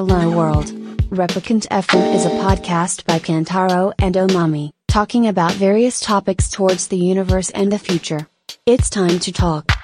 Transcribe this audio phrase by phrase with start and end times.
[0.00, 0.68] Hello World.
[1.10, 6.96] Replicant FM is a podcast by Kantaro and Omami, talking about various topics towards the
[6.96, 8.26] universe and the future.
[8.64, 9.79] It's time to talk.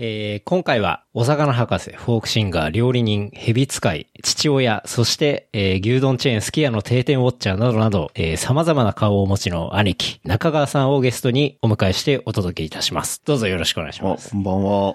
[0.00, 13.20] えー今回は、お魚博士、フォークシンガー、料理人、蛇使い、父親、そして、えー牛丼チェーン、スキヤの定点ウォッチャーなどなど、えー様々な顔をお持ちの兄貴、中川さんをゲストにお迎えしてお届けいたします。
[13.24, 14.30] どうぞよろしくお願いしあま、す。
[14.30, 14.70] こんばんは。
[14.70, 14.94] よ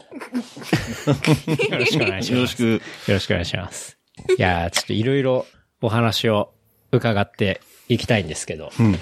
[1.79, 2.33] ろしくお願いします。
[2.33, 2.63] よろしく。
[2.63, 3.97] よろしくお願いします。
[4.37, 5.45] いやー、ちょっといろいろ
[5.81, 6.53] お話を
[6.93, 8.91] 伺っていきたいんですけど、うん。
[8.93, 8.97] ま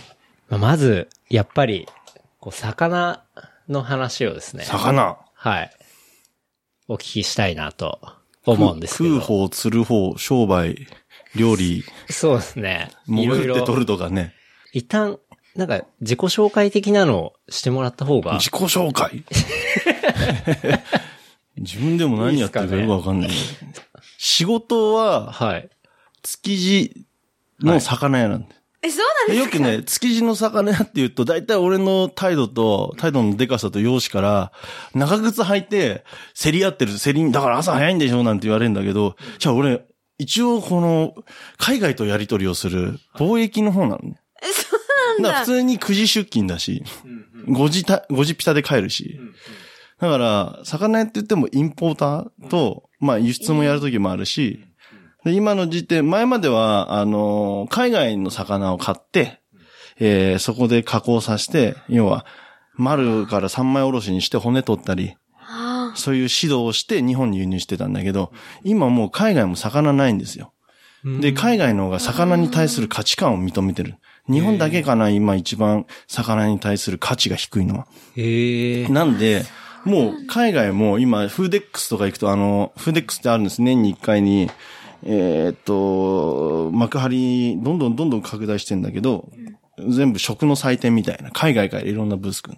[0.49, 1.87] あまず、やっぱり、
[2.39, 3.23] こう、魚
[3.69, 4.63] の話をですね。
[4.63, 5.17] 魚。
[5.35, 5.71] はい。
[6.91, 8.01] お聞きしたいなと
[8.45, 9.21] 思うんですけど。
[9.21, 10.87] 食う方、釣る方、商売、
[11.37, 12.91] 料理、 そうですね。
[13.07, 13.75] 潜って取ろ。
[13.77, 14.33] るとかね。
[14.73, 15.17] 一旦、
[15.55, 18.33] なんか自己紹介的なのをしてもらった方が。
[18.33, 19.23] 自己紹介？
[21.55, 23.41] 自分でも何やってるかよくわかんないけど。
[24.17, 25.69] 仕事は、はい。
[26.23, 27.05] 築地
[27.61, 28.55] の魚屋なんだ。
[28.83, 34.51] え、そうなんですよくね、築地の魚屋って言うと、だいたい俺の態度と、態度のデカさと容姿から、
[34.95, 39.85] 長靴履いて、競り合ってる、競りに、だから朝早いんでしょなんて言われるんだけど、じゃあ俺、
[40.17, 41.13] 一応この、
[41.57, 44.19] 海外とやり取りをする、貿易の方なのね。
[44.41, 45.39] え、そうなんだ。
[45.39, 46.83] だ普通に9時出勤だし、
[47.47, 49.19] 5時た、5時ピタで帰るし。
[49.99, 54.65] だから、魚屋って言ってもインポーターと、まあ輸出もやるときもあるし、で
[55.25, 59.39] 今の時点、前までは、あのー海外の魚を買って、
[59.99, 62.25] えーそこで加工させて、要は、
[62.75, 68.31] 丸から三枚おろしにして骨取ったり、あそういう指導をして日本に輸入してたんだけど、
[68.63, 70.53] 今もう海外も魚ないんですよ。
[71.03, 73.95] で、海外の方が魚に対する価値観を認めてる。
[74.29, 77.87] 日本だけかな、今一番魚に対する価値が低いのは。
[78.15, 78.87] へえ。
[78.87, 79.43] なんで、
[79.83, 83.61] もう海外も今、フーデックスとか行くと、あの、フーデックスってあるんです。
[83.63, 84.49] 年に一回に、
[85.03, 89.29] えーっと、幕張、どんどんどんどん拡大してんだけど、
[89.89, 92.57] 全部食の祭典みたいな、海外からいろんなブースくん。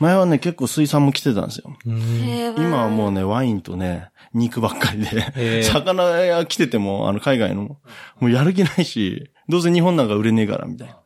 [0.00, 1.76] 前はね、結構水産も来てたんですよ。
[1.86, 7.78] ー今はもうね、ワインとね、肉ばっかりへで、ー魚屋来てても、あの、海外の、
[8.18, 10.98] もうやる気ないし、どうせ日本なんか売れねえから、みたいな。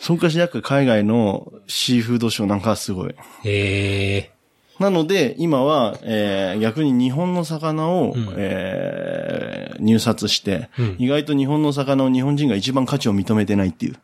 [0.00, 3.14] そんかしなく海外のシーフードショーなんかはすごい。
[3.44, 4.32] へえ。
[4.78, 13.94] なので、今は、えー逆に日本の魚を、んえー入札して、うん意外と日本の魚を日本人が一番価値を認めてないっていう。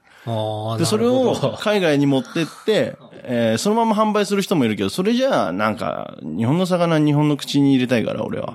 [0.79, 8.55] で、それを海外に持ってって、 えーそのまま販売する人もいるけど、それじゃあ、なんか、日本の魚は日本の口に入れたいから、俺は。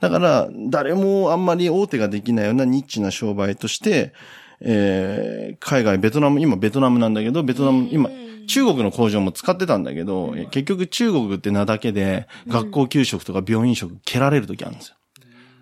[0.00, 4.12] だから、誰もあんまり大手ができないようなニッチな商売として、
[4.60, 8.08] えー海外、ベトナム、今ベトナムなんだけど、ベトナム、今、
[8.46, 14.96] 中国の工場も使ってたんだけど、結局中国って名だけで、学校給食とか病院食蹴られる時あるんですよ。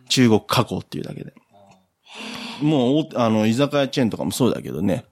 [0.09, 1.33] 中国加工っていうだけで。
[2.63, 5.05] もう大、あの、居酒屋チェーンとかもそうだけどね。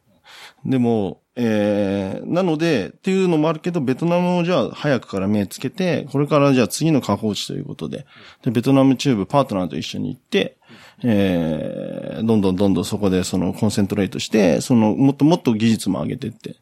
[0.64, 8.06] でも、えー、なので、っていうのもあるけど、ベトナムをじゃあ早くから目つけて、これからじゃあ次の加工地ということで、
[8.42, 10.58] で、ベトナムチューブパートナーと一緒に行って、
[11.04, 16.56] えー、どんどんどんどんそこでそのコンセントレートして、その、もっともっと技術も上げてって。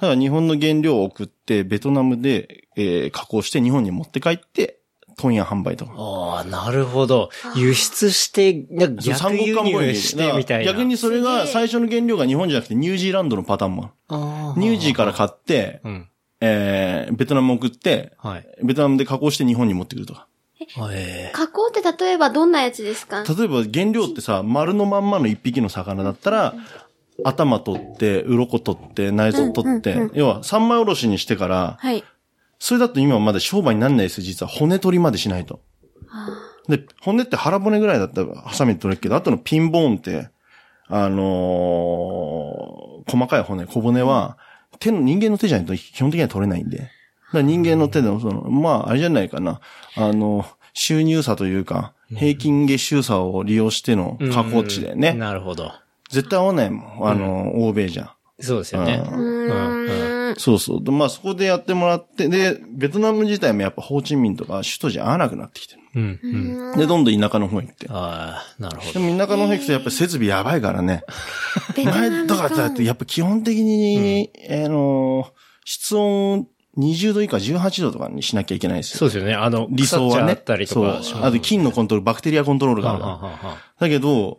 [0.00, 4.78] だから日本の原料を送って、ベトナムで、えー、加工して日本に持って帰って、
[5.18, 5.92] 問屋販売とか。
[5.96, 7.28] ああ、なるほど。
[7.54, 10.72] 輸出して、逆輸入してみたいな。
[10.72, 14.60] 逆にそれが最初の原料が日本じゃなくてニュージーランドのパターンもある。
[14.60, 16.08] ニュージーから買って、うん。
[16.40, 18.48] えー、ベトナム送って、はい。
[18.64, 20.26] ベトナムで加工して日本に持ってくるとか。
[20.92, 23.24] え加工って例えばどんなやつですか？
[23.24, 26.54] 例えば原料ってさ、丸のまんまの一匹の魚だったら、
[27.24, 32.04] 頭取って、鱗取って、内臓取って、うんうんうん要は三枚おろしにしてから、はい。
[32.58, 34.48] それだと今まだ商売になんないですよ、実は。
[34.48, 35.60] 骨取りまでしないと。
[36.68, 40.28] で、骨って腹骨ぐらいだったらハサミで取れるけど、あとのピンボーンって、
[40.88, 44.38] あのー細かい骨、小骨は、
[44.78, 46.78] 手の、人間の手じゃないと基本的には取れないんで。
[46.78, 46.88] だか
[47.38, 49.60] ら人間の手でもその、まあ、あれじゃないかな。
[49.96, 55.14] あの、収入差というか、平均月収差を利用しての加工値だよね。
[55.14, 55.72] なるほど。
[56.10, 57.08] 絶対合わないもん。
[57.08, 58.14] あの、欧米じゃ。
[58.40, 59.02] そうですよね。
[59.06, 60.36] ううんうん。
[60.36, 60.84] そうそう。
[60.84, 65.80] でまあそこでやってもらって、で、ベトナム自体もやっぱホーチミンとか首都じゃ合わなくなってきてる。
[65.94, 66.78] うんうん。
[66.78, 67.86] で、どんどん田舎の方へ行って。
[67.90, 68.92] ああ、なるほど。
[68.92, 71.04] でも田舎の方行くとやっぱり設備やばいからね。
[71.76, 75.30] 前、だからだってやっぱ基本的に、あの、
[75.64, 76.46] 室温
[76.78, 78.98] 20度以下18度とかにしなきゃいけないですよ。
[78.98, 79.34] そうですよね。
[79.34, 80.34] あの、理想はね。
[80.34, 81.24] 腐ったりとかしそう。
[81.24, 83.08] あと菌のコントロール、バクテリアコントロールがあるか
[83.42, 83.56] ら。
[83.78, 84.38] だけど、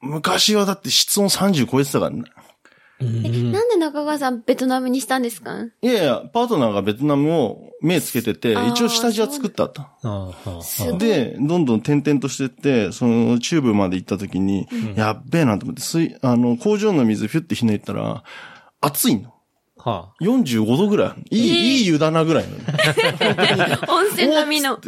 [0.00, 2.24] 昔はだって室温30超えてたからね。
[2.98, 5.64] え、なんで中川さんベトナムにしたんですか？
[5.82, 9.92] いやいや、パートナーがベトナムを目つけてて一応下地は作ってあった。
[10.02, 18.24] ああすごいで、どんどん点々としてって、そのチューブまで行った時に、やっべえなと思って、水、あの、工場の水フィュってひねったら、
[18.80, 19.34] 熱いの。
[19.86, 21.36] は45度ぐらい。
[21.36, 22.56] いい、えーいい湯だなぐらいの。
[23.88, 24.80] 温泉並みの。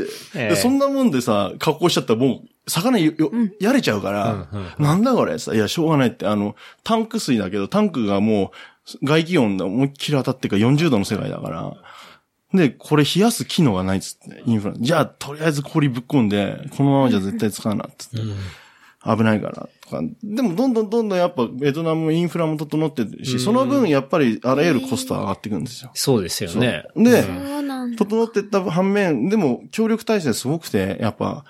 [0.56, 3.30] そんなもんでさ、加工しちゃったらもう、魚よ、よ
[3.60, 4.48] やれちゃうから、
[4.78, 8.52] なんだこれさ、いや、しょうがないって、あの、タンク水だけど、タンクがも
[9.02, 11.72] う、外気温で思いっきり当たってるから40度の世界だから、
[12.52, 14.74] で、これ冷やす機能がないっつって、インフラ。
[14.76, 18.26] じゃあ、とりあえず氷ぶっ込んで、このままじゃ絶対使うなっつって。
[19.04, 20.02] 危ないから、とか。
[20.22, 25.90] でも、どんどんどんどんやっぱ、ベトナムもインフラも整ってるし、その分、やっぱり、あらゆるコストは上がっていくんですよ。
[25.94, 26.84] そうですよね。
[26.96, 27.24] で。
[27.96, 31.44] 整ってった反面、でも協力体制すごくて、やっぱ、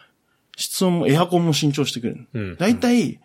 [0.57, 2.29] 室温もエアコンも新調してくれる。
[2.33, 3.21] うん大体、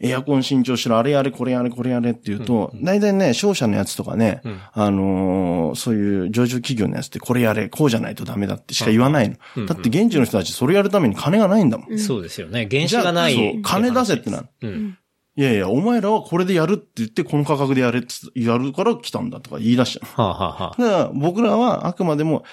[0.00, 9.66] エアコン新調しろ、あれやれ、これやれ、これやれって言うと、大体ね、商社のやつとかね、んあのーそういう上場企業のやつってこれやれ、こうじゃないとダメだってしか言わないの。
[9.66, 11.98] だって現地の人たちそれやるために金がないんだもん。
[11.98, 12.68] そうですよね。
[12.70, 13.34] 原子がない。
[13.34, 14.48] そう金出せってなる。
[14.62, 14.98] うん。
[15.38, 20.22] いやいや、お前らはこれでやるって言って、この価格でやれって、やるから来たんだとか言い出しちゃう。
[20.22, 22.44] はあ、はだから僕らはあくまでも、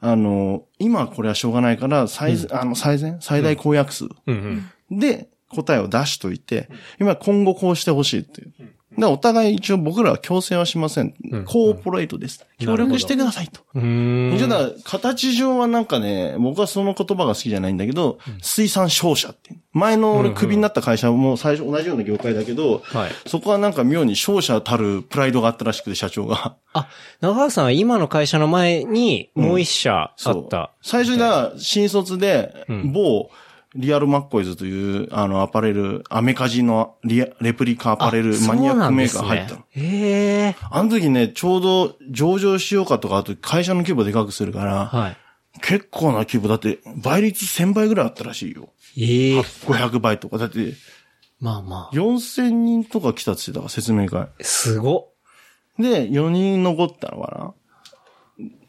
[0.00, 4.98] あの、今これはしょうがないから、最、あの、最善、最大公約数うんうん。
[4.98, 6.68] で答えを出しといて、
[7.00, 8.52] 今今後こうしてほしいっていう。
[8.92, 11.06] だからお互い一応僕らは強制はしません。
[11.06, 11.14] ん
[11.46, 12.44] コーポレートです。
[12.58, 13.60] 協力してくださいと。
[13.74, 14.36] うーん。
[14.36, 19.56] じゃあ、形上はなんかね、僕はその言葉が好きじゃないんだけど、水産商社って。
[19.72, 23.10] 前の俺クビになった会社も最初同じような業界だけど、はい。
[23.26, 26.56] そこはなんか妙に商社たるプライドがあったらしくて、社長が。
[26.72, 26.88] あ、
[27.20, 30.72] 長川さんは今の会社の前にもう一社あった。
[30.82, 33.30] 最初が新卒でん、某、
[33.74, 39.56] リアルマッコイズという、あの、アパレル、アメカジのリアレプリカアパレルマニアックメーカー入ったの。
[39.56, 40.56] そうなんですねへえ。
[40.70, 45.16] あの時ね、ちょうど上場しようかとか、あと会社の規模でかくするから、はい。
[45.62, 48.70] 結構な規模、だって倍率1000倍ぐらいあったらしいよ。
[48.98, 49.40] ええ。
[49.40, 50.38] 500倍とか。
[50.38, 50.74] だって、
[51.40, 51.94] まあまあ。
[51.94, 54.28] 4000人とか来たって言ってたから、説明会。
[54.40, 55.10] すご
[55.78, 57.54] で、4人残ったのかな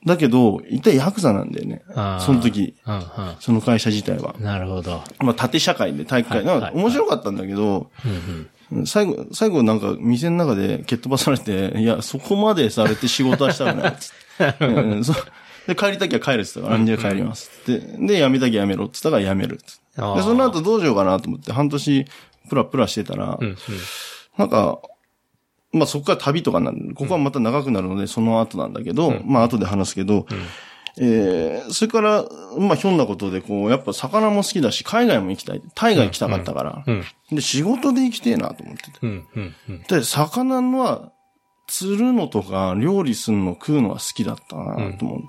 [0.06, 1.84] だけど、一体ヤクザなんだよね
[2.20, 2.84] その時、っ。
[2.86, 3.02] うんう
[3.40, 4.36] その会社自体は。
[4.40, 4.44] ん。
[4.44, 5.02] なるほど。
[5.20, 6.38] まあ、縦社会で体育会。
[6.40, 7.92] はいなんかはい面白かったんだけど、
[8.72, 8.88] うんうん。
[8.88, 14.66] 最後、最後なんか店の中で蹴っ飛ばされて、いや、そこまでされて仕事はしたくないっつって。
[14.66, 15.04] うん
[15.68, 17.80] で、帰りたきゃ帰るっつったから、じゃあ帰りますって。
[17.80, 19.82] で、辞めたきゃ辞めろっつったから辞めるっつって。
[20.02, 22.06] で、その後どうしようかなと思って、半年
[22.50, 23.58] プラプラしてたら、うんうん。
[24.38, 24.80] なんか、
[25.74, 30.26] まあそこから旅とかなんで、ここはまた長くなるので、その後なんだけど、まあ後で話すけど、
[30.98, 32.26] えー、それから、
[32.58, 35.62] まあひょんなことで、こう、やっぱ魚も好きだし、海外も行きたい。
[35.76, 37.04] 海外行きたかったから、うん。
[37.32, 39.00] で、仕事で行きてえなと思ってて。
[39.02, 39.28] うん。
[39.36, 39.56] うん。
[39.70, 39.84] うん。
[39.84, 41.12] で、魚のは、
[41.68, 45.22] 釣るのとか、料理するの食うのは好きだったなと思う。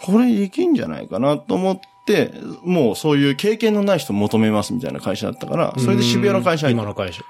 [0.00, 2.32] これいけんじゃないかなと思って、
[2.64, 7.22] もうそういう経験のない人求めますみたいな会社だったから、それで渋谷の会社入った今の会社。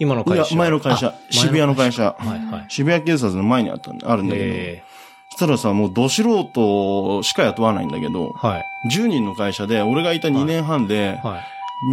[0.00, 2.16] ん今のいや会社。、前の会社あ、渋谷の会社。
[2.18, 2.64] はいはい。
[2.68, 4.82] 渋谷警察の前にあったあるんだけど、え
[5.30, 8.64] そしたらさ、もうど素人しか雇わないんだけど、えはい。
[8.90, 11.44] 10人の会社で、俺がいた2年半で、はい。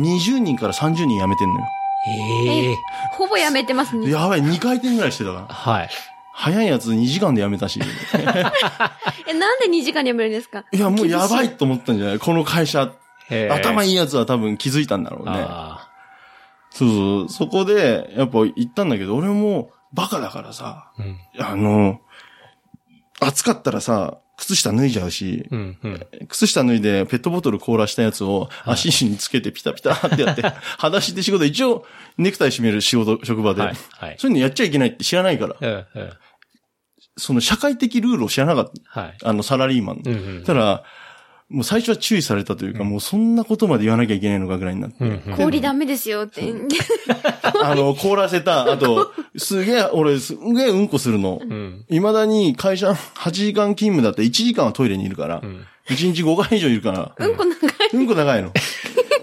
[0.01, 1.65] 20人から30人辞めてんのよ。
[2.09, 2.77] ええ
[3.13, 4.09] ほぼやめてますね。
[4.09, 5.47] やばい、2回転ぐらいしてたから。
[5.53, 5.89] はい。
[6.33, 7.79] 早いやつ2時間で辞めたし。
[9.27, 10.63] え、なんで2時間でやめるんですか？
[10.71, 11.47] いや、もうやばい。
[11.47, 12.19] いと思ったんじゃない？
[12.19, 12.89] この会社。
[13.51, 15.45] 頭いいやつは多分気づいたんだろうね。
[16.77, 17.29] あそうそう。
[17.29, 21.01] そこで、やっぱ行ったんだけど、俺もバカだからさ、あ。
[21.01, 21.17] うん。
[21.39, 22.01] あの、
[23.19, 25.77] 暑かったらさ、靴下脱いじゃうし、うん。
[25.83, 26.07] うん。
[26.27, 30.41] 靴下脱いでペットボトル凍らしたやつを足につけてピタピタってやって、
[30.77, 31.85] 裸足で仕事、一応
[32.17, 33.61] ネクタイ締める仕事、職場で。
[33.61, 33.75] はい。
[33.91, 34.15] はい。
[34.19, 35.55] そういうのやっちゃいけないって知らないから。
[37.17, 39.01] その社会的ルールを知らなかった。
[39.01, 39.17] はい。
[39.23, 40.11] あの、サラリーマンの。
[40.11, 40.83] うんうんただ、
[41.49, 44.97] もう最初は注意されたというか、もうそんなことまで言わなきゃいけないのかぐらいになって。
[44.99, 46.53] うんうん氷ダメですよって。
[47.63, 51.39] あの、凍らせた、あと、すげえ、俺、すげえうんこするの。
[51.41, 51.85] うん。
[51.89, 57.89] 未だに会社8時間勤務だったら1時間はトイレにいるから、ん1日5回以上いるから、うんこ長い。
[57.93, 58.51] うんこ長いの。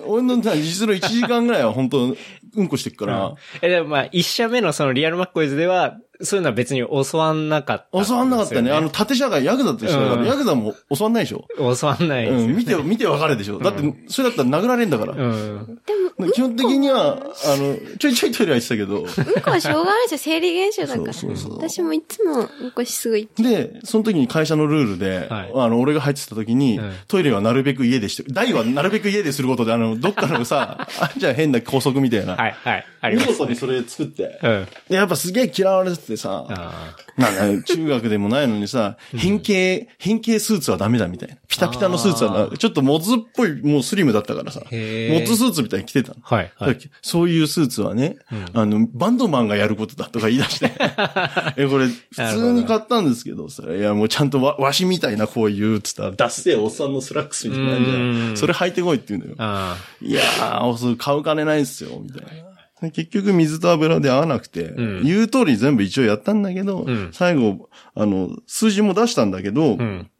[0.06, 2.16] 俺の実質1時間ぐらいは本当
[2.56, 8.72] うんこしてくから、え、でもまあ、一社目のそのリアルマッコイズでは、そういうのは別に教わんなかった、教わんなかったね。
[8.72, 11.46] あの、、縦社会、ヤクザと一緒だから、うんヤクザも教わんないでしょ。
[11.56, 12.44] 教わんないですよね。
[12.44, 13.58] うん、見て、見てわかるでしょ。
[13.58, 15.12] だって、それだったら殴られんだから。
[15.12, 15.78] うん。
[16.32, 20.34] 基本的には、あの、ちょいちょいトイレは言ってたけど、うんこはしょうがないですよ。
[20.34, 21.12] 生理現象だから。
[21.12, 23.42] そうそうそう私もいつもうんこしすぐ行って。
[23.42, 32.36] で、その時に会社のルールで、はいあの、俺が入ってた時に、うんトイレはなるべく家でして、大はなるべく家ですることで、あの、どっかのさ、 あんじゃん変な校則みたいな。
[32.36, 32.86] はい、はい。
[33.00, 33.28] あります。
[33.28, 34.38] 見事にそれ作って。
[34.42, 34.66] うん。
[34.88, 36.46] で、やっぱすげえ嫌われてってさ、
[37.64, 41.36] 中学でもないのにさ、変形、変形スーツはダメだみたいな。
[41.48, 46.16] ピタピタのスーツはちょっとモッズっぽい、もうスリムだったからさ、モズスーツみたいに着てたの。
[46.24, 46.34] あ。
[46.34, 46.52] はい。
[46.56, 46.78] はい。
[47.02, 48.16] そういうスーツはね、
[48.52, 50.72] あの、バンドマンがやることだとか言い出して。
[51.56, 57.94] え、これ、普通に買ったんですけど、それ、いや、もうちゃんとわ、わしみたいなこう言うっつったら、ダッセーおっさんのスラックスみたいなじゃ。
[57.94, 59.36] うんんそれ履いてこいって言うんだよ。
[59.38, 62.53] あいやー、買う金ないっすよ、みたいな。
[62.90, 69.82] 結局水と油で合わなくて、ん言う通り全部一応やったんだけど、ん最後、あの、数字も出したんだけど、あ。
[69.82, 70.10] うん。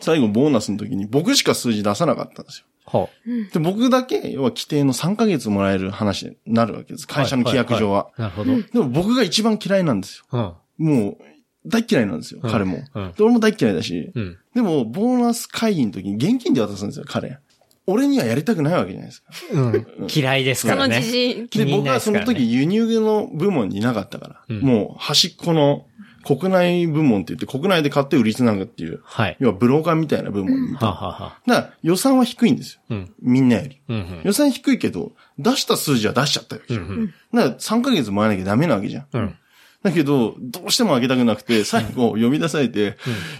[0.00, 2.66] 最後ボーナスの時に僕しか数字出さなかったんですよ。
[2.84, 3.08] は
[3.52, 7.06] で、僕だけ、要は規定の3ヶ月もらえる話になるわけです。
[7.06, 8.08] 会社の規約上は。
[8.18, 8.60] なるほど。
[8.60, 10.58] でも僕が一番嫌いなんですよ。
[10.78, 10.86] うん。
[10.86, 11.18] もう、
[11.66, 12.82] 大嫌いなんですよ、彼も。
[12.94, 14.38] うんで俺も大嫌いだし、うん。
[14.54, 17.38] でも、ボーナス会議の時に現金で渡すんですよ、彼。
[17.86, 19.28] 俺にはやりたくないわけじゃないですか。
[19.52, 19.86] うん。
[20.14, 20.94] 嫌いですからね。
[20.94, 21.48] その自信。
[21.48, 25.86] で、僕はその時輸入の部門にいなかったから、うんもう端っこの
[26.24, 29.36] 国内部門って言って国内で買って売りつなぐっていう、はい。
[29.40, 30.86] 要はブローカーみたいな部門にいた。
[30.86, 31.42] はあはあはあ。
[31.46, 32.80] だから予算は低いんですよ。
[32.90, 33.14] うん。
[33.20, 33.80] みんなより。
[33.88, 34.20] うんうん。
[34.24, 36.86] 予算低いけど、出した数字は出しちゃったわけじゃん。
[36.86, 39.06] うんだから3ヶ月もらわなきゃダメなわけじゃん。
[39.12, 39.38] うん。
[39.82, 42.96] だけど、どうしてもあげたくなくて、最後読み出されて、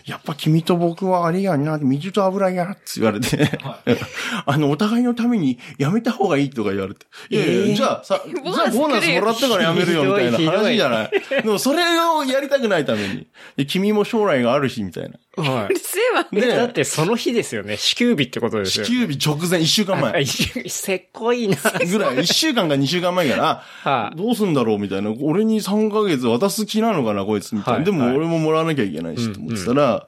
[0.06, 3.58] やっぱ君と僕はあれやんな、水と油やって言われて、
[4.46, 7.06] あの、お互いのためにやめた方がいいとか言われて。
[7.30, 11.10] いやいや、えーじゃあさ、じボーナスゃあボーナスもらったからやめるよみたいな話じゃない。
[11.42, 13.26] でもそれをやりたくないために。
[13.56, 15.18] で君も将来があるし、みたいな。
[15.36, 16.26] はうるせえわ。
[16.30, 16.38] い。
[16.38, 17.76] え、だっで、てその日ですよね。
[17.78, 18.84] 支給日ってことですよ。
[18.84, 20.22] 支給日直前、1週間あ前。
[20.22, 21.56] いせっこいな。
[21.90, 24.16] ぐらい、1週間か2週間前から、はい。
[24.16, 25.10] どうすんだろうみたいな。
[25.22, 27.76] 俺に3ヶ月渡す気なのかな、こいつみたいな。
[27.78, 30.06] はいでも俺ももらわなきゃいけないし、と思ってたら、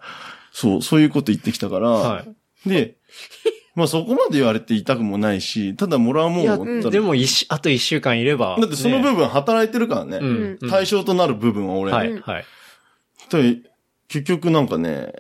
[0.53, 2.25] そう、そういうこと言ってきたから、は
[2.67, 2.69] い。
[2.69, 2.97] で、
[3.75, 8.57] まあそこまで言われて痛くもないし、ただもらうもんいや、を思ったら、でも一週、あと一週間いれば。
[8.61, 10.21] だってその部分働いてるからね。
[10.21, 10.71] 分うん。
[10.71, 11.93] 対象となる部分は俺。
[11.93, 12.45] はい、はい。
[13.31, 13.63] で
[14.09, 15.13] 結局なんかね、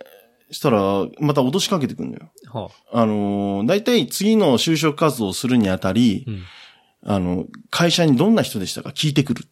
[0.50, 2.30] したら、また脅しかけてくんのよ。
[2.52, 6.42] はあのー、大体次の就職活動をするにあたり、うん
[7.06, 9.46] あの、会社にどんな人でしたか聞いてくる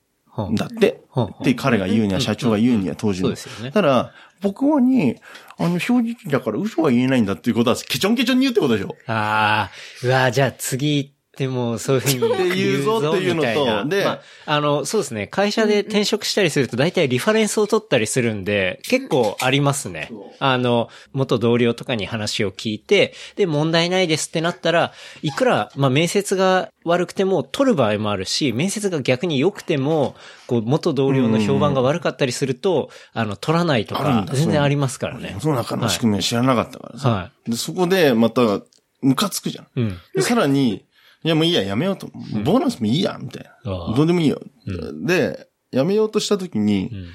[0.55, 1.03] だって。
[1.11, 3.41] はって彼が言うには、社長が言うには当時のそうで。
[3.41, 3.73] すよね。
[3.73, 5.17] ただ、僕はに、
[5.59, 8.97] あの、正直だから嘘は言えないんだっていうことは、ケチョンケチョンに言うってことでしょ。
[9.07, 9.71] ああ、
[10.05, 15.27] うわじゃあ次行ってもそういうふうに言うぞっていうのとでまあ、あの、そうですね。
[15.27, 20.11] 会社で転職したりすると大体リファレンスを取ったりするんで、結構ありますね。
[20.41, 30.15] あの、元同僚とかに話を聞いて、で、問題ないですってなったら、いくら、まあ、面接が悪くても取る場合もあるし、面接が逆に良くても、
[30.47, 35.37] こう、元同僚の評判が悪かったりすると、あの、取らないとかあるん、だ全然ありますからね。
[35.41, 37.09] その中の仕組みを知らなかったからさ。
[37.11, 38.61] はで、そこで、また、
[39.01, 39.67] ムカつくじゃん。
[39.77, 39.99] うん。
[40.15, 40.85] で、さらに、
[41.25, 42.09] いやもういいや、やめようと。
[42.45, 43.95] ボーナスもいいや、みたいな。
[43.95, 44.41] どうでもいいよ。
[44.67, 47.09] うで、やめようとした時にう、ん。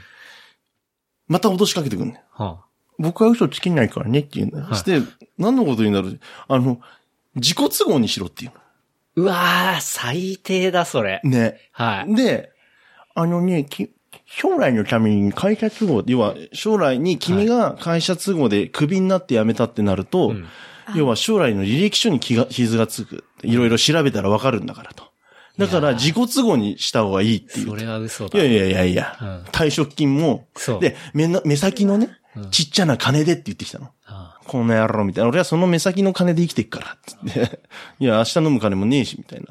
[1.28, 2.64] また脅しかけてくんねは
[2.98, 4.64] 僕は嘘つけないからねって言うんだよ。
[4.66, 5.02] はいそして、
[5.38, 6.80] 何のことになるあの、
[7.36, 8.52] 自己都合にしろっていう
[9.18, 11.22] うわー、最低だ、それ。
[11.24, 11.32] の。
[11.32, 11.60] ね。
[11.72, 12.16] はい。
[12.16, 12.52] で、
[13.14, 13.92] あのね、き
[14.26, 20.48] 将来のために会社都合、要は将来に君が会社都合でクビになって辞めたってなると、うん
[20.96, 23.24] 要は将来の履歴書に気が傷がつく。
[23.44, 25.04] いろいろ調べたらわかるんだからと。
[25.58, 27.68] だから自己都合にした方がいいっていう。
[27.68, 28.40] それは嘘だ。
[28.40, 30.48] いやいやいやいや、うん退職金も。
[30.80, 33.90] で、目の、目先のね、うんちっちゃな金でって言ってきたの。
[34.06, 35.30] あこの野郎みたいな。
[35.30, 36.98] 俺はその目先の金で生きていくから。
[37.06, 37.60] つって。
[38.00, 39.48] いや、明日飲む金もねえし、みたいな。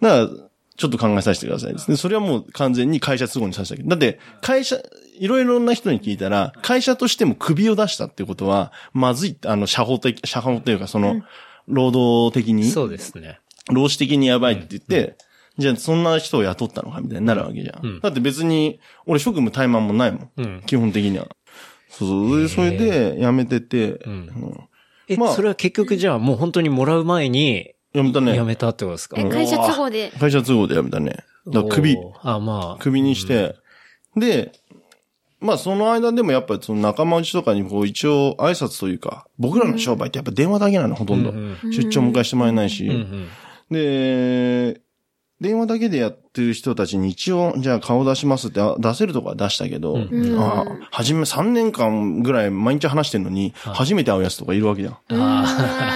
[0.00, 1.96] だから、ちょっと考えさせてくださいですね。
[1.96, 3.88] それはもう完全に会社都合にさせたけど。
[3.90, 4.78] だって、会社、
[5.18, 11.22] いろいろな人に聞いたら、会社としても首を出したってことは、まずいって、あの、社法的、社法というか、その、
[11.68, 13.38] 労働的に、そうですね。
[13.70, 15.16] 労使的にやばいって言って、
[15.58, 17.86] じゃあそんな人を雇ったのかみたいになるわけじゃん。
[17.86, 20.30] うんだって別に、俺職務怠慢もないもん。
[20.36, 20.62] うん。
[20.66, 21.28] 基本的には。
[21.90, 22.48] そうそう。
[22.48, 24.68] それそれで、辞めてて、んうん
[25.08, 28.34] え、まあそれは結局じゃあもう本当にもらう前に辞めたね。
[28.34, 29.20] 辞めたってことですか？
[29.20, 30.10] え、会社都合で。
[30.18, 31.16] 会社都合で辞めたね。
[31.46, 32.82] だから首、あ、まあ。
[32.82, 33.54] 首にして、
[34.16, 34.52] で、
[35.42, 41.30] まあその間でもやっぱりその仲間内とかにこう一応挨拶というか、僕らの商売ってやっぱ電話だけなの、ほとんど。
[41.30, 42.86] うんうん出張迎えしてもらえないし。
[42.86, 43.28] うんうん
[43.70, 44.82] で、
[45.40, 54.96] 電話だけでやってる人たちに一応、じゃあ顔出しますってあ出せるとこは出したけど、うんああ、初め3年間ぐらい毎日話してんのに、初めて会うやつとかいるわけじゃん。
[55.10, 55.46] あ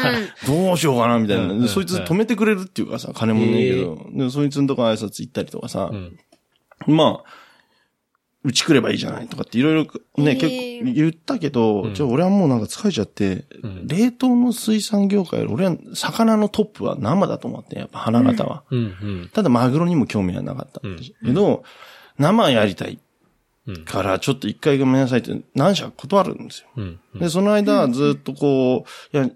[0.47, 1.45] どうしようかなみたいな。
[1.45, 5.95] うんでそいつ止めてくれるっていうかさ、金もねえけど、でそいつのとこ挨拶行ったりとかさあ。
[5.95, 6.19] う、ん。
[6.89, 7.46] まあ、
[8.47, 9.83] うち来ればいいじゃないとかっていろいろ
[10.23, 10.41] ね、えー。
[10.41, 11.95] 結構言ったけど、うん。
[11.95, 13.87] じゃあ俺はもうなんか疲れちゃって、うん。
[13.89, 18.63] 冷凍の水産業界俺は魚のトップは生だと思って、やっぱ花形は。
[19.33, 21.65] ただマグロにも興味はなかったけど、
[22.19, 22.93] 生やりたい。
[22.93, 26.69] うんから、ちょっと一回ごめんなさいって何社か断るんですよ。
[26.77, 27.01] うん。
[27.17, 29.29] で、その間、ずっとこう、いや、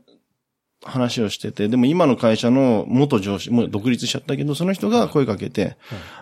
[0.85, 5.77] 話をしてて、でも今の会社の元上司、もう独立しちゃったけど、その人が声かけて、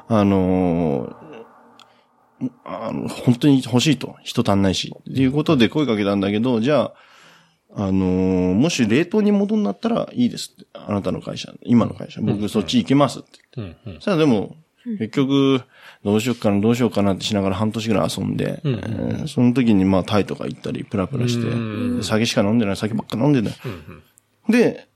[0.08, 1.27] あのー
[2.64, 4.16] あの、本当に欲しいと。
[4.22, 4.92] 人足んないし。
[4.98, 6.94] っていうことで声かけたんだけど、じゃあ、
[7.74, 10.66] あのーもし冷凍に戻んなったらいいですって。
[10.72, 12.20] あなたの会社、今の会社。
[12.20, 13.28] 僕そっち行けますって。
[13.56, 13.76] うん。
[13.86, 13.94] うん。
[13.96, 14.56] そしたらでも、
[14.98, 15.60] 結局、
[16.04, 23.54] どうしようかな、どうしようかなってしながら半年ぐらい遊んで、うんえーその時にまあタイとか行ったり、プラプラして、うん酒しか飲んでない、酒ばっか飲んでない。
[24.48, 24.88] で、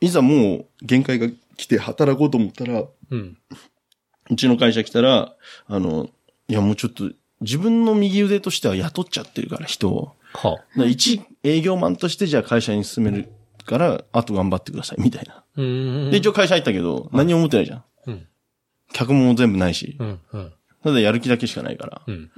[0.00, 3.38] いざもう限界が来て働こうと思ったら、うん。
[4.30, 5.34] うちの会社来たら、
[5.66, 6.10] あの、
[6.48, 10.14] いやもうちょっと、自分の右腕としては雇っちゃってるから、人を。
[10.34, 13.28] はだから一営業マンとしてじゃあ会社に進める
[13.64, 15.44] から、あと頑張ってください、みたいな。
[15.56, 16.10] うん。
[16.10, 17.84] で、一応会社入ったけど、何も持ってないじゃん。
[18.06, 18.26] うん。
[18.92, 19.96] 客も全部ないし。
[19.98, 20.20] うん。
[20.32, 20.52] うん。
[20.82, 22.02] ただやる気だけしかないから。
[22.06, 22.30] うん。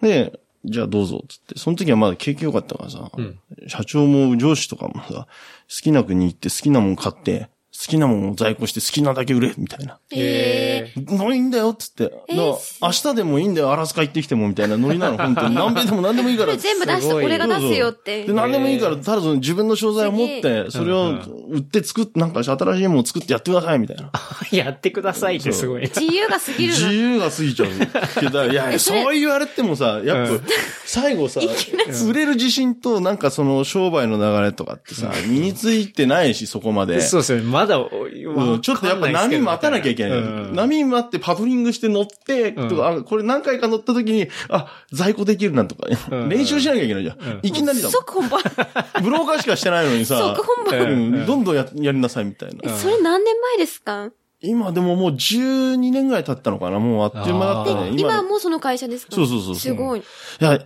[0.00, 1.58] で、じゃあどうぞ、つって。
[1.58, 5.26] その時はまだ景気良かったからさ、ん社長も上司とかもさ、好
[5.68, 9.98] きな国行って好きなもん買って、好きなもんを在庫して好きなだけ売れ、みたいな。
[10.12, 12.12] ええもういいんだよ、つって。
[12.30, 15.50] 明日でもいいんだよ、アラスカ行ってきても、みたいなノリなの、本当に。
[15.50, 16.56] 南米でも何でもいいから。
[16.56, 18.32] 全部出して、すごい俺が出すよってで、。
[18.32, 21.14] 何でもいいから、ただその自分の商材を持って、それを
[21.50, 24.10] 売って作って、なんか新しいものを作ってやってください、みたいな。
[24.52, 25.82] やってくださいってすごい。
[25.82, 26.92] 自由が過ぎる自の。
[26.92, 28.44] 由が過ぎちゃうけど。
[28.44, 30.44] いやいや、そう言われてもさ、やっぱ、
[30.86, 31.40] 最後さ、
[32.08, 37.00] 売れる自信となんかその商売の流れとかってさ、身についてないし、そこまで。
[37.00, 37.44] そうですよね。
[37.64, 40.18] まだ、うんちょっとやっぱ波待たなきゃいけない。
[40.18, 47.18] うん波待ってパドリングして乗って、うんとか、あこれ何回か乗った時に、あ、在庫できるなとか、うん練習しなきゃいけないじゃん。
[47.18, 48.40] うんいきなりだも即本番。
[48.40, 48.44] ん。
[49.02, 50.80] ブローカーしかしてないのにさ、即本番。
[50.80, 52.56] うんうんどんどんややりなさいみたいな。
[52.64, 54.10] え、それ何年前ですか？
[54.40, 57.92] 今でももう12年ぐらい経ったのかなもうあっという間だったあね。
[57.96, 59.14] 今はもうその会社ですか？
[59.14, 60.00] そうそうそうそうすごい。
[60.00, 60.02] い
[60.40, 60.58] や、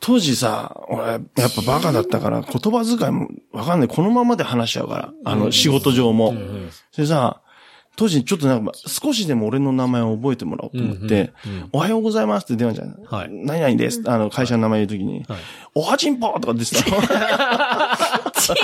[0.00, 1.20] 当時さ、俺、やっ
[1.54, 3.88] ぱバカだったから、言葉遣いもわかんない。
[3.88, 5.12] このままで話しちゃうから。
[5.24, 6.32] あの、仕事上も。
[6.32, 7.40] んそれさ、
[7.96, 11.32] 当時ちょっとなんか、少しでも俺の名前を覚えてもらおうと思って、
[11.72, 12.94] おはようございますって電話じゃん。
[13.04, 14.02] はい何々です。
[14.04, 15.38] あの、会社の名前言うときに、はい
[15.74, 16.90] おはちんぽーとか出てた
[18.36, 18.56] の。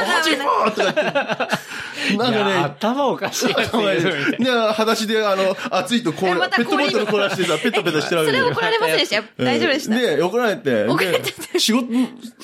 [0.00, 1.68] おはちんぽーとかって。
[2.16, 4.66] なんかね、頭おかしいやついるみたいな。
[4.66, 9.22] で、裸足で、あの、熱いとこう、えまたペットボトル凍らしてさ、ペタペタしてるわけよそれ怒られませんでした。
[9.44, 9.94] 大丈夫でした？
[9.98, 10.84] で、怒られて、
[11.52, 11.86] で、仕事、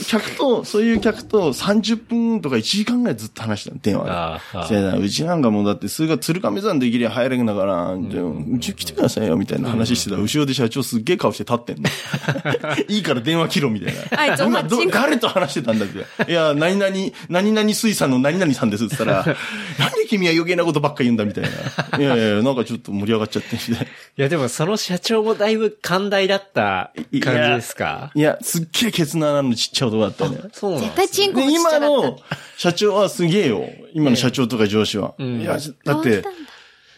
[0.07, 4.99] 客と、そういう客と30分とか1時間ぐらいずっと話したの、電話で。
[4.99, 11.88] うちなんかもうだって、数が鶴亀山できりゃ入れんだから、でうち来てくださいよ、みたいな話してたら、後ろで社長すっげえ顔して立ってんの。
[12.88, 14.20] いいから電話切ろ、みたいな。
[14.20, 16.31] あいつお今誰と話してたんだって。
[16.31, 16.93] いや、何々、
[17.29, 19.37] 何々水産の何々さんですって言ったら、
[19.79, 21.99] なんで君は余計なことばっか言うんだ、みたいな。
[21.99, 23.87] いやいやいや、なんかちょっと盛り上がっちゃって、みたいな。
[23.87, 27.21] いや、でもその社長もだいぶ寛大だった感じ
[27.57, 28.11] ですか？
[28.15, 30.39] いや、すっげえケツの穴のちっちゃい男だったね。
[30.53, 31.87] そうなん絶対チンコで、もちっちゃ今かった。
[31.87, 32.19] の
[32.57, 33.65] 社長はすげえよ。
[33.93, 35.15] 今の社長とか上司は。
[35.19, 36.23] んいや、だって、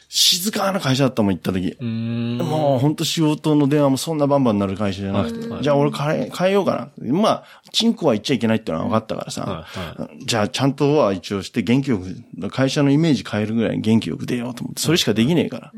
[0.08, 1.76] 静かな会社だったもん、行った時。
[1.80, 2.38] うーん。
[2.38, 7.12] もう本当仕事の電話もそんなバンバンなる会社じゃなくて、じゃあ俺変え、変えようかな。
[7.12, 15.72] まあ、チンコは言っちゃいけないってのは分かったからさ、はじゃあちゃんとは一応して元気よく、会社のイメージ変えるぐらいに元気よく出ようと思って、それしかできねえから。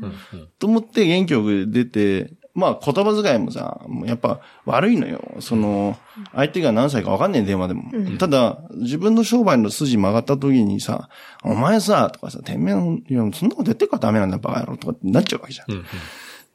[0.59, 5.21] と思って元気よく出て、まあ言葉遣いもさ、もうやっぱ悪いのよ。
[5.39, 5.97] その、
[6.33, 8.17] 相手が何歳か分かんねえ電話でも。
[8.17, 11.09] ただ、自分の商売の筋曲がった時にさ、
[11.43, 15.71] お前さ、とかさ、てめえ、いや、そんなことやってるからダメなんだ、バカ野郎とかってなっちゃうわけじゃん。
[15.71, 15.85] うん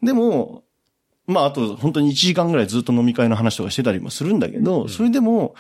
[0.03, 0.65] でも、
[1.27, 5.55] まあ、あと、本当に1時間ぐらいずっと飲み会の話とかしてたりもするんだけど、それでも、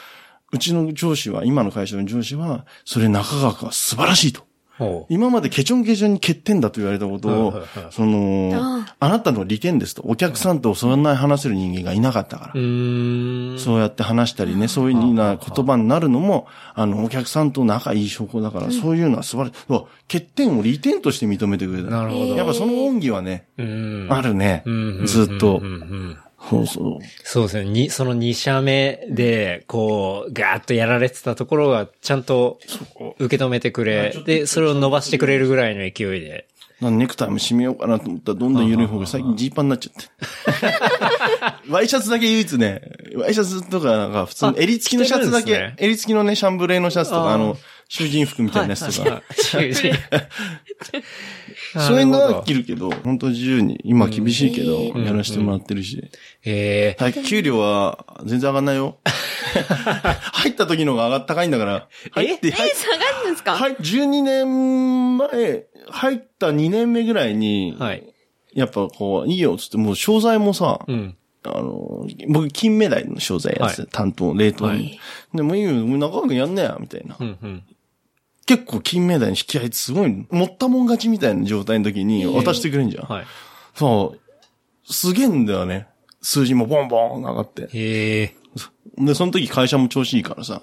[0.52, 4.42] うちの上司は、今の会社の上司は、それ中川君は素晴らしいと。
[4.78, 10.02] ほ今までケチョンケチョンに欠点だと言われたことをその、あなたの利点ですと。
[10.04, 12.52] お客さんとそんなに話せる人間がいなかったから。
[12.54, 19.86] そうやって話したりね、そういうな言葉になるのも、あの、お客さんと仲いい証拠だから、そういうのは素晴らしい。
[20.08, 21.90] 欠点を利点として認めてくれた。
[21.90, 22.34] なるほど。
[22.34, 23.46] やっぱその恩義はね。
[23.56, 25.06] あるねうん。
[25.06, 25.62] ずっと
[26.48, 26.98] そうそう。
[27.22, 27.70] そうですね。
[27.70, 32.58] に、その2社目で、こう、ガーッとやられてたところが、ちゃんと
[33.18, 36.46] 受け止めてくれ、で、それを伸ばしてくれるぐらいの勢いで。
[36.80, 41.70] ネクタイも締めようかなと思ったら、どんどん緩い方が最近ジーパンになっちゃって。
[41.70, 42.82] ワイシャツだけ唯一ね、
[43.16, 47.56] ワイシャツとかなんか普通の襟付きのシャツだけ、襟付きのね、シャンブレーのシャツとか、あの、
[47.88, 49.92] 囚人服みたいなやつとか、 囚人
[51.78, 56.02] そういうのは着るけど、本当自由に、今厳しいけど、んやらせてもらってるし。
[56.44, 58.98] ええはい、給料は全然上がんないよ。
[60.32, 61.88] 入った時のが上がったかいんだから。
[62.12, 62.64] 入って、え、下が
[63.24, 63.54] るんですか？
[63.54, 68.04] はい、12年前、入った2年目ぐらいに、はい。
[68.54, 71.16] やっぱこう、いいよ、つって、もう商材もさ、うん。
[71.46, 74.72] あの、僕、金目鯛の商材やってて、はい担当、冷凍に。
[74.72, 75.00] はい
[75.34, 77.16] で、もういいよ、もう中川君やんねや、みたいな。
[77.18, 77.62] うんうん。
[78.46, 83.04] 結構金目鯛に引き合いってすごい、持ったもん勝ちみたいな状態の時に渡してくれんじゃん。
[83.04, 83.24] はい。
[83.74, 84.92] そう。
[84.92, 85.88] すげえんだよね。
[86.20, 87.68] 数字もボンボン上がって。
[87.72, 88.34] へえ。
[88.98, 90.62] で、その時会社も調子いいからさ。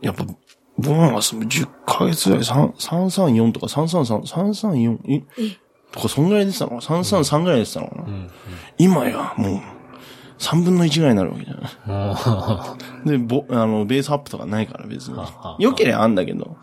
[0.00, 5.58] やっぱ、ボーナスも10ヶ月ぐらい、3 334とか333、334、え？
[5.90, 8.04] とか、そんぐらい出てたのかな ?333 ぐらい出てたのかな、
[8.78, 9.60] 今や、もう、
[10.38, 11.70] 3分の1ぐらいになるわけじゃない。
[11.86, 15.18] あで、ぼ、あの、ベースアップとかないから別に。
[15.58, 16.56] 良ければあんだけど。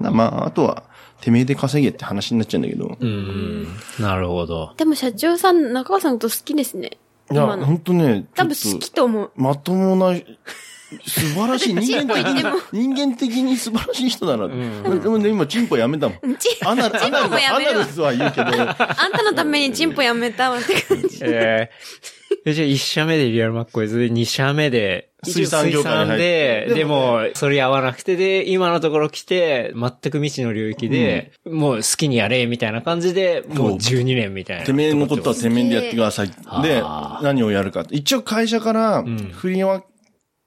[0.00, 0.84] まあ、あとは、
[1.20, 2.96] てめえで稼げって話になっちゃうんだけど。
[2.98, 3.66] うん。
[3.98, 4.72] なるほど。
[4.76, 6.92] でも社長さん、中川さんのこと好きですね。
[7.30, 9.26] いや、今のほんとね、多分好きと思う。
[9.26, 10.16] と、まともな、
[11.06, 14.48] 素晴らしい、人間的に人間的に素晴らしい人だな。
[14.48, 16.18] でもね、今、チンポやめたもん。
[16.22, 21.20] うんチンアナル、アナル、アナルとは言うけど、あんたのためにチンポやめたわって感じ。
[21.22, 34.64] ええ じゃあ1社目でリアルマッコイズで2社目で、水産業界で、ででも、それ合わなくてで、今のところ来て、全く未知の領域で、もう好きにやれ、みたいな感じで、もう12年みたいな。
[34.64, 36.28] てめえのことはてめえでやってください。
[36.62, 36.82] で
[37.22, 37.84] 何をやるか。
[37.90, 39.84] 一応会社からん振り分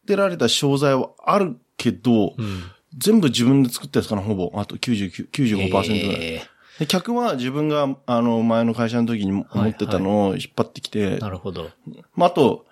[0.08, 2.63] けられた商材はあるけど、うん。
[2.97, 4.51] 全部自分で作ったやつかな、ほぼ。
[4.56, 6.41] あと99、95%ぐらい。
[6.77, 11.69] えで客は自分が、あの、前の会社の時に持ってたのを引っ張ってきて、ーなるほど。
[12.15, 12.65] まあ、あと、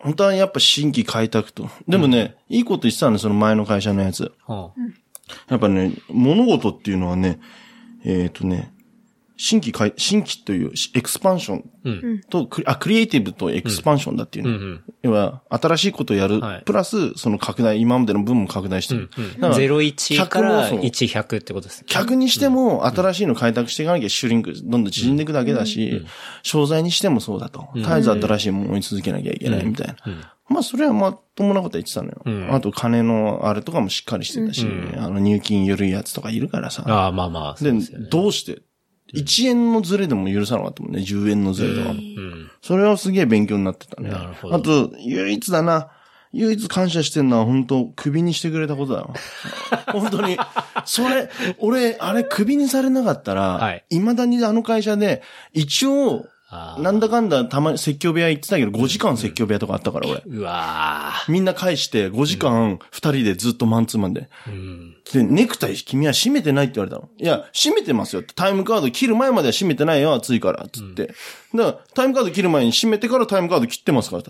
[0.00, 1.68] 本当はやっぱ新規開拓と。
[1.86, 4.32] でもね、いいこと言ってたね、その前の会社のやつ。
[4.46, 4.72] は
[5.48, 7.40] やっぱね、物事っていうのはね、
[8.04, 8.72] えっ、とね、
[9.40, 12.20] 新規開、新規というエクスパンションうん。
[12.28, 14.50] と、クリあ、クリエイティブとエクスパンションだっていうの。
[14.50, 14.84] うんうん。
[15.02, 19.10] 要は、新しいことをやる、はいプラス、その拡大、今までの分も拡大してる。
[19.16, 19.40] うん。
[19.40, 21.86] だから01から客もそう1、100ってことですね。
[21.88, 26.04] 客にしても、新しいの開拓していかなきゃシュリンク、どんどん縮んでいくだけだし、
[26.42, 27.68] 商材にしてもそうだと。
[27.76, 29.96] 絶えず新しいものを追い続けなきゃいけないみたいな。
[30.48, 32.22] まあ、それはまともなこと言ってたのよ。
[32.26, 36.84] んあと、金のあれとかもしっかりしてたし、あの、入金緩いやつとかいるからさ。
[36.86, 37.56] ああ、まあまあ。
[37.56, 38.62] そでうですよね、どうして、
[39.14, 41.94] 1円のズレでも許さなかったもんね、10円のズレとかも。
[41.94, 42.50] うん。
[42.62, 44.10] それはすげえ勉強になってたね。
[44.10, 45.90] なるほどあと、唯一だな。
[46.32, 49.14] 唯一感謝してんのは本当首にしてくれたことだよ。
[49.92, 50.36] 本当に。
[50.84, 55.22] それ、俺、あれ首にされなかったら、はい未だにあの会社で、
[55.54, 60.22] 一応、なんだかんだたまに説教部屋行ってたけど、5時間説教部屋とかあったから、俺。
[60.26, 64.30] うわみんな返して、5時間、2人でずっとマンツーマンで。
[64.46, 64.96] ーうん。
[65.12, 67.10] で、ネクタイ君は締めてないって言われたの。
[67.18, 68.32] いや、締めてますよって。
[68.34, 71.08] タイムカード切る前までは締めてないよ、暑いから、つって。
[71.08, 71.16] だか
[71.54, 74.22] ら、タイムカード切る前に締めてからタイムカード切ってますから。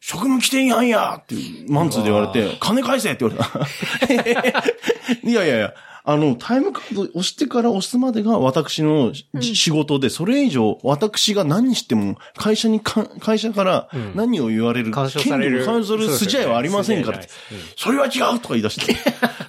[0.00, 1.34] 職務規定違反やって
[1.66, 4.12] マンツーで言われて、金返せって言われ
[4.46, 4.66] た。
[5.26, 5.74] いやいやいや、
[6.06, 15.64] あの、タイムカード押してから押すまでが私のし仕事で、それ以上私が何しても、会社にか、会社から何を言われる、干渉される。
[15.64, 17.28] する筋合いはありませんからって。
[17.28, 17.54] そうです。
[17.54, 17.74] よね。
[17.76, 18.94] それは違うとか言い出して。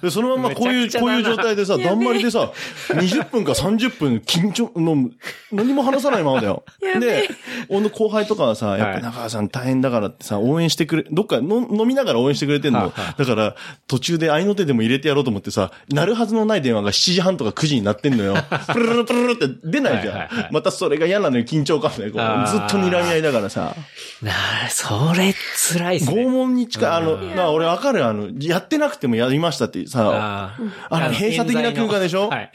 [0.02, 2.50] でそのままこういう、こういう状態でさ、だんまりでさ、
[2.88, 5.10] 20分か30分緊張の、
[5.52, 6.64] 何も話さないままだよ。
[7.00, 7.28] で、
[7.68, 12.78] 俺の後輩とかはさ、やっはいぱ中川さん大変だからってさ、応援してくれ、どっかの飲みながら応援してくれてんの。
[12.78, 18.34] はいはいだから、途中で合いの手でも入れてやろうと思ってさ、鳴るはずのない電話が7時半とか9時になってんのよ。
[18.72, 20.14] プルルルプルルって出ないじゃん。
[20.14, 22.10] はいはいはいまたそれが嫌なのよ、緊張感で。
[22.10, 23.74] こうずっと睨み合いだからさ。
[24.22, 25.34] なあ、それ
[25.72, 26.22] 辛いっすね。
[26.24, 32.28] 拷問に近い、あの、うんな、俺わかるあの、やってなくてもやりましたってさ、あーあの閉鎖的な空間でしょ？
[32.28, 32.50] はい。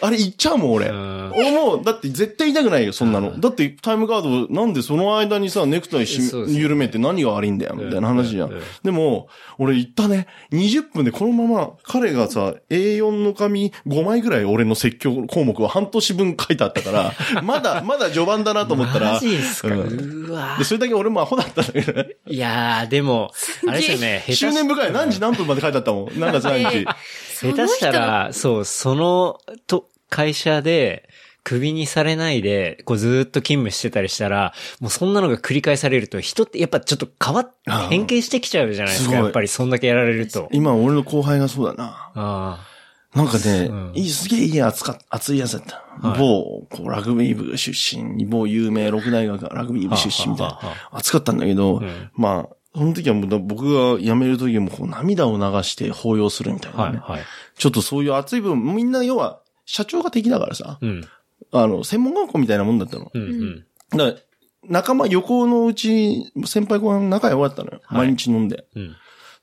[0.00, 0.86] あれ言っちゃうもん、俺。
[0.88, 3.38] ん俺もう、だって絶対言いたくないよ、そんなの。
[3.38, 8.52] だってタイムカード、なんでその間にさ、ネクタイしそうです緩めて何が悪いんだよ、みたいな話じゃん。
[8.82, 17.12] でも、俺言ったね、20分でこのまま、彼がさ、A4 の紙5枚ぐらい俺の説教項目は半年分書いてあったから、
[17.42, 22.16] まだ、まだ序盤だなと思ったら、マジっすか、ううんわで、それだけ俺もアホだったんだけどね。
[22.26, 23.30] いやー、でも、
[23.68, 24.92] あれですよね、下手し執念深い。
[24.92, 26.20] 何時何分まで書いてあったもん。
[26.20, 26.84] なんか何時。
[26.84, 31.08] 下手したら、そう、その、と、会社で、
[31.48, 40.50] クビにされないで、こうずーっと勤務してたりしたら、もうそんなのが繰り返されると、人ってやっぱちょっと変わっああ変形してきちゃうじゃないですか、すやっぱりそんだけやられると。
[40.52, 42.10] 今俺の後輩がそうだな。
[42.14, 42.67] あ
[43.14, 45.76] なんかね、うんいい、すげえいい熱か、熱いやつだった。
[46.08, 50.98] はい某、こう、ラグビー部出身、某有名六大学ラグビー部出身みたいはあはな。
[50.98, 57.00] 熱かったんだけど、んまあ、その時はもう僕が辞める時もこう涙を流して抱擁するみたいあ、は、ないね。
[57.02, 57.22] はい。
[57.56, 61.08] ちょっとそういう熱い部分、みんな要は、社長が敵だからさ、うん。
[61.50, 63.10] あの、専門学校みたいなもんだったの。
[63.12, 63.64] うん、うん。
[63.90, 64.22] だから、
[64.68, 67.80] 仲間、横のうち、先輩後輩仲良かったのよ。
[67.84, 68.66] はい毎日飲んで。
[68.76, 68.96] うん。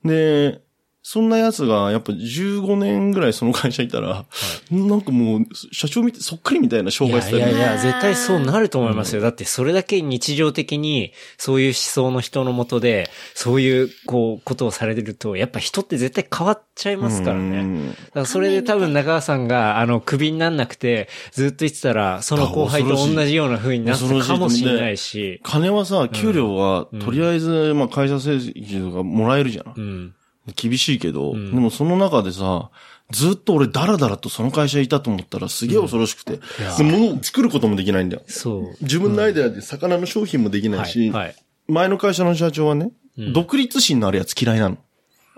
[0.04, 0.62] で、
[1.07, 4.25] そんな奴が、やっぱ15年ぐらいその会社いたら、
[4.71, 5.41] なんかもう、
[5.71, 9.21] 社長みたい、そっくりみたいな商い売スタイルやいやいや、絶対そうなると思いますよ。
[9.21, 17.59] だってそれだけ日常的に、そういう思想の人のもとで、そういう、こう、ことをされてると、やっぱ人って絶対変わっちゃいますからね。
[17.59, 25.39] うんだからそれで多分中川さんが、あの、クビになんなくて、ずっと言ってたら、その後輩と同じような風になったかもしれないし。
[25.43, 29.73] 金はさ、給料は、とりあえず、まあ会社成績とかもらえるじゃん。
[29.77, 30.14] うん。
[30.53, 32.69] 厳しいけど、んでもその中でさ、
[33.12, 36.39] ずっと俺ダラダラとその会社いたと思ったらすげえ恐ろしくて。
[36.77, 38.23] で、物を作ることもできないんだよ。
[38.27, 38.77] そう。
[38.81, 41.25] 自分のアイデアで魚の商品もできないし、はい。
[41.25, 41.36] はい。
[41.67, 44.77] 前の会社の社長はね、うん独立心のあるやつ嫌いなの。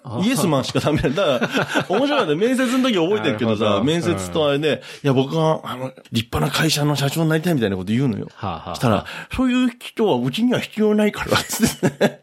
[0.04, 1.40] あイエスマンしかダメなんだ。
[1.40, 2.38] だから、面白いんだよ。
[2.38, 8.30] 面接の時覚えてるけどさ、面接とあれで、いや、僕は、あの、立派な会社の社長になりたいみたいなこと言うのよ。
[8.34, 12.20] はあ、はあ、したら、そういう人はうちには必要ないから、つってね。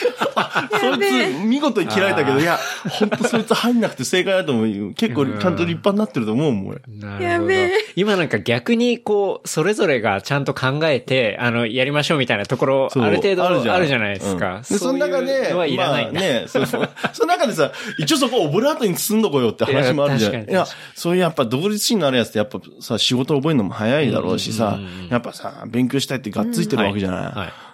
[0.80, 2.58] そいつ、見事に切られたけど、いや、
[2.88, 4.92] ほんとそいつ入んなくて正解だと思うよ。
[4.94, 6.80] 結構、ちゃんと立派になってると思うもん、俺。
[6.88, 7.24] なるほど。
[7.24, 14.56] やべえ今なんか逆にこう、それぞれがちゃんと考えて、あの、やりましょうみたいなところ、ある程度あるじゃんないですか。
[14.56, 16.20] うんで、その中で、いらないんだ。
[16.20, 16.88] まあね、そうそう。
[17.12, 20.32] その中でさ、一応そこをオブラートに包んどこうよって話もあるじゃん。
[20.32, 24.78] い や確かにいや、そういうやっぱ独立心のあるやつってやっぱさ、仕事覚えるのも早いだろうしさ
[25.10, 27.20] やっぱさ、勉強したいってがっついてるわけじゃない。
[27.22, 27.69] はい。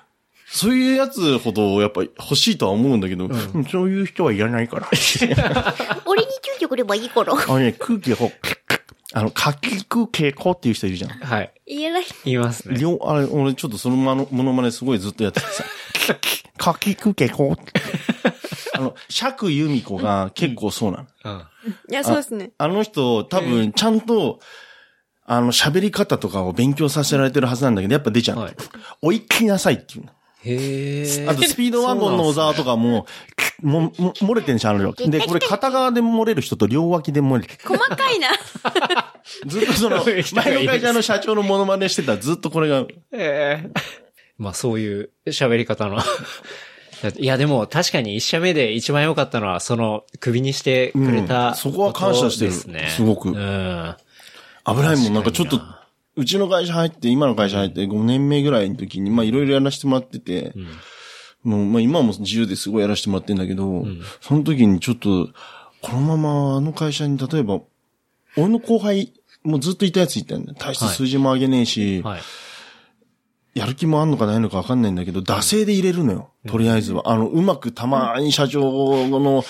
[0.48, 4.88] そういうやつほどやっぱ欲しいとは思うんだけど、うんそういう人はいらないから。
[6.06, 6.28] 俺に
[6.58, 7.36] 注意くればいい頃。
[7.38, 8.32] あのね、空気がこう、
[9.12, 11.10] あの、かきくけこっていう人いるじゃん。
[11.10, 11.52] はい。
[11.66, 12.04] 言えない。
[12.24, 12.78] 言いますね。
[12.78, 15.64] 両、あれ、俺ちょっとそのまの、ものまねすごいずっとやっててさ、
[16.56, 17.72] かきくけこって。
[18.74, 21.06] あの、釈由美子が結構そうなの。
[21.24, 21.72] うん。
[21.90, 22.52] いや、そうですね。
[22.58, 24.40] あの人、多分、ちゃんと、
[25.24, 28.42] あの、喋り方とかを勉強させられてるはずなんだけど、やっぱ出ちゃうの。
[28.42, 28.54] はい
[29.02, 30.12] 追い切りなさいっていうの。
[30.46, 31.26] へえ。
[31.28, 33.06] あと、スピードワゴンの小沢とかも、
[33.62, 34.92] も、も、漏れてんし、あの量。
[34.92, 38.28] で、これ片側で漏れる人と両脇で漏れて細かいな。
[39.46, 43.70] ずっとその、 前の会社の社長のモノマネしてたらずっとこれが、ええ
[44.38, 45.98] まあそういう喋り方の。
[47.18, 52.88] いやでも確かに一社目で一番良かったのは、その首にしてくれた、うんそこは感謝してるですね。
[52.88, 53.96] すごくうん。
[54.66, 55.14] 危ないもん。
[55.14, 55.60] なんかちょっと
[56.16, 60.54] うちの会社入って、今の会社入って5年目ぐらいの時に、まあいろいろやらせてもらってて、
[61.42, 63.86] もう、まあ今も自由ですごいやらせてもらってんだけど、
[64.20, 65.28] その時にちょっと、
[65.82, 67.60] このままあの会社に例えば、
[68.36, 69.12] 俺の後輩、
[69.44, 70.58] もうずっといたやついたんだよ。
[70.58, 72.20] 大して数字も上げねえし、はい。
[73.54, 76.30] やる気もあんのかないのかわかんないんだけど、惰性で入れるのよ。
[76.46, 77.10] とりあえずは。
[77.10, 79.44] あの、うまくたまに社長の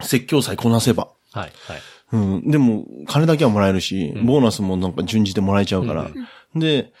[0.00, 1.08] 説教さえこなせば。
[1.32, 1.42] はい。
[1.42, 1.52] はい。
[2.12, 2.50] うん。
[2.50, 6.08] でも、金だけはもらえるし、ボーナスもなんか順次でもらえちゃうから。
[6.54, 6.92] で、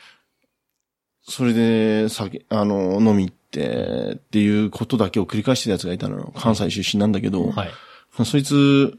[1.22, 6.32] それで、酒、あの、飲み行って、っていうことだけを繰り返してるやつがいたのよ。
[6.36, 7.70] 関西出身なんだけど、はい。
[8.24, 8.98] そいつ、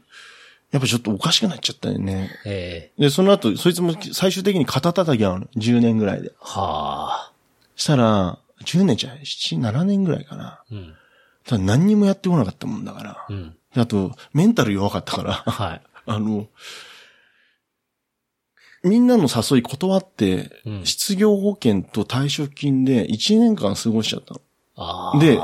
[0.70, 2.30] やっぱちょっとおかしくなっちゃったよね。
[2.46, 5.46] ええで、その後、そいつも最終的に肩叩き合うの。
[5.56, 6.32] 10年ぐらいで。
[6.40, 7.32] はあ。
[7.74, 10.62] したら、10年じゃない、7、7年ぐらいかな。
[10.70, 10.94] うん。
[11.44, 13.26] ただ何にもやってこなかったもんだから。
[13.28, 13.56] うん。
[13.74, 15.32] であと、メンタル弱かったから。
[15.32, 15.82] はい。
[16.10, 16.48] あの、
[18.82, 24.34] みんなの誘い断って、うん失業保険と退職金で1年間過ごしちゃった
[25.14, 25.20] の。
[25.20, 25.38] で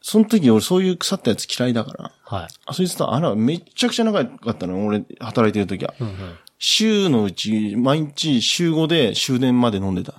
[0.00, 2.12] その時俺そういう腐ったやつ嫌いだから。
[2.24, 2.48] はい。
[2.66, 4.86] あそいつと、あら、めっちゃくちゃ仲良かったの。
[4.86, 5.94] 俺、働いてる時は。
[6.00, 6.14] うんうん。
[6.58, 10.14] 週のうち、毎日週5で終電まで飲んでた。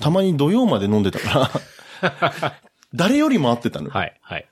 [0.00, 1.50] たまに土曜まで飲んでたか
[2.02, 2.60] ら。
[2.94, 3.90] 誰よりも会ってたの。
[3.90, 4.18] はい。
[4.20, 4.48] はい。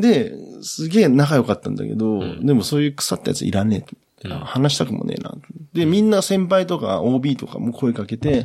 [0.00, 3.96] で、すげえ仲良かったんだけど、でもそういう腐ったやついらねえと
[4.28, 5.34] 思って、話したくもねえな。
[5.72, 8.44] で、みんな先輩とか OB とかも声かけて、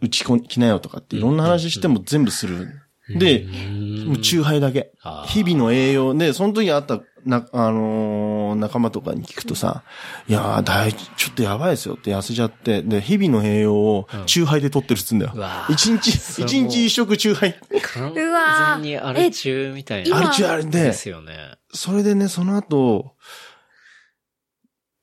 [0.00, 2.68] うちこ来なよとかっていろんな話しても全部する。
[3.08, 3.46] で、
[4.06, 4.92] もうチューハイだけ。
[5.26, 6.14] 日々の栄養。
[6.14, 9.82] で、その時会った、な、あのー仲間とかに聞くとさ、
[10.28, 15.66] いやー、だい、ちょっとやばいですよって痩せちゃって、で、日々の栄養をチューハイで取ってるっつうんだようわ。
[15.68, 17.60] ー一日、それも一日一食チューハイ。
[17.82, 20.16] 完うわー全にアル中みたいな。
[20.16, 21.34] アルチューあれでですよね。
[21.74, 23.16] それでね、その後、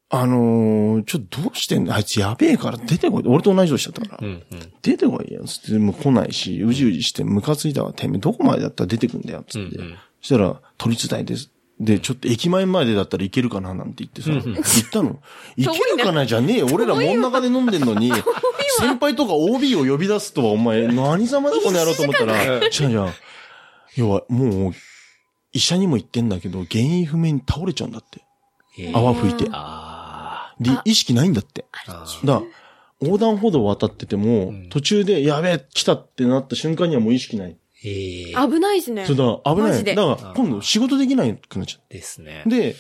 [0.10, 1.94] あのーちょっとどうしてんの？
[1.94, 3.24] あいつやべえから出てこい。
[3.26, 4.28] 俺と同じ年だったから。
[4.28, 4.74] うんうん。
[4.82, 5.44] 出てこいよ。
[5.46, 7.94] つって、もう来ないし、うじうじして、ムカついたわ。
[7.94, 9.44] てめえ、どこまでだったら出てくんだよ。
[9.48, 9.78] つって。
[9.78, 11.52] うんうんそしたら、都立大です。
[11.80, 15.20] で、ちょっと駅前までだったら行けるかななんて言ってさ、言ったの。
[15.58, 16.26] 行けるかな？
[16.26, 16.68] じゃねえよ。
[16.72, 18.12] 俺ら真ん中で飲んでんのに、
[18.78, 23.14] 先輩とか OB を呼び出すとは、お前、何様だこの野郎と思ったら、違うじゃん。
[23.96, 24.74] 要は、もう、
[25.52, 28.22] 医者にも言ってんだけど、原因不明に倒れちゃうんだって。
[28.78, 29.50] ええ泡吹いて。
[29.52, 31.66] あで、意識ないんだって。
[31.88, 32.06] あ。
[32.24, 32.44] だから
[33.02, 37.58] 横断歩道を渡ってても、ん途中で、やべえ、来たってなった瞬間にはもう意識ない。
[37.84, 39.06] ええ危ないですね。
[39.06, 39.96] そうだから危ない。
[39.96, 41.93] だから今度仕事できなくなっちゃう。
[41.93, 42.43] ですね。
[42.46, 42.76] で、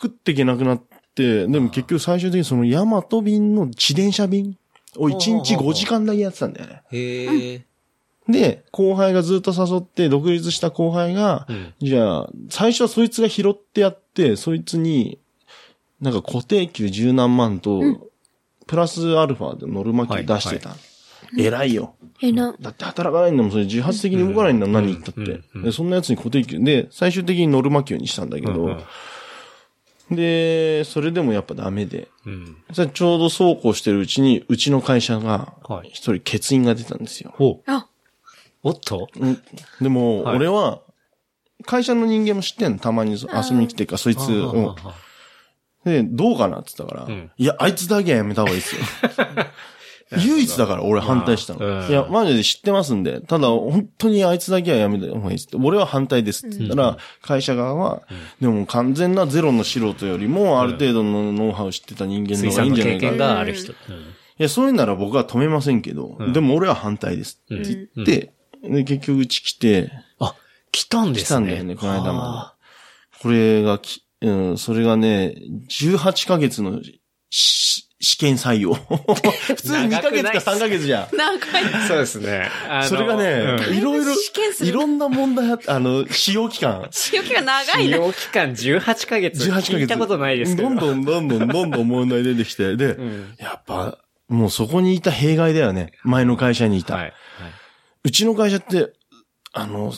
[0.00, 0.82] 食っていけなくなっ
[1.14, 4.58] て、でも結局最終的にそのヤマト便の自転車便
[4.96, 6.82] を1日5時間だけやってたんだよね。
[6.90, 7.66] へえ。
[8.28, 11.74] で、後輩がずっと誘って、独立した後輩が、うん。
[11.80, 15.18] じゃあ、最初はそいつが拾ってやって、そいつに、
[16.00, 17.82] なんか固定給十何万と、
[18.66, 20.74] プラスアルファでノルマ給出してた。
[21.38, 21.96] 偉いよ。
[22.22, 22.54] えな。
[22.60, 25.72] だって働かないんだもん、それ自発的に動かないんだもん、何言ったって、うんうんで。
[25.72, 28.82] そんなやつに固定給で、最終的にノルマ給にしたんだけど、うん
[30.10, 32.08] で、それでもやっぱダメで。
[32.26, 32.56] うん。
[32.92, 37.32] ちょうどそうこうしてるうちに、うちの会社がはい、一人欠員が出たんですよ。
[37.38, 37.70] ほう。
[37.70, 37.88] あ、
[38.62, 39.08] おっと？
[39.18, 39.42] うん
[39.80, 40.82] でも、はい俺は、
[41.64, 44.76] 会社の人間も知ってんの、たまにそ遊びに来てるから、そいつを。
[45.86, 48.82] で、どうかなって言ったから、うんいや、あいつだけはやめた方がいいですよ。
[50.12, 51.82] 唯一だから俺反対したの。
[51.82, 55.56] うんいや、マジで知ってますんで、ただ本当にあいつだけはやめた方がいいですって。
[55.56, 58.02] 俺は反対ですって言ったら、会社側は、
[58.40, 63.06] でも完全なゼロの素人よりも、ある程度のノウハウを知ってた人間の水方がいいんじゃないか。
[63.06, 63.72] い験がある人。
[64.38, 67.62] や、そういうなら僕は止めませんけど、でも俺は反対ですうん。
[67.62, 70.34] って言って、で、結局うち来て、あ、
[70.72, 71.26] 来たんですね。
[71.26, 72.54] 来たんだよねこの間までは
[73.20, 75.34] これがき、うん、それがね、
[75.68, 76.80] 18ヶ月の
[77.30, 78.74] し試験採用。
[78.76, 81.16] 普通2ヶ月か3ヶ月じゃん。
[81.16, 81.64] 長い。
[81.72, 82.50] あそうですね。
[82.86, 86.86] それがね、うんいろいろ試験、するいろんな問題あって、あの、使用期間。
[86.90, 87.96] 使用期が長い使な。
[87.96, 89.42] 用期間18ヶ月。
[89.42, 89.72] 18ヶ月。
[89.72, 90.68] 聞いたことないですけど。
[90.68, 95.92] どんどんどんどんどんどん問題出てきて、で、んやっぱ、もうそこにいた弊害だよね。
[96.02, 96.96] 前の会社にいた。
[96.96, 97.12] はい。
[98.04, 98.92] うちの会社って、
[99.52, 99.94] あの、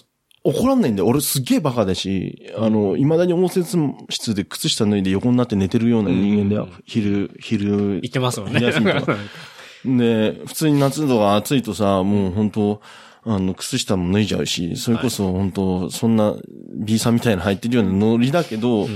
[0.46, 1.08] 怒らんないんだよ。
[1.08, 3.64] 俺すっげえバカだし、あの、未だに応接
[4.08, 6.68] 室で靴下脱いで横になって寝てるような人間だよ。
[6.84, 8.00] 昼、昼。
[8.00, 8.60] 言ってますもんね。
[8.60, 9.16] 昼休みとか
[9.84, 12.80] で、普通に夏とか暑いとさ、もう本当
[13.24, 16.36] あの、靴下も脱いじゃうし、それこそ本当そんな
[16.74, 18.86] B さんみたいなの入ってるようなノリだけど、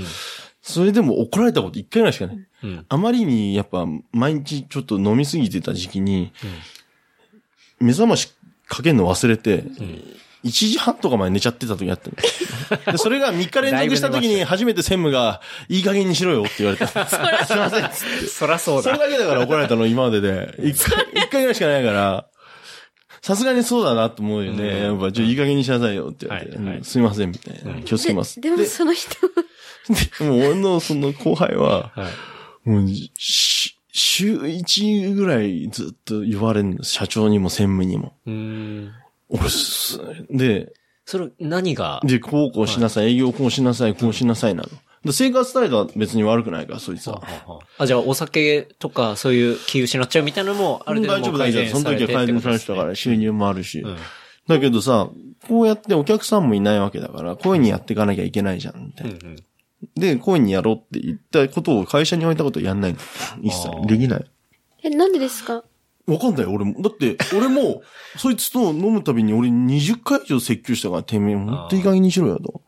[0.61, 2.37] それでも怒られたこと一回ぐらいしかない。
[2.63, 2.85] うん。
[2.87, 6.31] あまりにやっぱ毎日ちょっと飲みすぎてた時期に、
[7.81, 8.33] 目覚まし
[8.67, 9.65] かけるの忘れて、
[10.43, 12.91] 1時半とかまで寝ちゃってた時あったの。
[12.93, 16.87] でそれが3日連続した時に初めて専務が、いい加減にしろよって言われた。
[16.87, 17.89] すいません。
[18.27, 18.83] そらそうだ。
[18.83, 20.55] それだけだから怒られたの今までで。
[20.63, 22.27] 一回、一回ぐらいしかないから、
[23.21, 24.83] さすがにそうだなと思うよね。
[24.83, 27.81] やっぱ、ちょ、いい加減にしなさいよって言われて、はいはいうんすいませんみたいな。
[27.83, 28.41] 気をつけます。
[28.41, 29.09] ででもその人、
[30.19, 32.09] でもう俺のその後輩は、は
[32.65, 32.69] い。
[32.69, 36.91] もう、し週一ぐらいずっと言われるんです。
[36.91, 38.13] 社長にも専務にも。
[38.25, 38.93] うーん。
[39.31, 40.73] 俺す、で、
[41.05, 42.01] それ、何が？
[42.03, 44.69] で、こうこうしなさい、営業こうしなさい、こうしなさいなの。
[45.03, 47.23] で生活態度は別に悪くないから、そいつは。
[47.79, 51.69] あ、じゃあ、お酒とか、そういう気失っちゃうみたいなのも、ある程度大丈夫、大丈夫。
[51.69, 53.79] その時は改善されてたかから、収入もあるし。
[53.79, 53.97] ん
[54.47, 55.09] だけどさ、
[55.47, 59.13] こうやってお客さんもいないわけだから、こういうふうにやっていかなきゃいけないじゃん、みたいな。
[59.13, 59.35] うんうん。
[59.95, 62.99] で、こういうふうにやろうって言ったことを会社に置いたことをやんないの。
[63.41, 64.25] 一切できない。
[64.83, 65.63] え、なんでですか？
[66.07, 66.81] わかんない、俺も。
[66.81, 67.83] だって、俺も、
[68.17, 72.61] そいつと飲むたびに俺20回以上説教したから、てめえ、ほんといい加減にしろよと。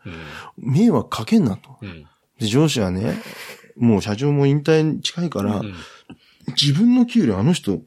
[0.58, 1.78] 迷惑かけんなと。
[1.82, 2.06] うん。
[2.39, 3.15] で、上司はね、
[3.78, 5.74] もう社長も引退に近いから、うん
[6.58, 7.80] 自分の給料あの人、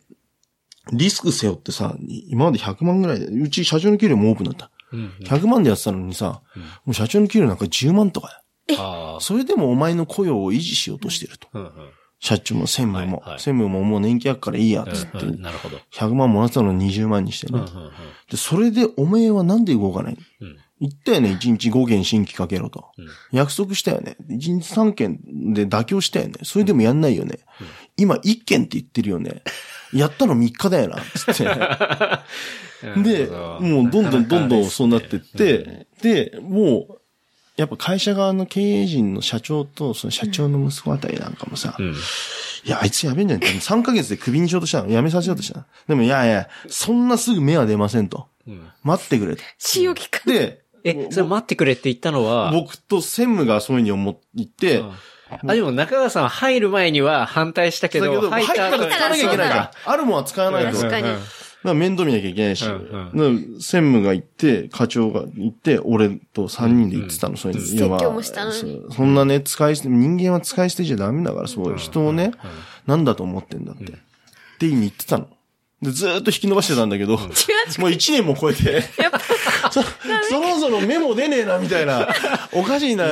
[0.92, 1.96] リスク背負ってさ、
[2.28, 4.70] 今まで100万ぐらいで、うち社長の給料もオープンだった。
[4.92, 5.12] うん。
[5.20, 6.42] 100万でやってたのにさ、
[6.84, 8.28] もう社長の給料なんか10万とか
[8.68, 8.80] だよ。
[8.80, 9.20] ああ。
[9.20, 11.48] それでもお前の雇用を維持しようとしてると。
[11.52, 11.70] うんうん。
[12.26, 13.18] 社長も専務も。
[13.18, 15.18] はいはい専務ももう年金あっからいいや、つって。
[15.18, 15.78] うんうんなるほど。
[15.92, 17.60] 100万もらったのに20万にしてね。
[17.60, 17.90] うんうんうん。
[18.30, 20.48] で、それでお前はなんで動かないの？
[20.48, 22.90] うん言ったよね、1日5件新規かけろと。
[22.98, 24.16] うん約束したよね。
[24.28, 25.18] 1日3件
[25.54, 26.34] で妥協したよね。
[26.42, 27.38] それでもやんないよね。
[27.96, 29.42] 今1件って言ってるよね。
[29.94, 31.44] やったの3日だよな、つって。
[33.02, 36.98] で、もうどんどんどんどんそうなってって、で、もう、
[37.56, 41.92] やっぱ会社側の経営陣の社長と、その社長の息子あたりなんかもさ、うん。
[41.92, 41.94] い
[42.68, 44.88] や、あいつやべえんじゃない ?3 ヶ月でクビにしようとしたの。
[44.88, 45.64] 辞めさせようとしたの。
[45.88, 48.28] でも、いやいや、そんなすぐ芽は出ませんと。
[48.46, 48.68] うん。
[48.82, 49.42] 待ってくれと。
[49.58, 50.22] 使用期間。
[50.26, 54.92] で、え、それ待ってくれって言ったのは、僕と専務がそういうふうに思って、うん
[55.28, 59.70] あ、でも中川さんは入る前には反対したけど、だけど、入ったら後使わなきゃいけないじゃん。
[59.84, 60.78] あるもんは使わないと。
[60.78, 61.08] 確かに
[61.70, 62.64] ら面倒見なきゃいけないし。
[62.64, 67.64] 専務が行って、課長が行って、俺と3人で行ってたの、そういうの。
[67.66, 72.32] 説教もしたのにそうそんなね、使い捨て、人間は使い捨てじゃダメだから、そういう人をね、
[72.86, 73.84] なんだと思ってんだって。
[73.84, 73.96] って
[74.60, 75.28] 言いに言ってたの。
[75.82, 79.02] で、ずーっと引き伸ばしてたんだけど、もう1年も超えて、そ
[79.70, 82.08] そろそろ目も出ねえな、みたいな。
[82.52, 83.06] おかしいな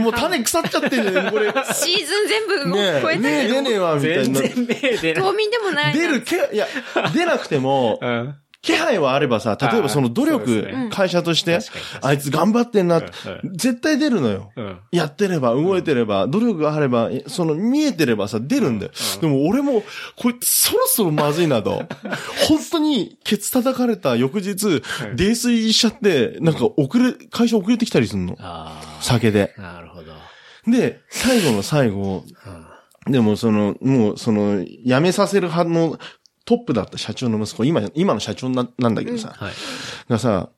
[0.00, 1.46] もう種腐っちゃってんじゃん、これ。
[1.46, 4.22] ねシーズン全部もう超え、えたねえ、出ねえわ、みたいな。
[4.22, 5.22] 全然目出ない。
[5.22, 6.66] 島民でもないな出るけ、いや、
[7.14, 8.34] 出なくても、うん。
[8.62, 11.58] 気配はあればさ、例えばその努力ね、会社として
[12.02, 13.06] あいつ頑張ってんなうん
[13.56, 14.52] 絶対出るのよ。
[14.54, 14.80] うん。
[14.92, 18.92] やってれば、動いてれば、努力があれば、えその見えてればさ、出るんだよ。
[19.20, 19.82] でも俺も、
[20.16, 21.84] こいつそろそろまずいなと。
[22.48, 24.82] 本当に、ケツ叩かれた翌日、
[25.16, 28.36] 泥酔しちゃって、なんか遅れ、会社遅れてきたりするの。
[28.40, 29.54] あ酒で。
[29.58, 29.62] あ。
[29.62, 30.12] なるほど。
[30.70, 32.24] で、最後の最後、
[33.06, 35.98] でもその、もうその、辞めさせる派の
[36.50, 39.52] トップだった社長の息子、今、今の社長ななんだけどさ、はい。
[40.08, 40.48] がさ、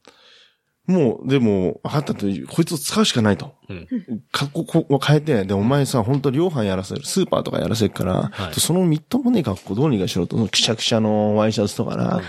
[0.86, 3.55] もう、でも、分かったと、こいつを使うしかないと。
[3.68, 3.88] うん。
[4.32, 12.22] 格好を変えて、で、お前さ、本当量販やらせる、スーパーとかやらせるから、はいそのみっともねえ格好どうにかしろと、くしゃくしゃのワイシャツとかな、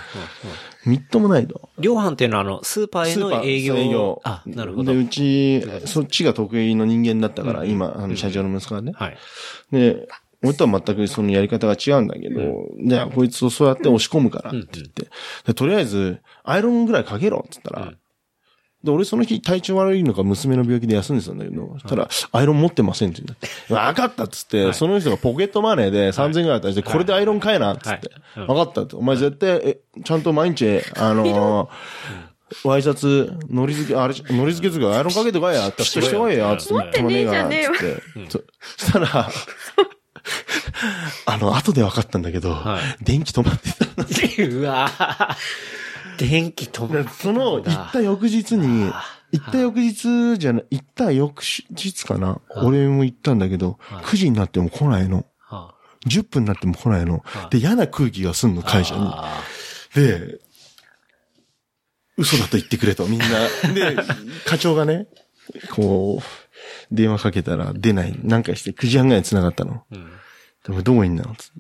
[0.86, 1.70] みっともないと。
[1.80, 3.76] 量販っていうのはあの、スーパーへの営業。
[3.76, 4.22] 営業。
[4.26, 5.00] あ、なるほどで、。
[5.00, 8.92] うち、そっちが得意の人間だったから、今、あの、社長の息子がね。
[8.94, 9.18] はい。
[9.72, 10.10] で、
[10.44, 15.08] 俺とは全くそのやり方が違うんだけど、じゃあこいつをそうやって押し込むからって言って、
[15.46, 17.98] でとりあえず、アイロンぐらいかけろって言ったら、うん。
[18.84, 23.74] で、俺その日体調悪いのか娘の病気で休んでたんだけど、そしたら、アイロン持ってませんって言うんだって。
[23.74, 28.10] わかったっつって、その人がポケットマネーで3000円ぐらい出して、これでアイロン買えなっつって。
[28.42, 28.98] わかったって。
[28.98, 36.74] お前絶対、え、ちゃんと毎日、あのー、ワイシャツ、のり付け、あれ、のり付けつかアイロンかけてこいや、ってしてこいや、つって。
[36.74, 38.02] 持ってねえじゃねえわつって。
[38.30, 38.44] そ
[38.78, 39.30] そしたら、
[41.26, 44.08] あの、後で分かったんだけど、は電気止まってたの。
[44.60, 45.36] うわぁ
[46.18, 48.92] 電気止までその、行った翌日に、
[49.32, 52.40] 行った翌日じゃない、行った翌日かな？
[52.58, 55.26] 俺も行ったんだけど、9時になっても来ないの。
[55.40, 55.74] は
[56.08, 57.24] 10分になっても来ないの。
[57.50, 59.02] で、嫌な空気がすんの、会社に。
[59.04, 59.42] あ
[59.96, 60.40] で、
[62.18, 63.26] 嘘だと言ってくれと、みんな。
[63.74, 63.96] で、
[64.46, 65.08] 課長がね、
[65.72, 66.43] こう、
[66.94, 68.18] 電話かけたら出ない。
[68.24, 69.84] なんかして9時半ぐらいに繋がったの。
[69.92, 70.12] ーうん。
[70.66, 71.36] でもどこにいんだの？
[71.36, 71.54] つって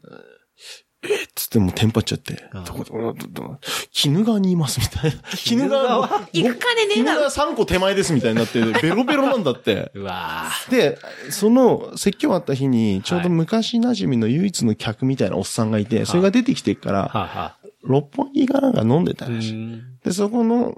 [1.05, 1.23] え？
[1.23, 2.45] っつってもうテンパっちゃって。
[2.53, 3.57] どこどこどこ
[4.05, 5.17] 鬼怒川にいますみたいな。
[5.51, 9.51] 鬼怒川の行く金ねえな鬼怒川3個手前ですみたいになって、ベロベロなんだ？
[9.51, 9.91] って。
[9.95, 10.97] うわで、
[11.29, 19.53] その、説教あった日に、ちょうど昔馴染みの唯一の客みたいなおっさんがいて、それが出てきてから、六本木かなんか飲んでたうらしい。
[19.53, 20.73] んで、そこの、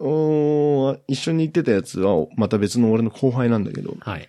[0.00, 4.28] 一緒に行ってたやつは、また別の俺の後輩なんだけど、はい。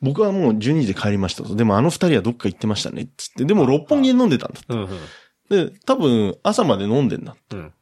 [0.00, 1.54] 僕はもう12時で帰りましたと。
[1.54, 3.08] でもあの二人はどっか行ってましたね。
[3.16, 3.44] つって。
[3.44, 4.60] でも六本木で飲んでたんだ。
[4.68, 5.70] うんうん。
[5.70, 7.36] で、多分朝まで飲んでんだ。
[7.50, 7.72] うん。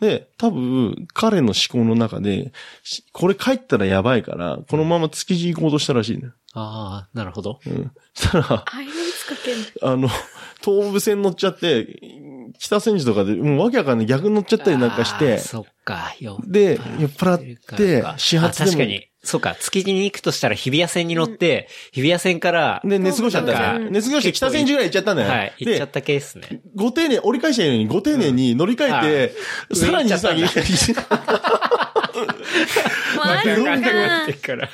[0.00, 2.52] で、多分彼の思考の中で、
[2.82, 6.30] しこれ帰ったらやばいから、このまま築地行こうとしたらしいね。
[6.52, 7.60] ああ、なるほど。
[7.66, 7.90] うん。
[8.14, 8.64] そしたら。
[9.82, 10.08] あの、
[10.62, 11.98] 東武線乗っちゃって、
[12.58, 16.38] 北千住とかで、もうわけわかんない逆乗っちゃったりなんかしてそっか、よ。
[16.46, 19.08] で、酔っ払って、始発でもあ確か、に。
[19.22, 23.90] そうか、築地に行くとしたら日比谷線に乗って、日比谷線から、で、寝過ごしちゃったね。
[23.90, 25.28] 寝過ごして北千住ぐらい行っちゃったんだよ。
[25.30, 26.60] はい、行っちゃっで、たケースね。
[26.74, 29.34] ご丁寧、折り返したようにご丁寧に乗り換えて、
[29.70, 31.32] うん さらに上行っちゃったんだ
[33.16, 34.68] もうあベロンベロンってから。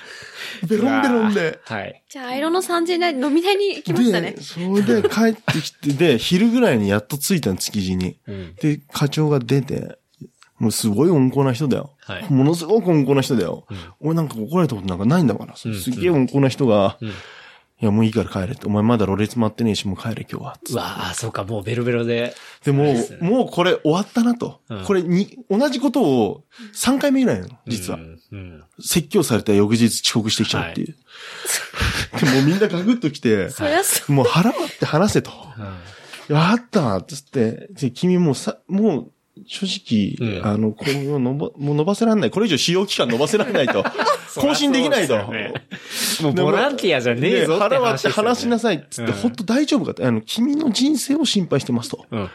[0.66, 1.58] ベロンベロンで。
[1.64, 2.02] はい。
[2.08, 4.42] じゃあ、アイロンの3000円代飲み代に行きましたねで、。
[4.42, 8.18] それで帰ってきて、で、 昼ぐらいにやっと着いたの、築地に。
[8.26, 8.54] うん。
[8.56, 9.98] で、課長が出て、
[10.58, 11.90] もうすごい温厚な人だよ。
[12.04, 13.64] はいものすごく温厚な人だよ。
[13.68, 15.68] うん俺なんか怒られたことなんかないんだからさ。
[15.68, 18.66] うんすっげえ温厚な人が、うんいや、もういいから帰れって。
[18.66, 20.56] お前まだろれつ回ってねえし、もう帰れ今日は。
[20.70, 22.32] うわあ、そうか、もうベロベロで。
[22.64, 24.60] でももうこれ終わったなと。
[24.68, 26.44] うんこれに、同じことを
[26.74, 27.98] 3回目ぐらいなの、実は。
[27.98, 28.20] うん。
[28.32, 28.64] うん。
[28.80, 30.96] 説教された翌日遅刻してきちゃうっていう。
[32.20, 33.48] でもうみんなガクッと来て。
[34.08, 35.30] もう腹割って話せと。
[35.58, 35.76] うん
[36.28, 39.12] やったっつって、で、君もうさ、もう、
[39.46, 39.66] 正
[40.20, 42.30] 直、うんあの、これを伸ば、もう伸ばせられない。
[42.30, 43.84] これ以上使用期間伸ばせられないと。
[44.36, 45.16] 更新できないと。
[45.32, 45.52] ね
[46.22, 52.06] もうボランティアじゃねえぞって腹割って話しなさいっつって、うん本当大丈夫かって、あの、君の人生を心配してますと。
[52.10, 52.30] うん。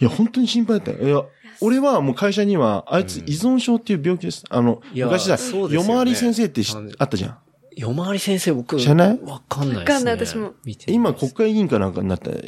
[0.00, 1.08] いや、本当に心配だったよ。
[1.08, 1.22] いや、
[1.60, 4.44] 俺はもう会社には、あいつ依存症っていう病気です。
[4.48, 6.62] あの、いや昔さ、そうですよね夜回り先生って
[6.98, 7.38] あったじゃん。
[7.76, 9.20] 夜回り先生僕、知らない？
[9.22, 9.78] わかんないですね。
[9.78, 10.52] わかんない私も
[10.86, 12.30] 今、国会議員かなんかになった。
[12.30, 12.42] う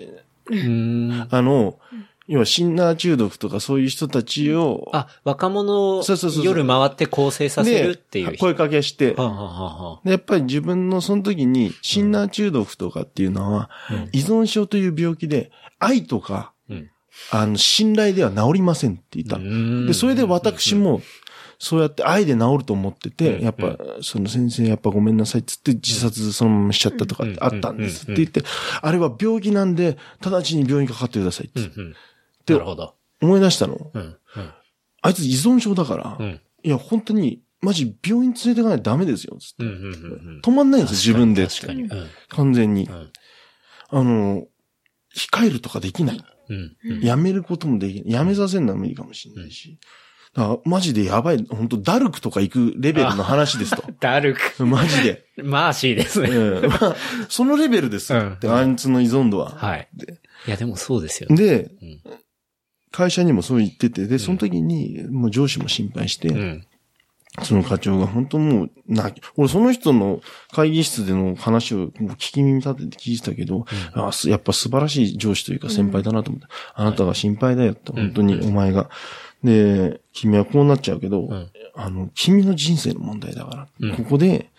[0.49, 0.69] ー
[1.25, 1.29] ん。
[1.31, 1.79] あの、
[2.29, 6.05] 要はシンナー中毒とかそういう人たちを、あ、若者を
[6.43, 8.39] 夜回って構成させるっていう。
[8.39, 16.53] 声かけして、はあはあやっぱり自分のその時に、シンナー中毒とかっていうのは、うん依存症という病気で、愛とか、うん
[17.31, 19.39] あの、信頼では治りませんって言った
[19.87, 21.03] で、それで私も、
[21.59, 28.43] そうやって愛で治ると思ってて、うんやっぱ、その先生やっぱごめんなさいっつって自殺そのまましちゃったとかってあったんですって言って、
[28.81, 32.95] あれは病気なんで、直ちに病院かかってくださいってなるほど。
[33.21, 33.93] 思い出したの。
[35.03, 36.41] あいつ依存症だから、うん。
[36.65, 39.37] いや、本当に、マジ病院連れてかないとダメですよ。
[39.39, 39.63] つって。
[39.63, 41.47] 止まんないんですよ、自分で。
[41.47, 41.83] 確かに。
[41.83, 42.09] うん。
[42.29, 42.89] 完全に。
[42.89, 43.11] うん。
[43.91, 44.47] あの、
[45.15, 46.77] 控えるとかできないうん。
[46.85, 47.01] うん。
[47.01, 48.21] 辞めることもできない。
[48.21, 49.79] 辞めさせるのは無理かもしれないし。
[50.35, 53.85] だからマジでやばい、本当ダルクとか行くレベルの話ですと。
[54.01, 54.65] ダルク。
[54.65, 55.27] マジで。
[55.43, 56.29] マーシーですね。
[56.31, 56.97] うんまあ、
[57.29, 58.21] そのレベルですよ。
[58.21, 59.51] うんであいつの依存度は。
[59.51, 59.89] はい。
[59.95, 61.37] でいや、でもそうですよね。
[61.37, 62.01] で、うん
[62.93, 66.67] 会社にもそう言ってて、で、その時に、もう上司も心配して、うん。
[67.41, 70.21] その課長が本当もう、泣き、俺その人の
[70.51, 73.65] 会議室での話をもう聞き耳立てて聞いてたけど、
[73.95, 78.91] あすやっぱ素晴らしい上司というか先輩だなと思って、あなたが心配だよって、本当にお前が。
[79.43, 84.51] で、君はこうなっちゃうけど、んあの、君の人生の問題だから、うんここで、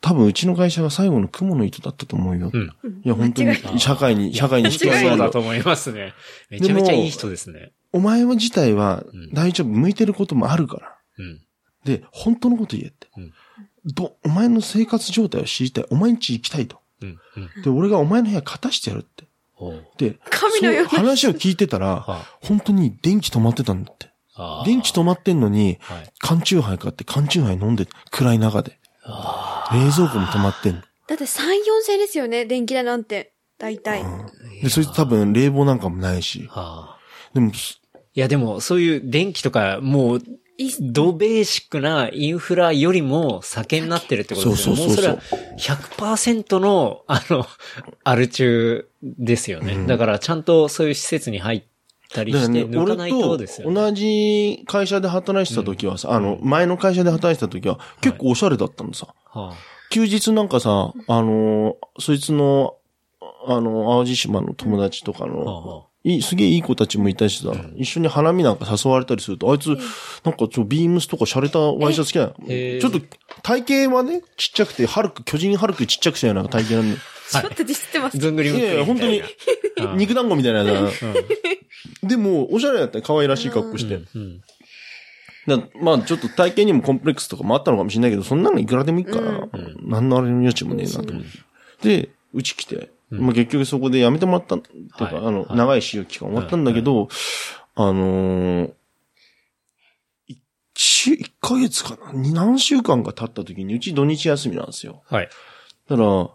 [0.00, 2.50] 多分うちの会社が最後の雲の糸だったと思うよ。
[2.52, 2.72] うん。
[3.04, 6.12] いや、本当に社会に、社会に必要そうだと思いますね。
[6.50, 7.72] めちゃめちゃいい人ですね。
[7.92, 10.96] お前は自体はうん大丈夫、向いてることもあるから。
[11.18, 11.40] うん。
[11.84, 13.08] で、本当のこと言えって。
[13.16, 13.32] うん
[13.86, 15.86] ど、お前の生活状態を知りたい。
[15.90, 16.78] お前ん家行きたいと。
[17.02, 17.18] うん。
[17.36, 17.62] うん。
[17.62, 19.26] で、俺がお前の部屋片してやるって。
[19.98, 24.08] で、神のよ話を聞いてたら、は本当に電気止まってたんだって。
[24.64, 26.12] 電気止まってんのに、はい。
[26.18, 28.78] 缶チューハイ買って缶チューハイ飲んで、暗い中で。
[29.04, 30.80] あ冷蔵庫も止まってんの。
[31.06, 31.26] だって3、4
[31.82, 33.32] 千円ですよね、電気代なんて。
[33.58, 34.02] 大体。
[34.62, 36.48] で、そいつ多分冷房なんかもないし。
[36.50, 36.98] あ。
[37.34, 40.22] でも、いや、でも、そういう電気とか、もう、い
[40.80, 44.86] ドベーシックなインフラよりも酒になってるってことですよね。
[44.86, 47.46] そうそうそうそうもうそれは100%の、あの、
[48.04, 49.74] アル中ですよね。
[49.74, 51.62] うんだから、ちゃんとそういう施設に入っ
[52.12, 53.74] たりして、抜かないととですよね。
[53.74, 59.08] 同じ会社で働いてた時はさ、あの、前の会社で働いてた時は結構おしゃれだったのさ。
[59.26, 59.54] は
[59.90, 62.76] 休日なんかさ、あの、そいつの、
[63.46, 72.78] あの、淡路島の友達とかあはあの、はいい、すげえいい子たちもいたしさ、一緒に花見なんか誘われたりすると、あいつ、なんかちょっとビームスとか洒落たワイシャツ着てない？
[72.78, 73.00] ちょっと
[73.42, 77.00] 体型はね、ちっちゃくて、ハルク、巨人ハルクちっちゃくしたような体型なんで。
[77.30, 78.18] ちょっとディスってます。
[78.18, 81.14] ずんぐりむっくりいやいや、本当にうん、肉団子みたいなやつだうん。
[82.02, 82.08] な。
[82.08, 83.04] でも、おしゃれだったよ。
[83.04, 84.02] 可愛らしい格好して。
[84.14, 84.40] うん。
[85.46, 89.50] だまあ、ちょっと体型にもコンプレックスとかもあったのかもしれないけど、そんなのいくらでもいいから、ん。
[89.80, 91.24] 何のあれの余地もねえなと思っ
[91.80, 92.02] て。
[92.02, 97.08] で、うち来て、まあ結局そこで辞めてもらった、っていうか、はいあの、はい長い使用期間終わったんだけど、
[97.76, 98.72] あのー、
[100.74, 102.12] 一、一ヶ月かな？
[102.12, 105.02] に何週間か経った時に、うち土日休みなんですよ。
[105.06, 105.28] はい。
[105.88, 106.30] だから、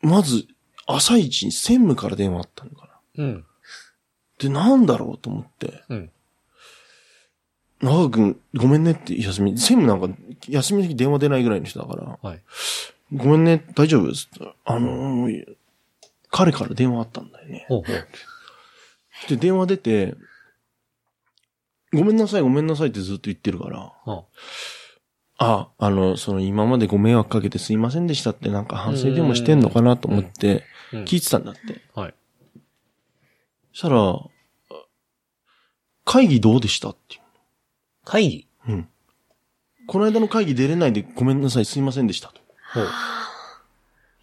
[0.00, 0.46] まず、
[0.86, 3.24] 朝一に専務から電話あったのかな。
[3.24, 3.44] うん。
[4.38, 6.10] で、なんだろうと思って、うん。
[7.82, 10.16] 長く君、ごめんねって休み、専務なんか
[10.48, 12.42] 休みの日電話出ないぐらいの人だから、はい。
[13.12, 14.12] ごめんね、大丈夫？
[14.64, 15.56] あのー
[16.30, 17.64] 彼から電話あったんだよね。
[17.68, 18.06] ほうほう。
[19.30, 20.14] で、電話出て、
[21.94, 24.24] ごめんなさい、ごめんなさいってずっと言ってるから、は
[25.38, 31.80] あ、あの、その今までご迷惑かけてすいませんでしたってなんか反省でもしてんのかなと思ってうん聞いてたんだって。
[31.94, 32.14] はい。
[33.72, 34.20] そしたら、
[36.04, 37.20] 会議どうでしたっていう。
[38.04, 38.48] 会議？
[38.68, 38.88] うん。
[39.86, 42.34] この間の会議出れないでごめんなさい、すいませんでした。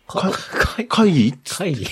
[0.08, 0.32] か
[0.76, 1.88] 会会議会議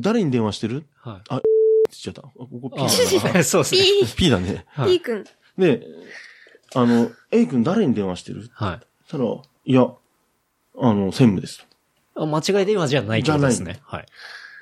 [0.00, 0.78] 誰に電話してる？
[0.78, 1.42] っては言っ
[1.90, 2.22] ちゃった。
[2.22, 3.44] あここ P だない。
[3.44, 3.80] そうですね。
[4.16, 4.66] P だね。
[4.70, 5.24] はい P 君。
[5.58, 5.86] で、
[6.74, 8.50] あの、A 君誰に電話してる？
[8.54, 8.80] はい。
[9.08, 9.24] そしたら、
[9.64, 9.82] いや、
[10.78, 11.66] あの、専務です
[12.16, 13.80] あ間違い電話じゃないってことですね。
[13.84, 14.06] はい。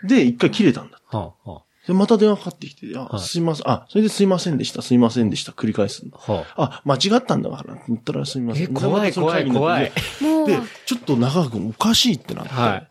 [0.03, 0.09] と。
[0.09, 1.01] で、一回切れたんだ。
[1.07, 6.18] はあ、はで、また電話かかってきて、あ、はいすいません、あ、それですいませんでした、すいませんでした、繰り返すんだ。
[6.26, 6.62] あ、はあ。
[6.62, 8.64] あ、間違ったんだから、言ったらすみません。
[8.64, 9.93] え、怖い怖い怖い。
[10.20, 12.51] もう、で、ちょっと中川君おかしいってなって。
[12.55, 12.89] はい。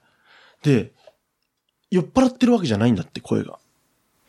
[0.64, 0.92] で、
[1.90, 3.58] 酔っ払ってるわけじゃないんだって、声が。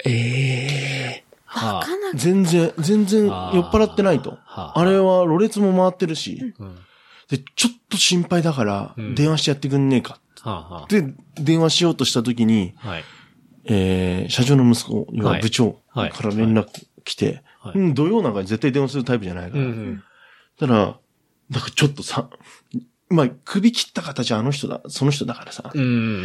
[0.04, 4.30] ええはかな全然、全然酔あーっ払ってないと。
[4.30, 6.76] はああれは、ろれつも回ってるし、うん。
[7.28, 10.18] で、ちょっと心配だからう、ん電話してやってくんねえか。
[10.42, 11.04] はあ、はで、
[11.36, 12.88] 電話しようとした時に、あ。
[12.88, 13.04] はい。
[13.66, 16.66] えー、社長の息子、要部長はいから連絡
[17.04, 19.64] 来て、はいうん、土曜なんかに絶対電話するタイプじゃないから。
[19.64, 20.02] うんうん。
[20.58, 20.98] たら、
[21.50, 22.28] だからちょっとさ、
[23.08, 26.24] まあ、首切った形はあの人だ、その人だからさ、うんうん。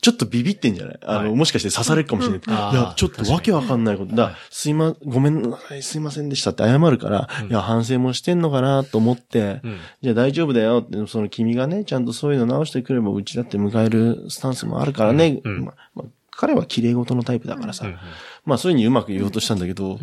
[0.00, 0.98] ちょっとビビってんじゃない？
[1.02, 2.40] あの、はいもしかして刺されるかもしれない。
[2.72, 4.16] いや、ちょっとわけわかんないこと。
[4.16, 9.78] だ、すいま、ごめんなさい、すいませんでしたって謝るから、うんいや、反省もしてんのかなと思って、うん。
[10.02, 15.40] じゃあ大丈夫だよって、その君がね、ちゃんとそういうの直してくれば、うちだって迎えるスタンスもあるからね。
[15.44, 16.04] うんまま
[16.38, 17.84] 彼は綺麗事のタイプだからさ。
[17.86, 17.96] うん
[18.44, 19.98] まあそういうふうにうまく言おうとしたんだけど、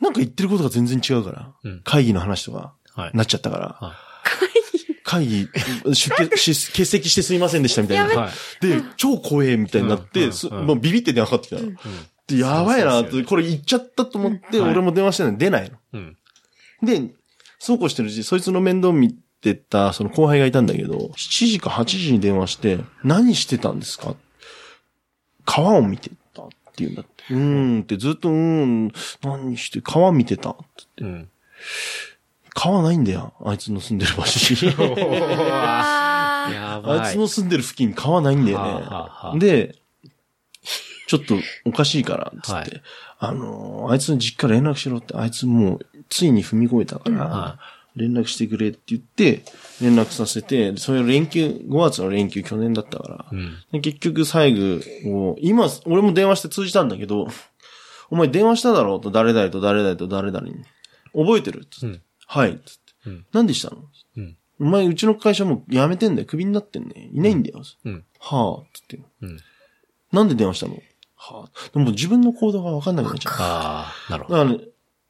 [0.00, 3.10] なんか言ってることが全然違うから、うん会議の話とか、はい。
[3.14, 3.94] なっちゃったから、は
[5.04, 5.48] 会議、
[5.94, 8.14] 出欠席してすいませんでしたみたいい。
[8.14, 8.22] な。
[8.22, 8.66] はい。
[8.66, 11.72] で、超怖えみたいになって、もうビビって電話かかってきたの。
[12.26, 15.78] で、やばいなって、これ言っちゃったと思って、はい俺も電話してないの出ないの。
[15.94, 16.16] うん。
[16.82, 17.14] で、
[17.58, 24.14] そうこうしてるうち、そいつの面倒見てた、その後輩がいたんだけど、7時か8時に電話して、何してたんですか
[25.48, 27.32] 川を見てたって言うんだって。
[27.32, 28.92] うーんってずっとうーん、
[29.22, 31.18] 何して川見てたって言って。
[31.20, 31.28] うん。
[32.50, 33.32] 川ないんだよ。
[33.44, 34.72] あいつの住んでる場所に。
[34.78, 37.00] あーやばい。
[37.00, 38.64] あいつの住んでる付近川ないんだよね。
[38.64, 39.76] はあはあはあで、
[41.06, 42.82] ちょっとおかしいから、つって、はい
[43.20, 47.58] あのー、あいつの実家連絡しろって、あいつもう、ついに踏み越えたから、は
[47.96, 49.44] 連絡してくれって言って、
[49.80, 53.52] 連絡させて、それ連休、5月の連休去年だったから、うん。
[53.72, 57.28] で結局最後を、今、俺も電話して通じたんだけど、
[58.10, 60.54] お前電話しただろうと誰々と誰々と誰々に。
[61.12, 62.60] 覚えてるつって、うんはい。
[62.64, 63.82] つって、うん何でしたの？
[64.16, 64.36] うん。
[64.60, 66.26] お前、うちの会社もう辞めてんだよ。
[66.26, 67.10] クビになってんね。
[67.12, 67.62] いないんだよ。
[67.84, 68.04] うん。
[68.18, 69.00] はあ、つって。
[69.22, 69.38] うん。
[70.12, 70.74] なんで電話したの？
[71.16, 71.70] はあ。
[71.72, 73.34] でも自分の行動がわかんなくなっちゃう。
[73.38, 74.38] ああ、なるほど。
[74.38, 74.64] だからね、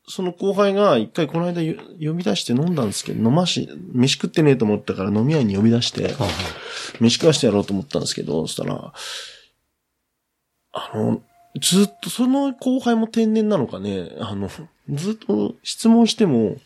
[0.08, 6.26] その後輩が一回この間よ呼び出して飲んだんですけど、飲まし、飯食ってねえと思ったから飲み屋に呼び出して、は
[7.00, 8.92] 飯食わしてやろうと思ったんですけど、そしたら、
[10.72, 11.20] あの、
[11.60, 14.48] ずっと、その後輩も天然なのかね、あの、
[14.90, 16.56] ずっと質問しても、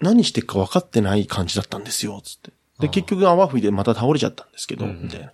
[0.00, 2.52] 何してっか分かってない感じだったんですよ、つって。
[2.80, 5.32] で、結局泡吹いてまた倒れちゃったんですけど、うんみたいな。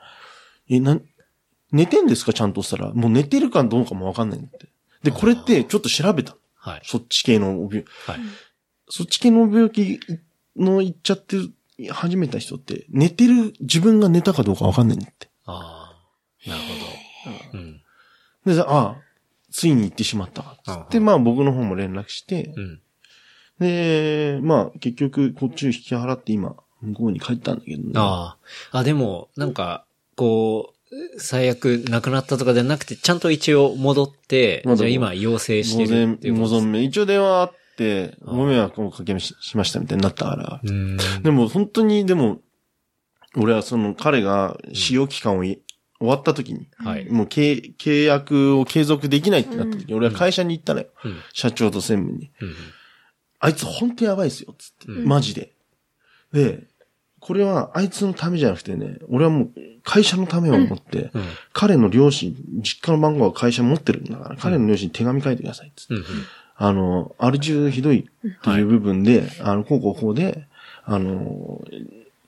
[0.69, 0.99] え、な、
[1.71, 2.33] 寝てんですか？
[2.33, 2.93] ちゃんとしたら。
[2.93, 4.69] もう寝てるかどうかも分かんないって。
[5.05, 6.39] で、これってちょっと調べたの。
[6.67, 6.81] はい。
[6.85, 8.21] そっち系の病、はい。
[8.89, 10.01] そっち系の病気
[10.57, 11.53] の言っちゃってる、
[11.91, 15.29] 始めた人って、寝てる、自分が寝たかどうかわかんないんだって。
[15.45, 15.95] あ
[16.47, 16.69] あ、なるほ
[17.53, 17.59] ど。
[17.59, 17.83] うん。
[18.45, 18.97] で、さああ、
[19.53, 20.57] ついに行ってしまったわ。
[20.65, 22.81] つって、うんまあ僕の方も連絡してう、ん。
[23.61, 27.93] で、まあ結局こっちを引き払って今、向こうに帰ったんだけどね。
[27.95, 28.37] あ
[28.73, 28.79] あ。
[28.79, 30.76] あ、でも、なんか、こう、
[31.19, 36.83] 最悪亡くなったとかじゃなくて、ちゃんと一応戻って、じゃあ今陽性してるていう、ことご存命。
[36.83, 40.61] 一応電話あって、あご迷惑をかけまししましたみたいになったから。
[41.23, 42.41] でも本当に、でも、
[43.37, 45.61] 俺はその彼が使用期間をい
[45.99, 47.11] 終わった時に、はい。
[47.11, 50.87] もう契契約を継続できないってなった時に、俺は会社に行ったのよ。
[51.05, 51.17] うん。
[51.33, 52.31] 社長と専務に。
[52.41, 52.55] うん。
[53.41, 54.93] あいつ本当やばいっすよ、つって。
[54.93, 55.53] うんマジで。
[56.33, 56.67] で、
[57.27, 59.51] これはあいつのためじゃなくてね、俺はもう
[59.83, 61.25] 会社のためを思って、うん。
[61.53, 65.95] 彼の両親、実家の番号は会社持ってるんだから、彼の両親に手紙書いてください、つって。
[65.95, 66.05] うん。
[66.55, 70.47] あの、アル中ひどいっていう部分で、あの、こうこうこうで、
[70.85, 71.65] あの、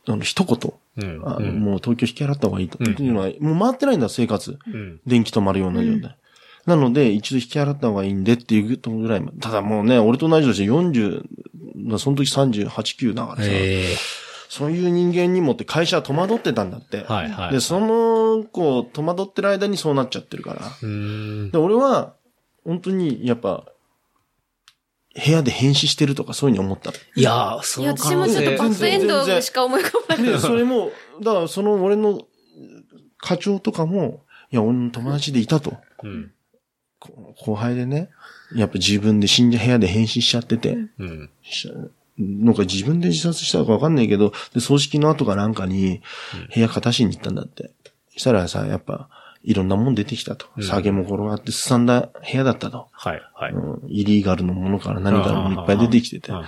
[0.08, 1.22] あの、一言、うん。
[1.24, 1.60] あのうん。
[1.60, 2.78] もう東京引き払った方がいいと。
[2.80, 4.58] うんっていうのは、もう回ってないんだ、生活。
[4.66, 5.00] うん。
[5.06, 6.16] 電気止まるような状態。
[6.66, 9.38] なので、一度引き払った方がいいんでっていうとぐらいまで。
[9.38, 11.22] ただもうね、俺と同じ年で40、
[11.76, 17.04] まあその時38、9だからさ、ええそういう人間にもって会社は戸惑ってたんだって。
[17.04, 17.52] はいはい。
[17.52, 20.66] で、その子、戸惑ってる間にそうなっちゃってるから。
[20.66, 20.86] うー
[21.48, 21.58] んで、。
[21.58, 22.14] 俺は、
[22.64, 23.66] 本当に、やっぱ、
[25.14, 26.96] 部屋で変死してるとかそういうふうに思ったの。
[27.14, 30.26] いやー、そいや、私もちょっと性バッドエンドしか思い浮かばない。
[30.26, 30.92] で、それも、
[31.22, 32.22] だからその俺の
[33.18, 35.76] 課長とかも、いや、俺の友達でいたと。
[36.02, 36.32] うん。
[37.00, 38.10] こ後輩でね、
[38.54, 41.30] やっぱ自分で死んじゃ部屋で変死しちゃってて、うん。
[42.18, 46.02] しなんか自分で自殺したのかわかんないけど、で、葬式の後かなんかに、
[46.54, 47.70] 部屋片しに行ったんだって。
[48.16, 49.08] したらさ、やっぱ、
[49.44, 50.46] いろんなもん出てきたと。
[50.56, 52.88] うん酒も転がってすさんだ部屋だったと。
[52.92, 53.52] はい、はい。
[53.52, 56.44] うん、イリーガルのものから何からもいっぱい出てきててうん。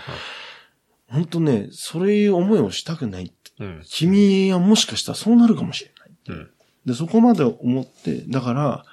[1.09, 3.33] 本当ね、そういう思いをしたくない。
[3.61, 3.83] うん。
[3.85, 6.39] 君はもしかしたらそうなるかもしれない。
[6.39, 6.51] うん。
[6.85, 8.85] で、そこまで思って、だから、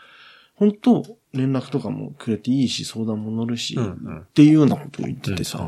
[0.57, 1.03] 本当
[1.33, 5.59] 連絡とかもくれていいし、相談も乗るし、うんうんっていうようなことを言っててさ、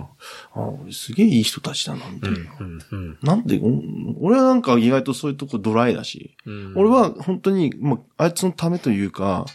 [0.55, 2.37] うんあ俺すげえいい人たちだな、みたいな。
[2.59, 2.79] うん。
[2.91, 3.17] うん。
[3.21, 6.73] なんで、お俺はなんか意外とそういうとこドライだし、うん。
[6.75, 9.45] 俺は本当に、まあ、あいつのためというか、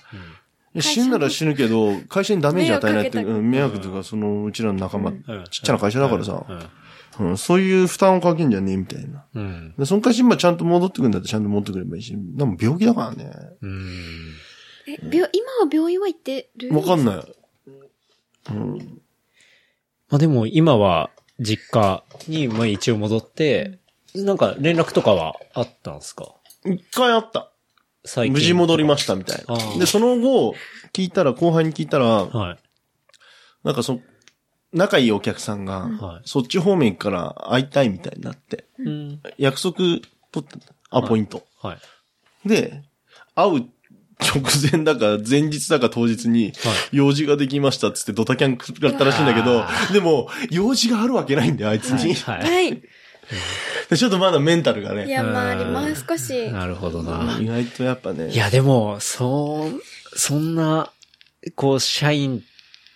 [0.75, 7.31] いや死ぬなら死ぬけど、会社にダメージ与えないって、迷惑かけたうん迷惑とか、そのうちらの仲間、うんちっちゃな会社だからさ、うん。
[7.31, 9.25] うん、そういう負担をかけんじゃねえみたいな。
[9.35, 9.75] うん。
[9.79, 13.31] で、その会社今ちゃんと戻ってくるんだったらちゃんと戻ってくればいいし、でも病気だからね。
[13.63, 13.87] うん。
[14.87, 17.35] え、病、今は病院は行ってるわかんない。
[18.51, 18.79] うん。
[20.09, 21.11] まあでも今は
[21.41, 23.79] 実家にまあ一応戻って、
[24.15, 26.35] なんか連絡とかはあったんですか？
[26.65, 27.51] 一回あった。
[28.05, 28.33] 最近。
[28.35, 29.79] 無事戻りましたみたいな。
[29.79, 30.55] で、その後、
[30.93, 32.59] 聞いたら、後輩に聞いたら、はい。
[33.65, 33.99] なんかそ、
[34.73, 39.23] 仲いいお客さんが、はいそっち方面から会いたいみたいになって、うん。
[39.39, 40.01] 約束取
[40.41, 41.47] ってた、アポイント。
[41.61, 41.79] は
[42.45, 42.49] い。
[42.49, 42.83] で、
[43.35, 43.69] 会う
[44.21, 46.53] 直前だか、前日だか当日に、
[46.93, 52.15] 用事ができましたっつってドタキャン食らったらしいんだけどあ、でも、用事があるわけないんだよ、あいつに。
[52.15, 52.43] はい。
[52.43, 52.83] はい。
[53.91, 56.51] でちょっとまだメンタルがね、いや、まあ、もう少し。
[56.53, 57.39] なるほどな。
[57.41, 60.91] 意外とやっぱね、いや、でも、そう、そんな、
[61.55, 62.43] こう、社員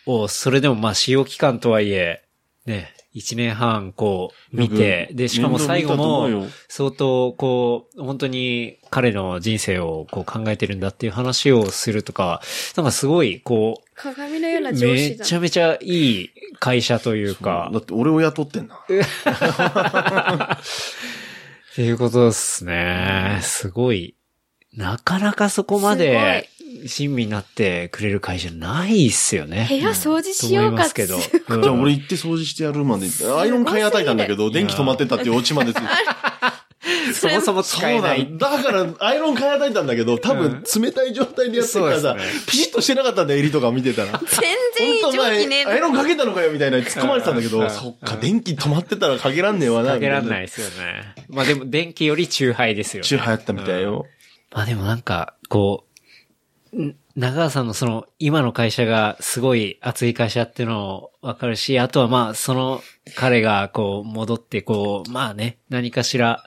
[0.06, 2.22] を、それでもまあ、使用期間とはいえ、
[2.66, 12.40] ね、一年半こう見て、で、しかも最後も相当こう、本当に彼の人生をこう考えてるんだっていう話をするとか、
[12.76, 15.24] なんかすごいこ鏡のようなう、上司だ。
[15.24, 18.76] めちゃめちゃいい会社というかだ、って俺を雇ってんだ。
[21.72, 23.40] っていうことですね。
[23.42, 24.14] すごい。
[24.74, 26.48] なかなかそこまで
[26.86, 29.66] 親身になってくれる会社ないっすよね。
[29.68, 31.06] 部屋掃除しよかって。
[31.06, 33.06] じゃあ俺行って掃除してやるまで、
[33.38, 35.86] アイロン買い与えたんだけど、電気止まってたっていうオチまでついて。
[37.12, 38.22] そもそも使えない。
[38.22, 38.50] そうだ。
[38.50, 42.16] だから、アイロン買い与えたんだけど、多分冷たい状態でやってるからさ
[42.46, 44.18] ピシッとしてなかったんだよ、襟とか見てたら。
[44.18, 44.28] 全
[44.76, 49.94] 然いい本当お前蒸気ねえアイロンかけたのかよみたいな突っ込まれてたんだけど、うんそっか、電気止まってたらかけらんねえわな。。
[49.94, 51.14] かけらんないいですよね。
[51.28, 53.08] まあでも電気より中杯ですよね。
[53.08, 54.06] 中流行ったみたいよ。
[54.52, 55.87] まあでもなんか、こう、
[56.76, 62.80] ん長川さんのその、今の会社がすごい熱い会社っていうのわかるし、あとはまあ、その、
[63.16, 66.44] 彼がこう、戻ってこう、まあね、何かしら、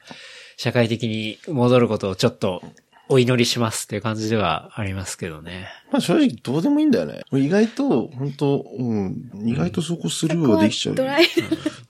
[0.55, 2.61] 社会的に戻ることをちょっと、
[3.09, 5.67] お祈りしますっていう感じではありますけどね。
[5.91, 7.23] まあ正直どうでもいいんだよね。
[7.33, 10.95] 意外と、本当うん、意外とそこスルーはできちゃう。
[10.95, 11.25] ドライ。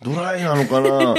[0.02, 1.14] ドライなのかな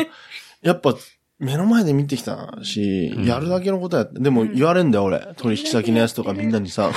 [0.61, 0.97] やっぱ、
[1.43, 4.21] 目の前で見てきたし、やるだけのことやって。
[4.21, 5.35] でも言われんだよ、俺。
[5.37, 6.93] 取引先のやつとかみんなにさ、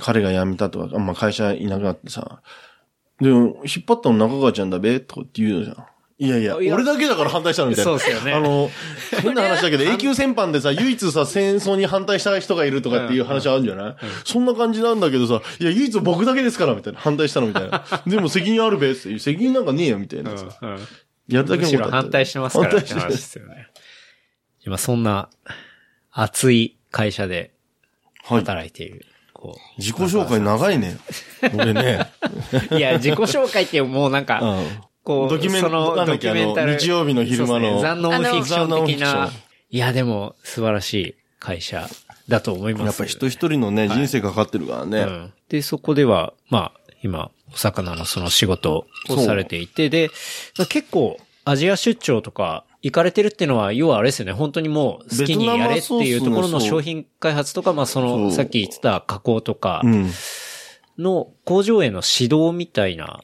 [0.00, 2.42] 彼が辞めたとか、まあ会社いなくなってさ、
[3.22, 5.86] でも、引っ張ったの中川ちゃんだべとかって言うじゃん。
[6.18, 7.90] いやいや、俺だけだから反対したのみたいな。
[7.90, 8.70] そうですよねあの、
[9.22, 17.00] 変な話だけど、永久戦犯でさ、唯一さ、戦争に反対した人がいるとかっていう話あるんじゃない、そんな感じなんだけどさ、いや、唯一僕だけですから、みたいな。
[17.00, 17.82] 反対したのみたいな。
[18.06, 19.18] でも責任あるべって。
[19.18, 20.46] 責任なんかねえよ、みたいなさ。
[21.34, 23.68] やるだけむしろ反対してますからって話ですよね。
[24.64, 25.28] 今そんな、
[26.10, 27.52] 熱い会社で
[28.24, 28.40] はい。
[28.40, 29.04] 働いている。
[29.32, 30.96] こう自己紹介長いね。
[31.54, 32.06] 俺ね。
[32.70, 34.66] いや、自己紹介ってもうなんか、うん。
[35.02, 39.30] こう、ドキュメンタルあの日曜日の昼間のそうですねザ・ノンフィクション的なン。
[39.70, 41.88] いや、でも、素晴らしい会社
[42.28, 42.84] だと思います。
[42.84, 45.00] やっぱ人一人のね、人生かかってるからね。
[45.00, 45.32] うん。
[45.48, 50.10] で、そこでは、まあ、今、お魚のその仕事をされていて、で、
[50.68, 58.32] 結構、アジア出張とか、行かれてるっていうのは、要はあれですよね、本当にもう好きにやれっていうところの商品開発とか、まあそその、う。
[58.32, 60.10] さっき言ってた加工とかうん。
[60.98, 63.22] の工場への指導みたいな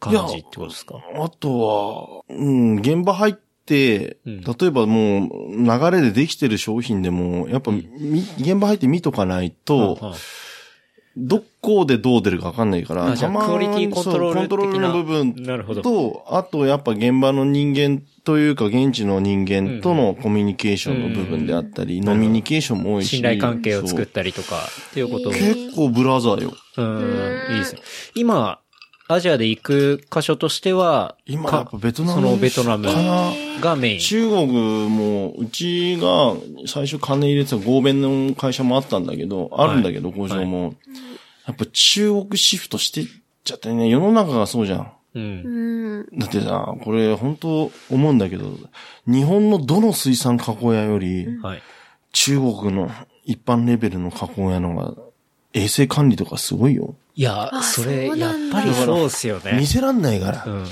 [0.00, 0.96] 感じってことですか？
[1.16, 3.34] あとは、うん、現場入っ
[3.66, 4.40] て、うん。
[4.40, 5.30] 例えばもう、
[5.62, 7.84] 流れでできてる商品でも、やっぱ、み
[8.38, 10.14] 現場入って見とかないと、うんうん
[11.18, 15.34] どこでどう出るかわかんないから、たまにクオリティコントロールそうコントロールの部分
[15.82, 23.16] と、あとやっぱ現場の人間というか現地の人間とのコミュニケーションの部分であったり、ノミニケーションも多いし。
[23.16, 25.30] 信頼関係を作っそたりとか、っていうこと。
[25.30, 26.54] 結構ブラザーよ。
[26.76, 27.80] うん、いいですよ。
[28.14, 28.60] 今、
[29.10, 32.88] アジアで行く箇所としては、か今やっぱベトナムそのベトナム
[33.60, 34.00] がメイン。
[34.00, 34.46] 中国
[34.88, 36.34] も、うちが
[36.66, 40.74] 最初金入れてた合弁の会社もあったんだけど、あるんだけど、工場も。
[41.46, 43.06] やっぱ中国シフトしてっ
[43.44, 44.92] ちゃってね、世の中がそうじゃん。
[45.14, 46.14] うんう。
[46.14, 46.18] ん。
[46.18, 48.52] だってさ、これ本当思うんだけど、
[49.06, 51.62] 日本のどの水産加工屋より、はい。
[52.12, 52.90] 中国の
[53.24, 54.94] 一般レベルの加工屋の方が、
[55.54, 56.94] 衛生管理とかすごいよ。
[57.18, 59.66] いや、あそれ、やっぱりそうっすよね見。
[59.66, 60.44] せらんないから。
[60.46, 60.66] うん、うん。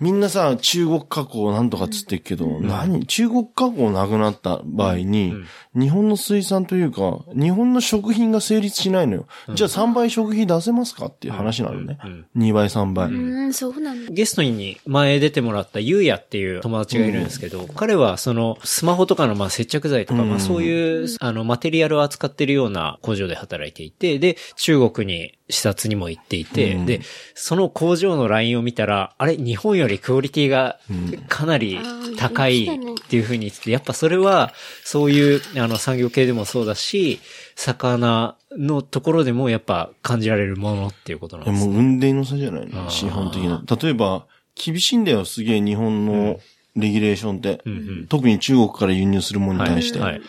[0.00, 5.34] みんなさ、中国加工なんとかっつってっけど、何中国加工なくなった場合に、
[5.74, 9.26] 日本の水産というか、日本の食品が成立しないのよ。
[9.54, 11.98] じゃあ3倍食費出せますかっていう話なのね。
[12.04, 12.26] うん。
[12.36, 13.08] 2倍3倍。
[13.08, 14.10] うん、そうなんだ。
[14.10, 20.30] ゲストに前出てもらったゆうやっていう友達がいるんですけど、彼はそのスマホとかのまあ接着剤とか、うん。
[20.30, 26.86] まあそういうあのマテリアルを扱ってるような工場で働いていて、で、中国に視察にも行っていて、うん。
[26.86, 27.00] で、
[27.34, 30.80] その工場のラインを見たら、あれ、日本よりクオリティが
[31.28, 31.78] かなり
[32.18, 32.68] 高いっ
[33.08, 34.52] ていう風に言ってて、やっぱそれは
[34.84, 37.20] そういうあの産業系でもそうだし、
[37.54, 41.72] 魚のところでもやっぱ感じられるものっていうことなんですね。
[41.72, 42.82] もう運命の差じゃないの？
[42.82, 43.62] あー資本的な。
[43.80, 46.38] 例えば、厳しいんだよ、すげえ日本の
[46.76, 47.60] レギュレーションって。
[47.64, 49.98] うんうん特に中国から輸入するものに対して。
[50.00, 50.22] はいはい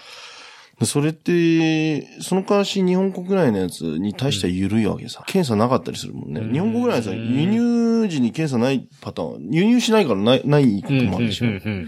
[0.80, 5.24] でそれって、その代わし日本国内のやつに対しては緩いわけさ。
[5.28, 6.42] 検査なかったりするもんね。
[6.52, 11.46] 日本国内のやつは輸入時に検査ないパターン、輸入しないからない、ないこともあるでしょ。
[11.46, 11.88] うんうんうんうん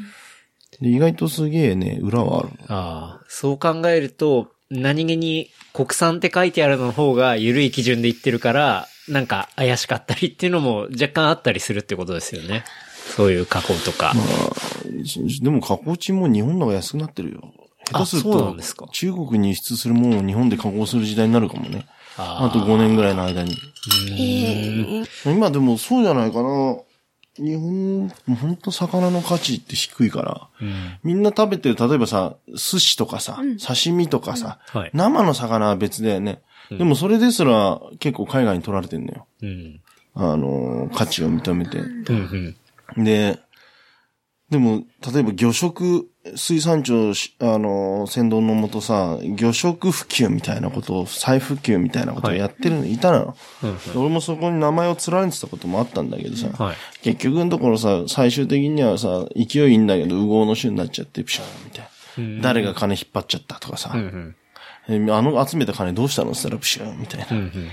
[0.84, 2.49] で意外とすげえね、裏はある。
[2.67, 12.65] ああ、そう考えると、何気に国産って書いてあるの方が緩い基準で言ってるから、なんか怪しかったりっていうのも若干あったりするってことですよね。
[13.15, 14.13] そういう加工とか。
[15.41, 17.53] でも加工賃も日本の方が安くなってるよ。
[17.89, 21.86] 下手するあそうなとんですか、中国に輸出するものを日本で加工する時代になるかもね。
[22.17, 23.55] ああと5年ぐらいの間に。
[24.19, 26.77] ええ今でもそうじゃないかな。
[27.38, 28.09] 日本、
[28.39, 30.99] 本当魚の価値って低いから、うん。
[31.03, 34.91] みんな食べてる、例えばさ、寿司とかさ、刺身とかさ、はい。
[34.93, 36.41] 生の魚は別だよね。
[36.69, 39.27] でもそれですら結構海外に取られてんのよ。
[39.41, 39.81] うん。
[40.15, 41.79] あのー価値を認めて。
[41.79, 42.55] うん。
[42.97, 43.03] うん。
[43.03, 43.39] で、
[44.53, 53.35] でも、例えば魚食、水産庁し、あのー先導のもとさ、魚食普及みたいなことを、再普及みたいなことをやってるの、い、たの。
[53.63, 53.99] うん。
[53.99, 56.75] 俺もそこに名前を連ねてたこともあったんだけどさ、はい。
[57.01, 61.87] 結局のところさ、最終的にはさ、勢いいいんだけど、右往の種になっちゃって、プシャーみたいな。
[61.87, 64.35] うん誰が金引っ張っちゃったとかさ、うん。
[64.87, 67.25] えあの集めた金どうしたのって言ったらプシューみたいな。
[67.31, 67.37] うん。
[67.37, 67.71] うん。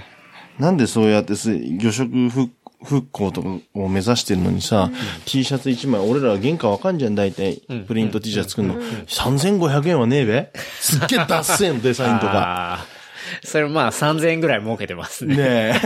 [0.59, 2.53] なんでそうやってす魚食復
[2.83, 4.91] 復興とかを目指してるのにさ、
[5.27, 7.63] T シャツ1枚、俺らは原価わかんじゃん、大体。
[7.87, 8.75] プリント T シャツ作るの。
[9.07, 12.87] 3500円はねえべすっげえダッセーのデザインとか。
[13.45, 15.37] それまあ3000円ぐらい儲けてますね。
[15.37, 15.81] ね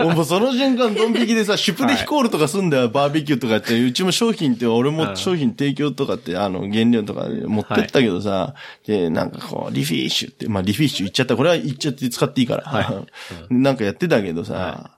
[0.00, 0.04] え。
[0.04, 3.80] もうその瞬間、ドン引きでさ、 シュプレヒコールとかすんだよ、バーベキューとかって。
[3.80, 8.54] うちも商品って、俺も商品提供とかって、あの、原料とか持ってったけどさ、
[8.86, 11.36] で、なんかこう、リフィッシュって、まあ、リフィッシュ言っちゃった。
[11.36, 13.04] これは言っちゃって使っていいから。
[13.50, 14.95] なんかやってたけどさ、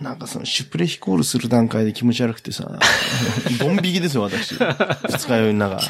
[0.00, 2.78] なんかその、シュプレヒコールする段階で気持ち悪くてさ、
[3.58, 4.54] ドン引きですよ、私。
[4.54, 5.80] 二日酔いなが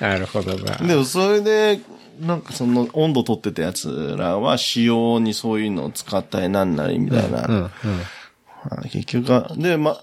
[0.00, 0.08] ら。
[0.08, 0.76] なるほどな。
[0.76, 1.80] でもそれで、
[2.20, 7.46] なんかその温度取ってたやつらは仕様にそういうのを使ったりなんなりみたいな。
[7.46, 7.54] うん。
[7.56, 7.70] うん。
[8.64, 10.00] あ結局は、で、ま、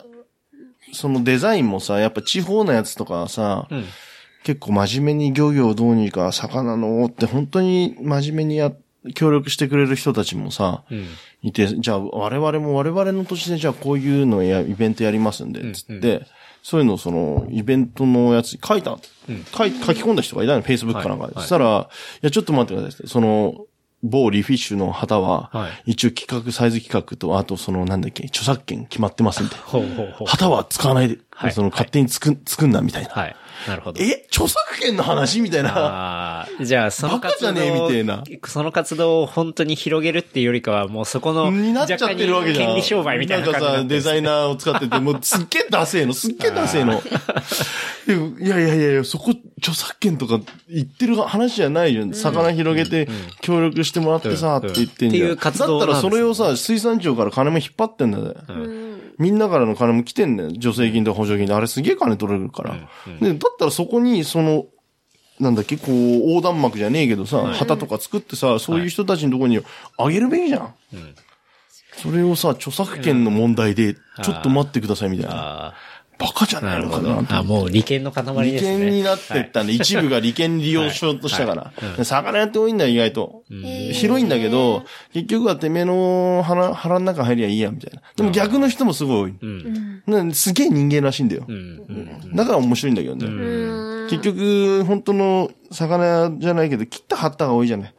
[0.91, 3.85] そのデザインもさ、やっぱ地方のやつとかはさ、うん。
[4.43, 8.71] 結構真面目に漁業どうにか魚のって本当に真面目にや、
[9.15, 11.05] 協力してくれる人たちもさ、うん。
[11.43, 16.25] いて、じゃあ我々も我々の土地でじゃあこういうのや、イベントやりますんで、つって、
[16.63, 18.97] そういうのをその、イベントのやつに書いた、
[19.55, 21.35] 書い書き込んだ人がいたの、Facebook かなんかで。
[21.35, 21.89] はいそしたら、
[22.21, 23.07] いや、ちょっと待ってください。
[23.07, 23.65] その、
[24.03, 29.55] 某リフィッシュの旗は、はい一応企画、サイズ企画と、あとその、なんだっけ、著作権決まってますんで。
[30.25, 33.09] 旗は使わないで、はいその、勝手に作ん、作んな、みたいな。
[33.09, 33.35] はい。
[33.67, 34.01] なるほど。
[34.01, 35.71] え著作権の話みたいな。
[35.75, 42.67] ああ、じゃあその活動バカじゃねえみたいなその活動を本当に広げるっていうよりかは、もうそこの、になっちゃってるわけじゃん。
[42.67, 47.01] 権利商売みたいな感じになんかさ、デザイナーを使ってて、もうすっげえダセえの、 すっげえダセえの。
[48.41, 50.39] いやいやいやいや、そこ、著作権とか
[50.69, 52.13] 言ってる話じゃないじゃん。
[52.13, 53.07] 魚広げて、
[53.41, 55.23] 協力してもらってさ、うんって言ってんじゃん。
[55.23, 58.35] っていう活動だったらそれをさ、水産庁から金も引っ張ってんだよ。
[59.19, 60.49] みんなからの金も来てんだよ。
[60.49, 61.53] 助成金とか補助金で。
[61.53, 62.75] あれすげえ金取れるから。
[63.19, 64.65] で、だったらそこに、その、
[65.39, 69.59] なんだっけ、こう、横断幕じゃねえけどさ、旗とか作ってさ、そういう人たちのところに
[69.97, 70.75] あげるべきじゃん。
[71.97, 75.73] それをさ、著作権の問題で、ちょっと待ってくださいみたいな。
[76.23, 76.83] あバカじゃあ、なない。
[76.83, 78.77] のかなあもう利権の塊利ですね。
[78.79, 81.73] 権になってったんで、一部が利権利用しようとしたから。
[81.97, 83.43] で魚屋って多いんだよ、意外と。
[83.91, 88.01] 広いんだけど、結局はてめえの腹、腹の中入りゃいいや、みたいな。
[88.15, 89.33] でも逆の人もすごい
[90.07, 90.33] 多い。
[90.33, 91.51] すげえ人間らしいんだよう。
[91.51, 91.55] ん。
[91.55, 92.35] うん。
[92.35, 94.07] だから面白いんだけどね。
[94.09, 97.93] 結局、本当の魚屋じゃないけど、切った貼ったが多いじゃない。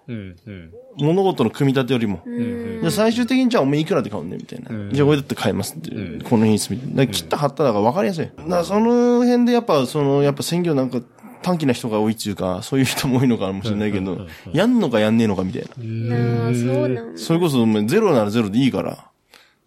[0.96, 2.22] 物事の組み立てよりも。
[2.24, 2.82] うん。
[2.82, 4.92] で最終的にじゃあお前いくらで買うんだよみたいな。
[4.92, 5.90] じゃあこれだって買いますって。
[6.24, 6.94] この品質みたいな。
[6.96, 8.26] だから切った貼っただから分かりやすい。
[8.26, 11.00] だからその辺でやっぱ、その、やっぱ鮮魚なんか
[11.42, 15.68] 短気な人が多いっていうか、そういう人も多いのかもしれないけど、やんのかやんねえのかみたいな。
[15.74, 17.18] そうなんだ。
[17.18, 19.10] それこそお前ゼロならゼロでいいから、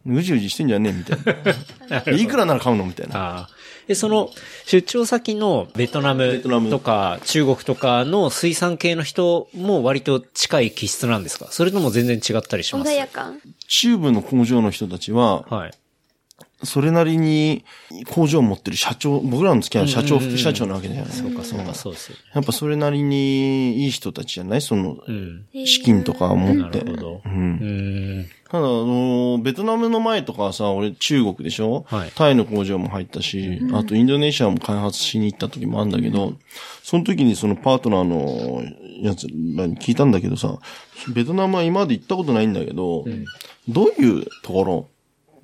[0.06, 2.12] うじうじしてんじゃねえみたいな。
[2.18, 3.48] いくらなら買うのみたいな。
[3.88, 4.30] で、その、
[4.66, 11.48] 出張先のベトナムとか中国とかの水産系の人も割と近い気質なんですか？
[11.52, 12.90] それとも全然違ったりします？
[12.90, 13.32] 穏やか。
[13.68, 15.72] 中部の工場の人たちは、はい。
[16.64, 17.64] それなりに
[18.10, 21.30] 工場を持ってる社長、僕らの付き合いは社長、副社長なわけじゃないですか。
[21.30, 22.18] そうか、そうか、そうですよ。
[22.34, 24.62] やっぱそれなりにいい人たちじゃない？
[24.62, 25.46] その、うん。
[25.66, 26.80] 資金とかを持って。
[26.80, 27.22] なるほど。
[28.50, 31.86] ただ、あの、ベトナムの前とかはさ、俺中国でしょ？
[31.88, 36.34] はいタイの工場も入ったし、あとインドネシアも開発しに行った時もあるんだけど、
[36.82, 38.64] その時にそのパートナーの
[39.02, 40.58] やつらに聞いたんだけどさ、
[41.14, 43.06] ベトナムは今まで行ったことないんだけど、
[43.68, 44.88] どういうところ？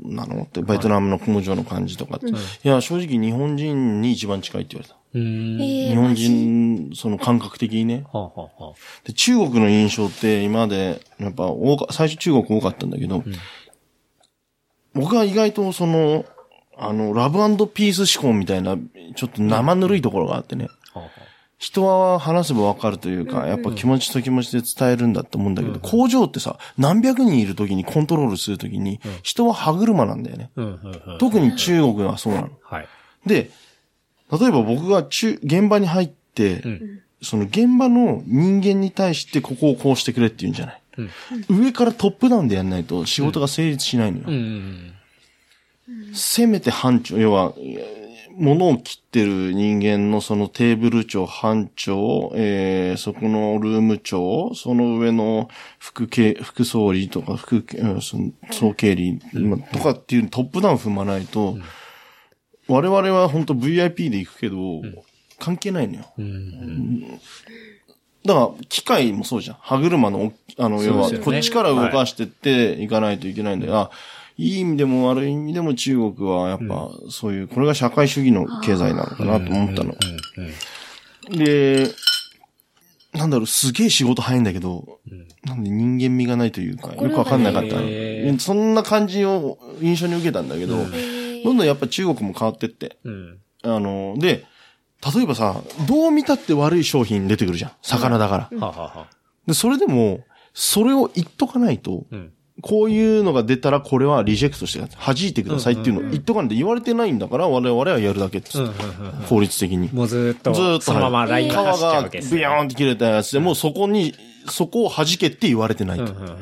[0.03, 2.27] なのって、ベトナムの工場の感じとかって。
[2.27, 2.31] い
[2.63, 4.97] や、正直日本人に一番近いって言われた。
[5.13, 8.05] 日本人、その感覚的にね。
[8.11, 8.73] はあ、はあはあ、
[9.05, 13.23] で、中国の印象って今まで、やっぱ多か、最初中国多かったんだけど、
[14.93, 16.25] 僕は意外とその、
[16.75, 17.37] あの、ラブ
[17.67, 18.77] ピース思考みたいな、
[19.15, 20.65] ちょっと生ぬるいところがあってね。
[20.65, 21.05] はあは
[21.64, 30.51] 人は話せばわかるというか、やっぱ気持ちと気持ちで伝えるんだと思うんだけど、工場ってさ、何百人いる時にコントロールする時に、人は歯車なんだよね。
[31.20, 32.49] 特に中国はそうなの。
[32.64, 32.88] はい。
[33.26, 33.49] で、
[34.30, 40.82] 例えば僕が中、現場に入って、んその現場の人間に対してここをこうしてくれって言うんじゃない。
[41.47, 41.61] うん。
[41.61, 44.26] 上からトップダウンでやんないと仕事が成立しないのよ。
[44.28, 44.93] うん。
[46.14, 48.02] せめて班長、要は、えー
[48.36, 57.65] 物を切ってる人間のそのテーブル長、班長、えー、そこのルーム長、その上の副経、副総理とか副、
[58.51, 61.57] 総経理、まとかっていうトップダウン踏まないと、
[62.67, 64.81] 我々は本当 VIP で行くけど、
[65.39, 66.13] 関係ないのよ。
[68.25, 69.57] だから、機械もそうじゃん。
[69.59, 73.91] 歯車のお、あの、要は、こっちから動かしてっていかないといけないんだよ。
[74.34, 79.95] あいい意味でも悪い意味でも中国はやっぱ、そういう、これが社会主義の経済なのかなと思ったの。
[81.29, 81.89] で、
[83.13, 84.99] なんだろう、すげえ仕事早いんだけど、
[85.45, 90.77] なんで人間味がないというか、よくわかんなかったのそんな感じを印象に受けたんだけど、
[91.43, 92.97] どんどんやっぱ中国も変わってって。
[93.03, 93.39] うん。
[93.63, 94.45] あの、で、
[95.15, 97.71] 例えばさ、どう見たって悪い商品出てくるじゃん。
[97.81, 99.07] 魚だから。
[99.47, 100.21] で、それでも、
[100.53, 102.31] それを言っとかないと、うん。
[102.61, 105.15] こういうのが出たらこれはリジェクトしてください。
[105.15, 108.65] 弾いてくださいっていうのを言っとかないと言われてないんだから、我々はやるだけってうん。
[108.65, 108.71] うん
[109.27, 109.89] 法律的に。
[109.91, 112.41] もうずーっと、ずーっとそのままラインが走っちゃう皮がビわけですね。
[112.41, 114.13] ヨーンって切れたやつで、もうそこに、
[114.49, 116.05] そこを弾けって言われてないと。
[116.05, 116.37] うんうんうんうん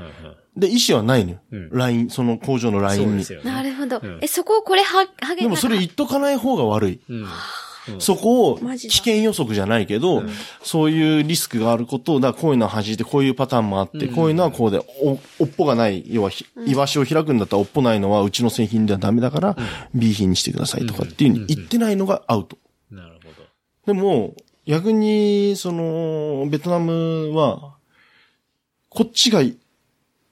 [0.58, 1.70] で、意思はないのようん。
[1.70, 3.48] ライン、その工場のラインにそうです。
[3.48, 3.52] よね。
[3.52, 4.20] なるほどうん。
[4.22, 7.00] え、そこをこれは、はげでもそれ言っとかない方が悪い。
[7.90, 8.02] うん。
[8.02, 10.24] そこを危険予測じゃないけど、
[10.64, 19.58] そういうリスクがあることを、だからこういうのは弾いて、こういうパターンもあって、こういうのはこうで、お、おっぽがない、要はひ、イワシを開くんだったらおっぽないのはうちの製品ではダメだから、
[19.94, 22.58] B 品にしてくださいとかっていうふうに言ってないのがアウト。
[22.92, 23.94] なるほど。
[23.94, 27.76] でも、逆に、その、ベトナムは、
[28.90, 29.42] こっちが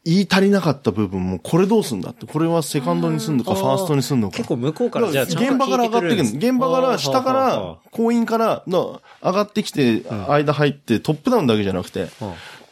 [0.09, 2.25] 言い足りなかった部分も、これどうすんだって。
[2.25, 4.37] これはセカンドにすんのか、ファーストにすんのか。
[4.37, 12.07] 結構向こうからじゃあちゃんと現場から上がってくる現場から、下からは、行員からの上がってきて、間入って、トップダウンだけじゃなくて、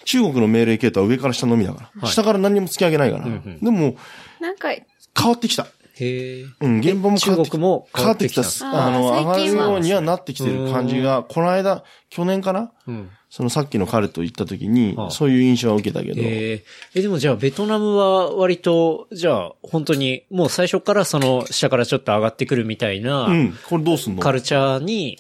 [0.06, 2.02] 中国の命令系統は上から下のみだから。
[2.02, 3.26] はい下から何にも突き上げないから。
[3.26, 3.96] でも、
[4.40, 5.68] なんか、変わってきた。
[6.00, 6.46] へえ。
[6.62, 8.44] うん、現場も変わってき中国も変わってきた。
[8.44, 12.72] 変あの、上がるようにはなってきてる感じが、この間、去年かな？
[12.88, 13.10] うん。
[13.30, 17.00] そのさっきの彼と行った時にはあ、そういう印象は受けたけど、えー。
[17.00, 24.22] え、でもじゃあベトナムは割と、じゃあ本当にもう最初からその下からちょっと上がってくるみたいなうん、これどうすんの？
[24.22, 25.20] カルチャーに、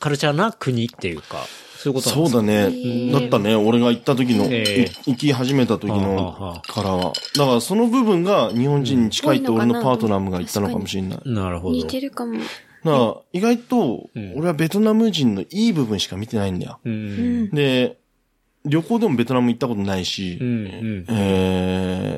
[0.00, 1.46] カルチャーな国っていうか、
[1.80, 3.12] そういうことそうだね。
[3.12, 3.54] だったね。
[3.54, 7.12] 俺が行った時の、行き始めた時のからは。
[7.36, 11.20] だからその部分が日本人に近いって俺のパートナーが言ったのかもしれない。
[11.24, 11.76] なるほど。
[11.76, 12.40] 似てるかも。
[12.84, 16.80] ら意外とうん、俺はベトナム人のいい部分しか見てないんだよ。
[16.84, 17.98] で、
[18.64, 20.36] 旅行でもベトナム行ったことないし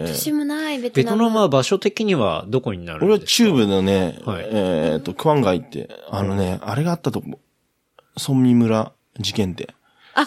[0.08, 1.04] 私もない、ベトナム。
[1.04, 3.50] ベトナムは場所的にはどこになるん俺はですか？
[3.50, 7.38] 中部のね、はいえっと、クワンガイって、あのね、あれがあったとこ、
[8.16, 9.74] ソンミ村事件って。
[10.14, 10.26] あ、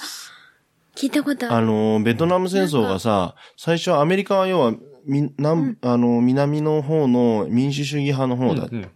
[0.95, 1.55] 聞いたことある。
[1.55, 4.73] あの、ベトナム戦争がさ、最初アメリカは要は、
[5.05, 8.89] み、南、あの、南の方の民主主義派の方だ,、うん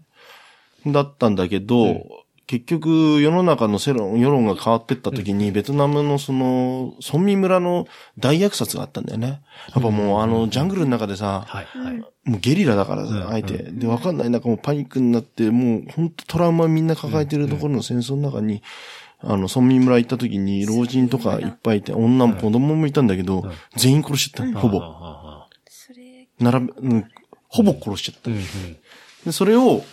[0.85, 7.87] だったんだけど、結局、世の中の世論、世論が変わってった時に、ベトナムのその、村民村の
[8.17, 9.41] 大虐殺があったんだよね。
[9.75, 11.97] やっぱもう、あの、ジャングルの中でさ、はい、はい。
[12.23, 13.09] もうゲリラだからうん。
[13.09, 13.57] さ、あえて。
[13.57, 14.29] で、わかんない。
[14.29, 18.63] 中もうパニックになって、もう本当トラウマみんな抱えてるところの戦争の中に、
[19.21, 23.43] あの、村民村行った時に老人とかいっぱいいて、女も子供もいたんだけど、
[23.75, 24.59] 全員殺しちゃった。
[24.59, 24.79] ほぼ。
[24.79, 27.05] はそれ、並べ、うん、
[27.47, 28.29] ほぼ殺しちゃった。
[29.25, 29.83] で、それを、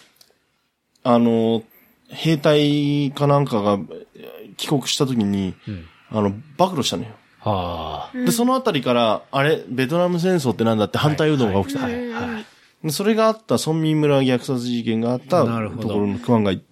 [1.03, 1.63] あの、
[2.09, 3.79] 兵隊かなんかが
[4.15, 5.87] えー帰国した時に、うん。
[6.11, 7.09] あの、暴露したのよ。
[7.41, 8.17] はあ。
[8.17, 11.85] で、そのあたりから、あれ、ベトナム戦争ってなんだって反対運動が起きた。
[11.85, 12.47] はい、はい。
[12.85, 16.63] でそれがあった、村民村虐殺事件があったところのクワン街。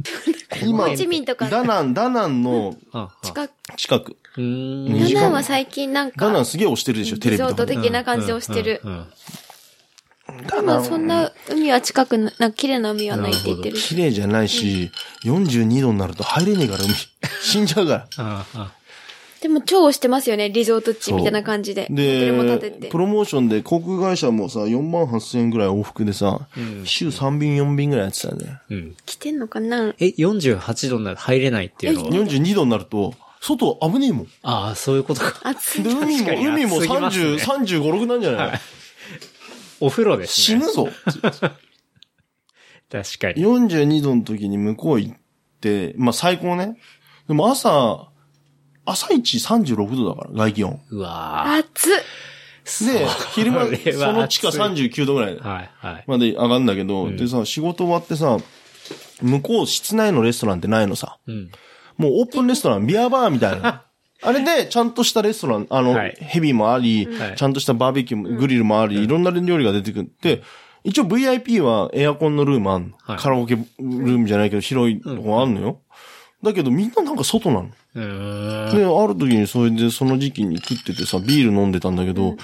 [0.60, 4.16] ホーチミンとか、ダナン、ダナンのあ近く、近く。
[4.36, 7.76] ダナンは最近なんか、ダナンすげえ押してるでしょ、テレビリゾートとかで。
[7.76, 8.88] 的な感じをしてるう。
[8.88, 9.06] んうん
[10.48, 13.76] でもそんな海は近くな、なんか綺麗な海はないって言ってる。
[13.76, 14.90] 綺麗じゃないし、
[15.24, 16.94] 42度になると入れねえから、海。
[17.42, 18.72] 死んじゃうから。
[19.42, 21.88] でも超押してますよね、リゾート地みたいな感じで。
[21.90, 22.30] で、
[22.60, 22.96] てプ。
[22.96, 26.46] ロモーションで航空会社もさ、4万8000円ぐらい往復でさ、
[26.84, 28.60] 週3便4便ぐらいやってたよね。
[28.70, 28.96] うん。
[29.04, 29.96] 来てんのかな？
[29.98, 34.28] え、48度になると入れないっていうのは？42度になると、外危ねえもん。
[34.42, 35.40] ああ、そういうことか。
[35.42, 35.90] 暑いで、。
[35.90, 37.38] 海も、確かに海も暑すぎますね30、
[37.80, 38.60] 35、6なんじゃない、はい
[39.80, 40.60] お風呂ですね。
[40.60, 40.88] 死ぬぞ。
[41.02, 41.30] 確
[43.18, 43.44] かに。
[43.44, 45.16] 42度の時に向こう行っ
[45.60, 46.78] て、まあ最高ね。
[47.26, 48.11] でも朝、
[48.84, 50.80] 朝一36度だから、外気温。
[50.90, 51.94] うわ暑っ
[52.64, 56.04] で、昼間、その地下暑い39度ぐらいーはい、はい。
[56.06, 58.38] まで上がるんだけど、でさ、仕事終わってさ、
[59.20, 61.18] 向こう室内のレストランってないのさ。
[61.26, 61.50] うん。
[61.96, 63.84] もうオープンレストラン、ビアバーみたいな。
[64.24, 70.12] あれで、ちゃんとしたレストラン、あの、はいヘビもあり、はいちゃんとしたバーベキューも、グリルもあり、いろんな料理が出てくる。
[70.22, 70.42] で、
[70.84, 72.96] 一応 VIP はエアコンのルームあんの。
[73.02, 75.80] はいカラオケルームじゃないけど広いとこあんのよ。
[76.42, 77.70] だけどみんななんか外なの。
[77.94, 82.36] で、ある時にそれでその時期に食っててさ、ビール飲んでたんだけど、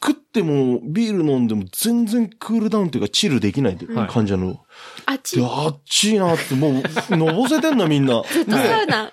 [0.00, 3.76] 食っても、ビール飲んでも全然クールダウンっていうかチルできない
[4.08, 4.60] 感じなの。
[5.06, 5.36] あっち。
[5.36, 8.22] で、ずっあっちいなって、もう、のぼせてんだみんな。
[8.24, 9.10] とサウナ。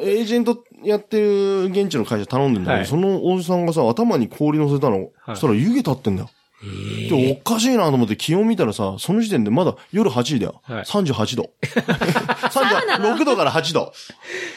[0.00, 4.96] エージェントやってる現地の会社頼んでんだけど、はいそのおじさんがさ、頭に氷乗せたの。
[4.96, 6.30] はいそしたら湯気立ってんだよ。
[6.60, 10.60] で、おかしいなと思って気温見たらさ、その時点でまだ夜8時だよ。
[10.64, 11.50] はい38度。
[11.62, 13.92] 36度から8度。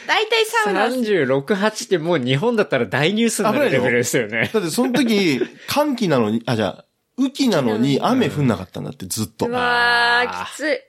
[0.06, 0.86] 大体サウナ。
[0.88, 4.50] 36、8ってもう日本だったら大ニュースになるレベルですよね。
[4.52, 6.84] だってその時、寒気なのに、あ、じゃあ、
[7.18, 9.50] 雨季なのに雨降んなかったんだって、ずっとう。
[9.50, 10.80] わー、きつ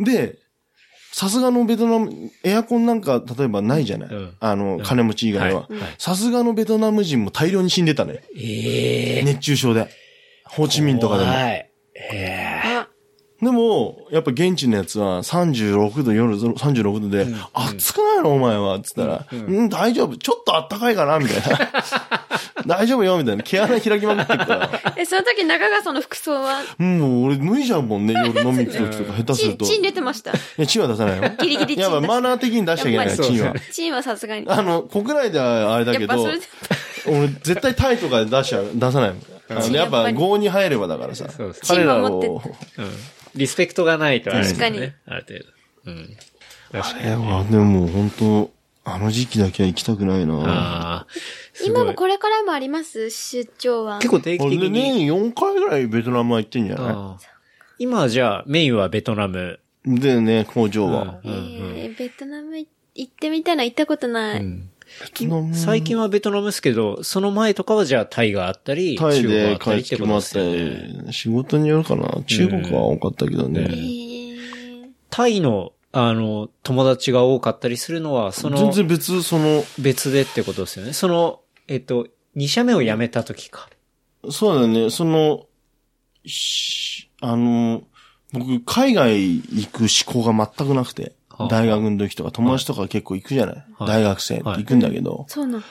[0.00, 0.04] い。
[0.04, 0.38] で、
[1.12, 5.94] さすがのベトナム、エアコンなんか、例えばないじゃない、うんあの、金持ち以外ははいはい。
[5.96, 8.22] さすがのベトナム人も大量に死んでたね。
[8.36, 9.88] ええ熱中症で。
[10.56, 11.30] ホーチミンとかでも。
[11.30, 11.70] はい。
[11.94, 12.88] ええあ、
[13.42, 18.34] でも、やっぱ現地のやつは36度、夜36度で、暑くないの？
[18.34, 20.16] お前はつったら、うん、大丈夫。
[20.16, 21.18] ちょっと暖かいかな？
[21.18, 21.70] みたいな。
[22.66, 23.18] 大丈夫よ？
[23.18, 23.42] みたいな。
[23.42, 24.94] 毛穴開きまくってるから。
[24.96, 28.14] え、その時中川さんの服装は、うん、もう俺無理じゃんもんね。
[28.14, 29.66] 夜飲み行く時とか下手すると。
[29.66, 30.32] チンい出てました。
[30.56, 31.30] や、チンは出さないよ。
[31.38, 33.54] ギリギリチンやっぱマナー的に出しちゃいけないチンは。
[33.70, 34.46] チンはさすがに。
[34.48, 36.14] あの、国内ではあれだけど
[37.06, 39.22] 俺絶対タイとかで出しちゃう、出さないもん。
[39.48, 41.60] あのやっぱやっぱり合に入ればだからさそうです。
[41.66, 42.20] 彼らを。
[42.20, 42.40] うん。
[43.34, 44.96] リスペクトがないとあれですよ確かね。
[45.06, 45.44] ある程度。
[45.86, 46.16] うん。
[46.72, 47.06] 確かに。
[47.06, 48.50] えは、でも本当
[48.84, 51.06] あの時期だけは行きたくないなああ。
[51.52, 53.10] すごい今もこれからもあります？
[53.10, 53.98] 出張は。
[53.98, 54.70] 結構定期俺的に。
[54.70, 57.18] 年4回ぐらいベトナムは行ってんじゃなああ
[57.78, 59.60] 今はじゃあメインはベトナム。
[59.86, 61.20] いでね、工場は。
[61.24, 62.68] えー、ベトナム行
[63.04, 64.40] ってみたいな行ったことない。
[64.40, 64.62] ベトナム
[65.52, 71.04] 最近はベトナムですけど、その前とかはじゃあタイがあったり、タイでったりってこと帰ってもらっですよね。
[71.06, 72.22] て、仕事によるかな。
[72.26, 73.60] 中国は多かったけどえね。
[73.60, 80.92] ー、タイの、あの、友達が多かったりするのは、その、全然別、その、別でってことですよね。
[80.92, 83.68] その、えっと、2社目を辞めた時か。
[84.30, 85.46] そうだね、その、
[86.24, 87.82] しあの、
[88.32, 93.56] 僕、海外行く思考が全くなくてはあ、大学の時とか友達とか結構行くじゃない？
[93.78, 95.64] はい大学生って行くんだけど、そうなん。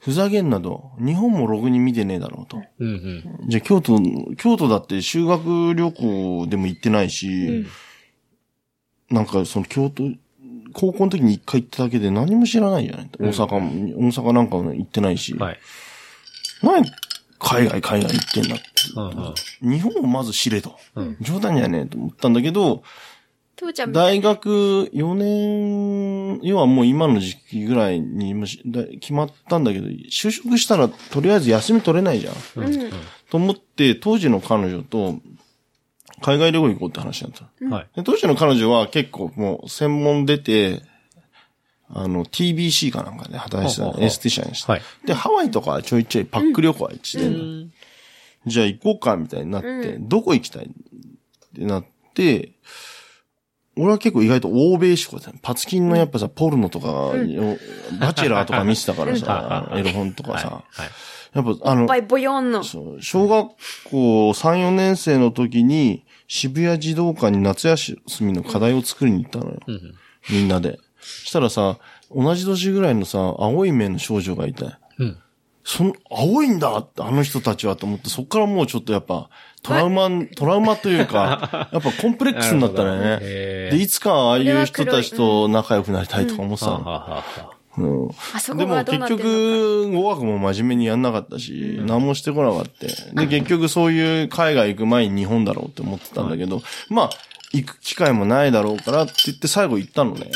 [0.00, 2.60] ふざけんなと、日本もろくに見てねえだろうと。
[2.80, 3.48] うんうん。
[3.48, 4.00] じゃあ京都、
[4.36, 7.64] 京都だって修学旅行でも行ってないし、
[9.10, 10.02] なんかその京都、
[10.72, 15.34] 高校の時に一回行っただけで何も知らないじゃない、大阪も、大阪なんかも行ってないし。
[15.34, 15.58] はい。
[16.62, 16.84] 何
[17.38, 18.64] 海外、海外行ってんだって。
[18.96, 20.76] うんうん日本をまず知れと。
[20.96, 22.82] うん冗談じゃねえと思ったんだけど、
[23.66, 32.34] 父ちゃん、大学4年、要はもう今の時期ぐらいにもしだ決まったんだけど、就職したらとりあえず休み取れないじゃん。
[32.64, 32.90] うん。
[33.30, 35.20] と思って、当時の彼女と
[36.20, 37.74] 海外旅行行こうって話になった。
[37.76, 37.88] はい。
[37.96, 40.82] で当時の彼女は結構もう専門出て、
[41.94, 44.72] あの、TBC かなんかで働いてた、エスティシャンにして。
[44.72, 44.82] はい。
[45.04, 47.70] で、ハワイとかはちょいちょいパック旅行は一してんの
[48.46, 50.64] じゃあ行こうか、みたいになって、うどこ行きたい？
[50.64, 50.68] っ
[51.54, 51.84] てなっ
[52.14, 52.52] て、
[53.76, 57.12] 俺は結構意外と欧米志向だパツキンのやっぱさ、ポルノとか、
[58.00, 60.90] バチェラーとか見てたからさ、 エロ本とかさ、はい。
[61.34, 62.62] やっぱあのボヨンの。
[62.62, 62.98] 小
[63.28, 63.48] 学
[63.84, 69.60] 校3、4年生の時に渋谷児童館に夏休みの課題を作りに行ったのよ。
[69.66, 69.94] うんうん。
[70.30, 70.78] みんなで。
[71.02, 71.78] したらさ、
[72.14, 74.66] 同じ年ぐらいのさ、青い目の少女がいて、
[74.98, 75.18] うん。
[75.64, 79.30] その、青いんだって、あの人たちはと思って、そっからもうちょっとやっぱ、
[79.62, 83.70] トラウマ、トラウマというか、 やっぱコンプレックスになったなるほどね。
[83.70, 87.22] で、いつかああいう人たちと仲良くなりたいとか思ってたの。
[88.56, 88.98] でも結。
[89.08, 92.64] 局、語学も真面目にやんなかったし、何もしてこなかっ
[93.14, 93.20] た。
[93.20, 97.10] で、 結局そういう海外行く前に日本だろうって思ってたんだけど、まあ、
[97.52, 100.30] 行く機会もないだろうからって言って最後行ったのね。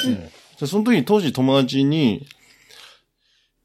[0.61, 2.27] でその時に当時友達に、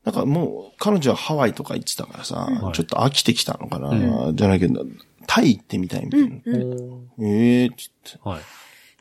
[0.04, 2.74] なんかもう、彼女はハワイとか行ってたからさ、はい。
[2.74, 4.84] ちょっと飽きてきたのかな、じゃないけど、
[5.28, 6.28] タイ行ってみたいみたいな。
[7.20, 8.20] ええー、つって。
[8.24, 8.42] はい。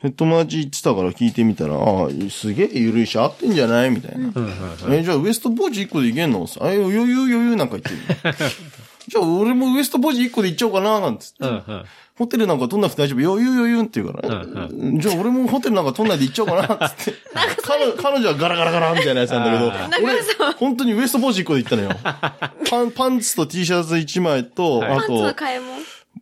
[0.03, 4.31] で友達行ってたから聞いてみたら、ああ、すげえ緩いし合ってんじゃないみたいな。
[4.35, 4.45] うん
[4.87, 6.47] うんえ、じゃあウエストポーチ1個でいけんの？
[6.59, 7.97] あ、余裕余裕なんか言ってる。
[9.07, 11.35] じゃあ俺もウエストポーチ1個で行っちゃおうかななんつって。
[11.41, 11.83] うんうん。
[12.17, 13.31] ホテルなんか取んなくて大丈夫？
[13.31, 14.35] 余裕余裕って言うから。
[14.41, 17.13] うんじゃあ俺もホテルなんか取んないで行っちゃおうかなっつって。
[17.63, 21.89] 彼彼女はガラガラガラみたいなやつなんだあけど、俺、本当にウエストポーチ1個で行ったのよ。
[22.69, 25.71] パン、パンツと T シャツ1枚と、はいあパンツのと、買い物。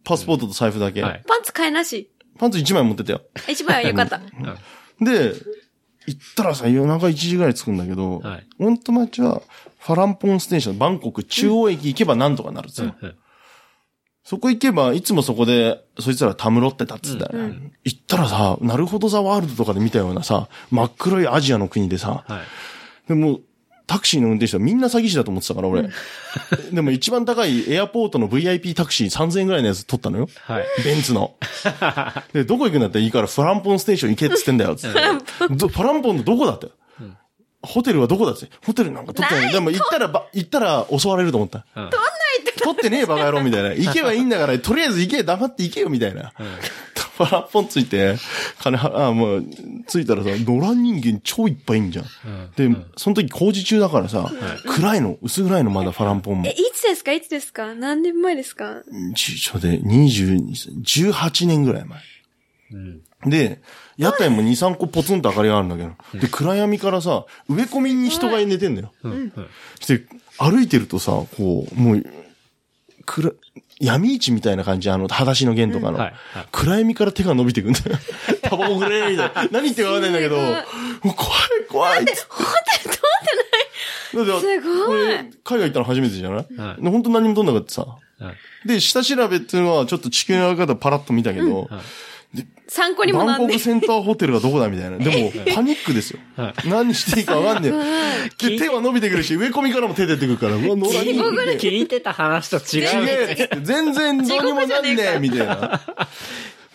[0.03, 1.01] パスポートと財布だけ。
[1.01, 1.23] はい。
[1.27, 2.09] パンツ買えなし。
[2.37, 3.21] パンツ1枚持ってたよ。
[3.47, 4.19] 一番はよかった。
[5.01, 5.33] で、
[6.07, 9.41] 行ったらさ、夜中1時ぐらい着くんだけど、はい俺の友達は、
[9.79, 12.95] ファランポンステーション、バンコク中央駅行けばなんとかなるんですよ。
[13.01, 13.15] うん
[14.29, 17.51] そこ行けば、いつもそこで、そいつらたむろってたっつったよ、
[17.83, 22.41] 行ったらさ、なるほどザワールドとかで見たようなさ、真っ黒いアジアの国でさ、はい。
[23.07, 23.39] でも、
[23.89, 25.89] タクシーの運転手はみんな詐欺師だと思ってたから、俺。
[26.71, 30.29] でも一番高いエアポートの VIP タクシー3000円ぐらいのやつ取ったのよ。
[30.43, 30.65] はい。
[30.85, 31.33] ベンツの。
[32.31, 34.99] で、どこ行くんだったらいいからフランポンステーション行けっつってんだよ、つって。
[35.49, 36.67] どフランポンのどこだって。
[37.63, 38.47] ホテルはどこだって。
[38.63, 39.51] ホテルなんか取ってない。
[39.51, 41.65] でも行ったらば、行ったら襲われると思った。
[41.75, 41.89] うん
[42.61, 43.69] 取ってねえバカ野郎みたいな。
[43.73, 46.33] 行けばいいんだから、とりあえず行け、黙って行けよみたいな。
[46.35, 46.43] フ
[47.25, 48.15] ランポンついて、
[48.59, 49.45] 金は、あ、もう、
[49.87, 52.05] ついたらさ、野良人間超いっぱいいんじゃん。
[52.55, 54.31] で、その時工事中だからさ、
[54.67, 56.51] 暗いの、薄暗いのまだフランポンもえ、。
[56.51, 57.11] いつですか？
[57.13, 57.73] いつですか？
[57.75, 58.81] 何年前ですか？
[59.15, 61.99] ちちょで、22、18年ぐらい前。
[63.25, 63.61] で、
[63.97, 66.19] 屋台も2、3個ポツンと明かりがあるんだけど。
[66.21, 68.93] で、暗闇からさ、植え込みに人が寝てんだよ。
[69.79, 70.05] して、
[70.37, 72.03] 歩いてるとさ、こう、もう、
[73.09, 73.33] 暗、
[73.79, 75.97] 闇市みたいな感じ、あの、裸足の弦とかの。
[75.97, 77.97] はいはい暗闇から手が伸びてくんだよ。
[78.43, 79.33] タバコくれみたいな。
[79.51, 80.55] 何言ってわかんないんだけど、もう
[81.15, 82.21] 怖い怖いっつって。
[82.29, 83.01] ホテル通っ
[84.13, 87.85] てないだってすごい俺海外行ったの初めてじゃない、はいで本当何も取んなかったさ。
[88.19, 88.67] はい。
[88.67, 91.69] で、下調べっていうのはちょっと地球の上方パラッと見たけど、
[92.67, 94.97] 参考にもバなんでンコクセンターホテルがどこだみたいな。
[94.99, 96.19] でも、パニックですよ。
[96.37, 98.49] は何していいかわかんねえ。
[98.49, 101.41] で、手は伸びてくるし、植え込みからも手出てくるから、うわ、野良人間。
[101.53, 103.05] 聞いてた話と違う。
[103.05, 105.81] 違え全然どうにもなんねえ、みたいな。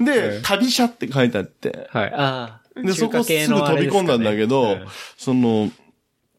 [0.01, 1.89] で、旅車って書いてあって。
[1.93, 2.13] はい。
[2.13, 2.83] ああ。
[2.83, 4.79] で、そこすぐ飛び込んだんだけど、
[5.17, 5.71] その、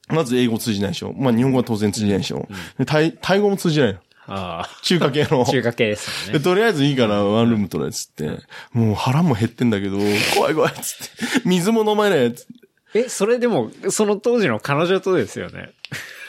[0.09, 1.13] まず英語通じないでしょ。
[1.17, 2.47] まあ日本語は当然通じないでしょ。
[2.77, 3.99] でタイ、タイ語も通じないの。
[4.27, 5.45] あ中華系のあ。。
[5.45, 6.39] 中華系ですね。
[6.39, 8.39] とりあえずいいからワンルーム取れっつって。
[8.71, 9.97] もう腹も減ってんだけど、
[10.35, 11.41] 怖い怖いっつって。
[11.45, 12.45] 水も飲めないっつっ
[12.93, 12.99] て。
[12.99, 15.71] え、それでも、その当時の彼女とですよね。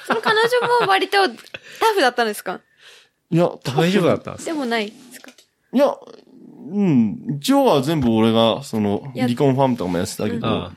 [0.06, 1.34] その彼女も割とタ
[1.94, 2.60] フだったんですか？
[3.30, 4.52] いや、大丈夫だったんですか？
[4.52, 5.30] でもないですか？
[5.72, 5.94] いや、
[6.68, 7.38] うん。
[7.38, 10.72] 一応は全部俺が、その、離婚ファームとかもやってたけど、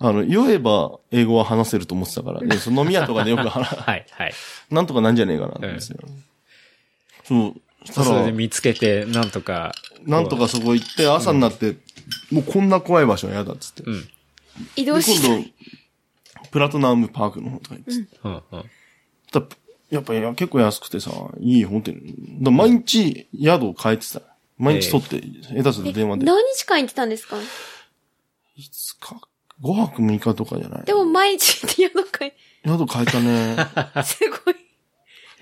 [0.00, 3.82] ああの、酔えば英語は話せると思ってたから、で、その飲み屋とかでよく話、あ。
[3.82, 4.34] はい、はい。
[4.70, 5.98] なんとかなんじゃねえかな、んですよ。
[7.24, 7.54] そう。
[7.86, 9.74] そしたらそれで、見つけて、なんとか。
[10.04, 11.76] なんとかそこ行って、朝になって、
[12.30, 13.82] もうこんな怖い場所は嫌だっつって。
[13.84, 14.08] で、うん。
[14.76, 15.50] 移動した今度、
[16.50, 18.42] プラトナムパークの方とか行って、うん、うん。
[19.32, 19.42] だ
[19.90, 21.10] やっぱり結構安くてさ、
[21.40, 22.02] いいホテル。
[22.40, 24.22] だ毎日宿を変えてた。
[24.56, 26.26] 毎日取って、下手すると電話で。
[26.26, 27.36] 何日間行ってたんですか？
[28.56, 29.20] いつか、
[29.62, 31.82] 5泊6日とかじゃないでも毎日行って
[32.64, 33.56] 宿変えたね。
[34.04, 34.54] すごい。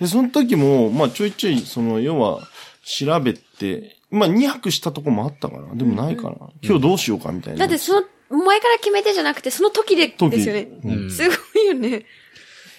[0.01, 2.49] で、その時も、まあちょいちょい、その、要は、
[2.85, 6.37] 調べて、まあ2泊したとこもあったから、でもないかな。
[6.63, 7.61] 今日どうしようかみたいな。
[7.61, 10.69] だってその、前から決めてじゃなくて、その時で、時ですよね。
[10.85, 12.05] うんすごいよね。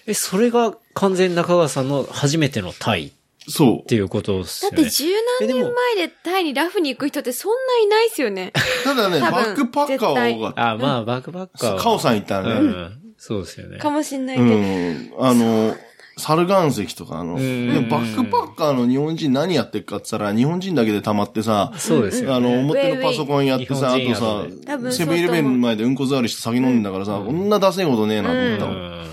[0.06, 3.08] え、それが完全中川さんの初めてのタイ？
[3.08, 3.12] っ
[3.48, 3.88] そう。
[3.88, 4.78] ていうことですよね。
[4.78, 5.06] だって十
[5.40, 5.62] 何年
[5.98, 8.54] 前でタイにラフに行く人ってそんないないですよね。
[8.84, 10.72] ただね、バックパッカーは多かった。
[10.72, 11.80] あ、まあ、バックバッカーは。
[11.80, 12.54] カオさん行ったね。
[12.54, 12.92] ん。
[13.18, 13.78] そうですよね。
[13.78, 14.56] かもしんないけうど。
[14.56, 15.28] ん。
[15.28, 15.76] あの、
[16.18, 22.36] サル岩石とかあの、バックパッカーの日本人何やってっかって言ったら、日本人だけで溜まってさ、そうですよね。
[22.36, 29.13] あの、表のパソコンやってさ、あとさセブンイレブンの前でうんこ座りして酒飲んでんだからさ、こんなダセいことねえなと思った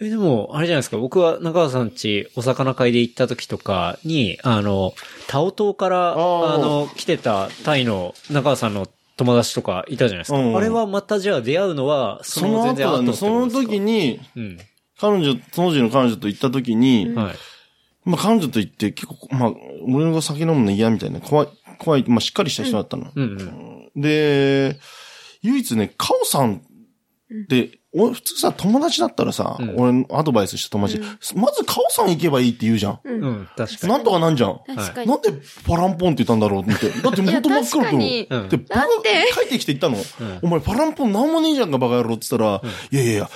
[0.00, 0.96] え、でも、あれじゃないですか。
[0.96, 4.94] 僕は中川さんちお魚会で行った時とかに、あの、
[5.28, 10.38] タオ島から、あーの、来てたタイの中川さんの友達とかいたじゃないですか。
[10.38, 13.90] うんあれはまたじゃあ出会うのは、そそのの全然後後だね、その時に。
[13.90, 14.58] に、うん。
[14.98, 17.34] 彼女、当時の彼女と行った時に、はい。
[18.04, 19.52] まあ彼女と行って結構、まあ、
[19.86, 21.48] 俺が酒飲むの嫌みたいな、怖い、
[21.78, 23.12] 怖い、まあしっかりした人だったの。
[23.14, 24.00] うんうん。
[24.00, 24.78] で、
[25.42, 31.00] 唯一ね、カオさんって、俺普通さ、友達だったらさ、ん俺のアドバイスした友達、
[31.34, 33.00] まずカオさん行けばいいって言うじゃん。
[33.04, 33.92] うん、確かに。
[33.92, 34.60] なんとかなんじゃん。
[34.76, 35.10] 確かに。
[35.10, 35.32] なんで
[35.66, 36.88] パランポンって言ったんだろうって。
[36.88, 37.50] だって元真っ黒と。
[37.50, 39.10] いや確かにうんで、パラなんで？
[39.32, 39.96] 帰ってきて言ったの。
[40.42, 43.30] お前パランポンなんもねえじゃんかバカ野郎って言ったら、いやいやいや、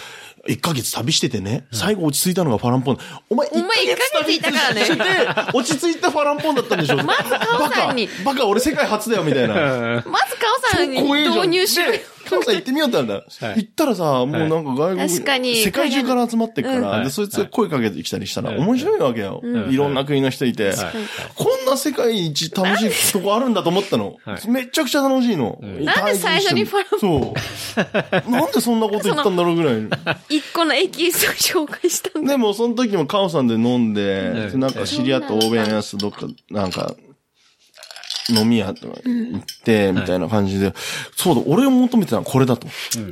[0.47, 2.99] 一ヶ月旅しててね、最後落ち着いたのがパランポン。
[3.31, 5.03] お前お前一ヶ月いたからねしてて、
[5.53, 6.97] 落ち着いたパランポンだったんでしょ。
[6.99, 9.55] まずカオさんにバカ、バカ俺世界初だよみたいな。
[9.55, 10.15] まずカ
[10.75, 11.99] オさんに導入しろよ。
[12.41, 13.15] でカオさん行ってみようってなんだ。
[13.15, 13.25] はい
[13.57, 19.43] 行ったらさ、もうなんか外国、確かに世界中から集まってくから、うんで、そいつが声かけてきたりしたら、はい面白いわけよ。
[19.71, 20.71] いろんな国の人いて。
[20.71, 20.77] はい
[21.35, 24.39] こんな世界一楽しいとこあるんだと思ったのは。
[24.39, 25.59] いめちゃくちゃ楽しいの。
[25.63, 27.35] なんで最初にパランそ
[28.27, 28.31] う。
[28.31, 29.75] なんでそんなこと言ったんだろうぐらい。
[30.29, 32.33] 一個のエキスを紹介したんだ。
[32.33, 36.95] でも、その時もカオさんで飲んで、うんなんか知り合った欧米のやつどっか、なんか、
[38.31, 40.73] 飲み屋とか行って、みたいな感じで、
[41.17, 42.67] そうだ、俺を求めてたのはこれだと。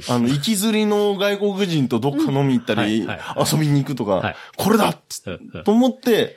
[0.08, 4.92] あの、行きずりの外国人とどっか飲み行ったりうんはいは、遊びに行くとかはい、これだ
[5.64, 6.36] と思って、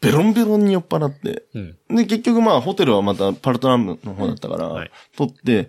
[0.00, 1.44] ベロンベロンに酔っ払って。
[1.54, 1.76] うん。
[1.96, 5.68] で、結局まあ、ホテルはまたパルトナムの方だったから、うんはい撮って、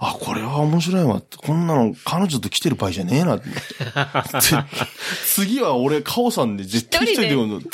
[0.00, 1.22] あ、これは面白いわ。
[1.36, 3.46] こんなの彼女と来てる場合じゃねえなって
[5.26, 7.64] 次は俺、カオさんで絶対一人で呼んだ。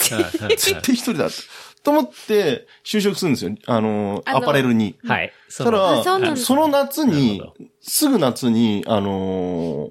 [0.48, 1.36] 絶対一人だって。
[1.84, 3.54] と思って、就職するんですよ。
[3.66, 4.96] あの、あのアパレルに。
[5.04, 5.32] はい。
[5.48, 6.02] そたら、
[6.36, 7.42] その夏に
[7.80, 9.90] すぐ夏に、あのー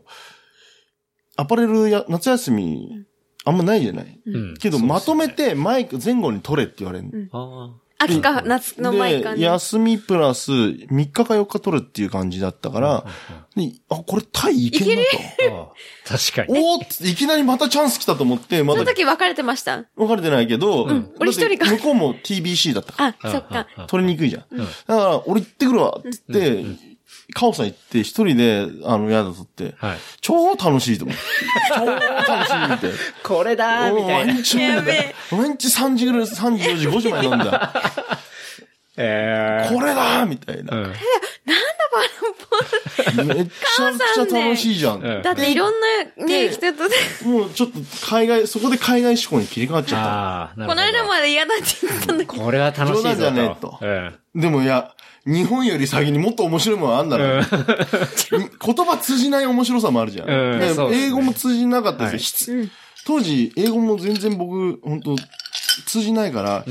[1.36, 3.06] アパレルや、夏休み、
[3.44, 4.22] あんまないじゃない。
[4.26, 7.30] うんけど、まとめ、て、マイク、前後に取れって言われる
[8.04, 9.46] 秋か夏の前かで、ね。
[9.46, 13.06] 休みプラス3日か4日取るっていう感じだったから、
[13.56, 15.06] であ、これタイいけんなー
[15.52, 16.34] あー。
[16.34, 16.60] 確かに。
[16.60, 16.76] と。
[16.76, 19.86] おーっていきなりまたチャンス来たと思って、まだその時別れてました。
[19.96, 23.68] 分かれてないけど、ん俺一人か向こうも TBC だったから、あ、そっか。
[23.88, 24.58] 取りにくいじゃん。
[24.58, 26.93] だから、俺行ってくるわって言って、
[27.34, 29.98] カオさん行って一人で、あの、宿取って、はい。
[30.22, 31.24] 超楽しいと思って。
[31.76, 33.00] 超楽しいって。
[33.24, 34.34] これだーみたいな。
[34.34, 34.58] 毎日。
[34.58, 37.74] 毎日3時ぐらい、3時、4時、5時まで飲んだ。
[38.96, 40.78] えこれだみたいな。
[40.78, 40.94] うん。
[43.28, 45.02] めっちゃくちゃ楽しいじゃん。
[45.02, 46.96] うんだっていろんなね、人とで、
[47.26, 50.76] もうちょっと海外、そこで海外志向に切り替わっちゃっああ、なるほど。
[50.76, 52.44] この間まで嫌だって言ってたんだけど。
[52.44, 53.16] これは楽しいぞと。
[53.16, 54.20] 冗談じゃねえとうん。
[54.36, 54.42] た。
[54.42, 54.92] でもいや、
[55.26, 57.42] 日本より先にもっと面白いものあんだろ。
[58.60, 60.28] 言葉通じない面白さもあるじゃん。
[60.30, 62.14] 英語も通じなかったはい。
[62.14, 62.68] ですよ。
[63.06, 65.16] 当時、英語も全然僕、本当
[65.86, 66.66] 通じないから、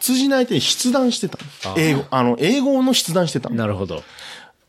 [0.00, 1.38] 通じない手に筆談してた
[1.76, 3.56] 英語、あの、英語の筆談してたの。
[3.56, 4.02] なるほど。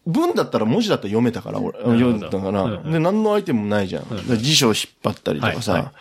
[0.06, 4.28] 文だったら文字だったら読めたから、俺、読んだから、うんで、何のアイテムもないじゃん。
[4.28, 5.92] で辞書を引っ張ったりとかさ、はいはい。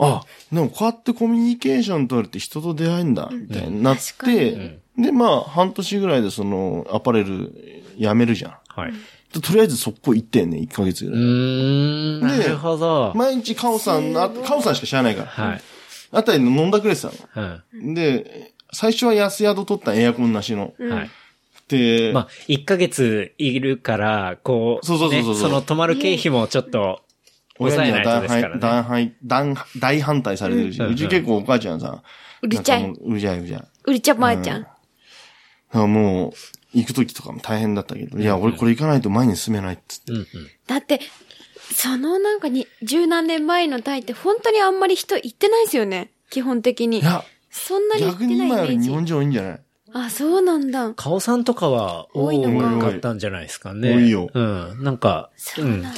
[0.00, 0.22] あ、
[0.52, 7.52] でもこうやってコミュニケーション取るって人と出会えんだ、みたいになって、で、まあ、半年ぐらいでその、アパレル
[7.98, 8.52] 辞めるじゃん。
[8.68, 8.92] はい。
[9.32, 11.22] でとりあえず速攻行ってんね、1ヶ月ぐうらい。
[11.22, 12.20] ーん。
[12.20, 13.12] なるほど。
[13.14, 15.28] 毎日カオさん、あカオさんしか知らないから。
[15.28, 15.60] はい。
[16.10, 17.62] あたりの飲んだくれてたうん。
[17.90, 17.94] の。
[17.94, 20.72] で、最初は安宿取ったエアコンなしの。
[20.78, 21.10] はい。
[21.68, 27.02] で、まあ、1ヶ月いるから、こう、そうそうそうそうねその泊まる経費もちょっと、
[27.60, 28.60] 親抑えないとですからね。
[28.60, 32.02] 大反大大反対されてるし、うんうち結構お母ちゃんさ、
[32.40, 33.62] うるちゃいなんかもううじゃいうじゃい。
[33.84, 34.66] うりちゃばあちゃん。
[35.68, 36.32] だからもう、
[36.72, 40.12] 行く時とかも大変だったけど、いや、俺これ行かないと前に進めないっつって。
[40.12, 40.26] うんうん。
[40.66, 41.00] だって、
[41.74, 46.10] そのなんかに、十何年前のタイって本当にあんまり人行ってないですよね。
[46.30, 47.02] 基本的にい。
[47.02, 48.78] や、そんなに行って逆に今ないイメージ。
[48.78, 49.60] より日本人多いんじゃない？
[49.94, 50.92] あ、そうなんだ。
[50.94, 53.94] カオさんとかは多多いのかかったんじゃないですかね。
[53.94, 54.82] 多いようん。
[54.82, 55.90] なんか、そうなんだ。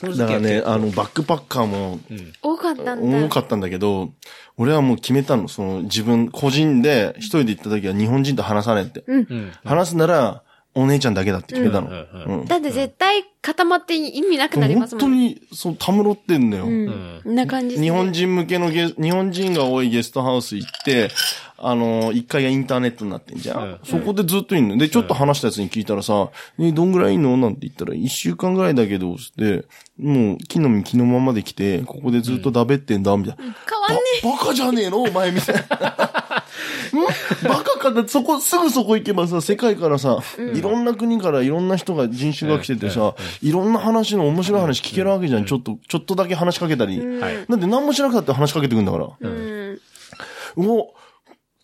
[0.00, 2.32] その時はだからね、あの、バックパッカーもうん。
[2.40, 3.26] 多かったんだ。
[3.26, 4.12] 多かったんだけど、
[4.56, 5.46] 俺はもう決めたの。
[5.46, 9.04] その、自分、個人で一人で行った時は日本人と話さないって。
[9.06, 9.26] うん。
[9.28, 9.52] うん。
[9.62, 10.42] 話すなら、
[10.74, 11.88] お姉ちゃんだけだって決めたの。
[11.88, 15.28] うんうんだって絶対固まって意味なくなります本当もんね。
[15.30, 16.66] に、そう、たむろってんだよ。
[16.66, 17.22] うん。
[17.24, 21.08] な感じ日本人向けのゲス、日本人が多いゲストハウス行って、
[21.56, 23.62] あの、一階がインターネットになってんじゃん。
[23.62, 24.76] うんそこでずっといんの。
[24.76, 26.28] で、ちょっと話したやつに聞いたらさ、
[26.58, 27.36] え、どんぐらいいんの？
[27.36, 29.64] なんて言ったら、一週間ぐらいだけど、って、
[29.98, 33.42] もう、木の実木のままで来て、ここでずっとだべってんだ、みたいな。
[33.42, 33.54] 変わ
[33.88, 35.02] んねば、バカじゃねえの？
[35.02, 36.09] お前、みたいな。
[36.96, 40.18] んバカかだって、そこ、すぐそこ行けばさ、世界からさ、
[40.54, 45.44] いろんな国からいろんな人が、人種が来ててさ、いろんな話の面白い話聞けるわけじゃん。
[45.44, 46.98] ちょっと、ちょっとだけ話しかけたり。
[46.98, 47.36] はい。
[47.48, 49.08] だって何もしなくたって話しかけてくんだから。
[49.22, 49.78] え。
[50.56, 50.70] うん。
[50.70, 50.94] お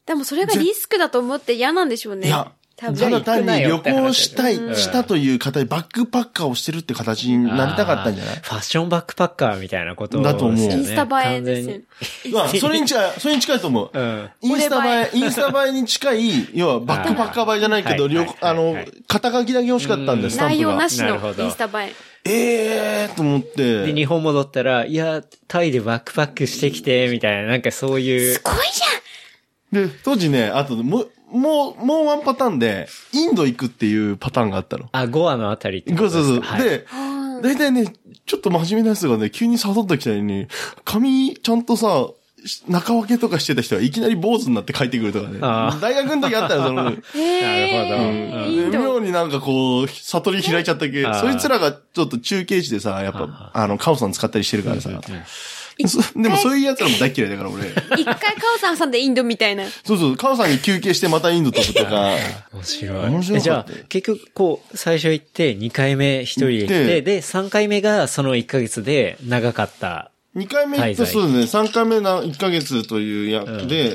[0.06, 2.28] でもそれがリスクだと思って嫌なんでしょうね。
[2.28, 2.52] いや。
[2.76, 8.36] ただ単に旅行したい、うんしたという形でバックパッカーをしてるって形になりたかったんじゃない？
[8.36, 12.34] ファッションバックパッカーみたいなことだと思うですよねインスタ映えですよ。
[12.34, 13.90] まあ、それに近い、 それに近いと思う。
[13.92, 14.30] うん。
[14.42, 18.76] インスタ映え、俺インスタ映えに近い、要はバックパッカー映えじゃないけど、はい旅あの
[19.08, 20.88] 肩書きだけ欲しかったんです、スタンプが内容な。
[20.90, 21.92] しのインスタ映え。
[22.28, 23.94] ええーと思っで、て。
[23.94, 28.40] 日本戻ったら、いや、タイでバックパックしてきて、みたいな、なんかそういうす。
[28.44, 34.88] ごいじで、当時ね、あと、もう、もう、もうワンパターンで、インド行くっていうパターンがあったの。
[34.92, 36.40] あ、ゴアのあたりってそうそうそう。
[36.40, 36.86] はいで、
[37.42, 37.92] 大体ね、
[38.24, 40.48] ちょっと真面目なやつがね、急に誘ってきたように、
[40.84, 42.08] 髪ちゃんとさ、
[42.68, 45.40] 中分けとかしてた人がいきなり坊主になって帰ってくるとかね。
[45.80, 46.84] 大学の時あったよ、その。
[46.84, 48.78] なるほど。
[48.78, 54.90] 妙になんかこう、悟り開いちゃったけそいつらがちょっと中継地でさ、やっぱ、あの、カオさん使ったりしてるからさ。
[55.78, 57.68] でもそういう奴らも大嫌いだから俺。
[57.68, 58.20] 一回カ
[58.54, 59.64] オさんさんでインドみたいな。
[59.84, 62.16] そうそう、カオさんに休憩してまたインド飛ぶとか。
[62.52, 63.10] 面白い。
[63.10, 70.10] 面白かったえじゃあ、結局、こう、最初行って、2回目一人で行っ行ってて、で、3回目がその1ヶ月で長かった。
[70.34, 73.94] 2回目行って、そうですね、3回目な1ヶ月というや、うんで、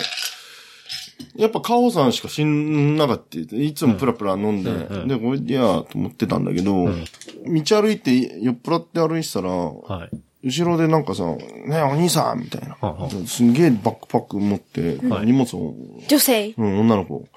[1.36, 3.38] やっぱカオさんしか死んなかった。
[3.38, 7.06] いつもプラプラ飲んで、うんうんで、これでやと思ってたんだけど、ん
[7.46, 10.10] 道歩いて、酔っ払って歩いてたら、はい。
[10.44, 11.40] 後ろでなんかさ、ね
[11.70, 13.10] えお兄さんみたいなはあは。
[13.28, 15.76] すんげえバックパック持って、はい荷物を、
[16.08, 16.54] 女性。
[16.58, 17.28] うん、女の子。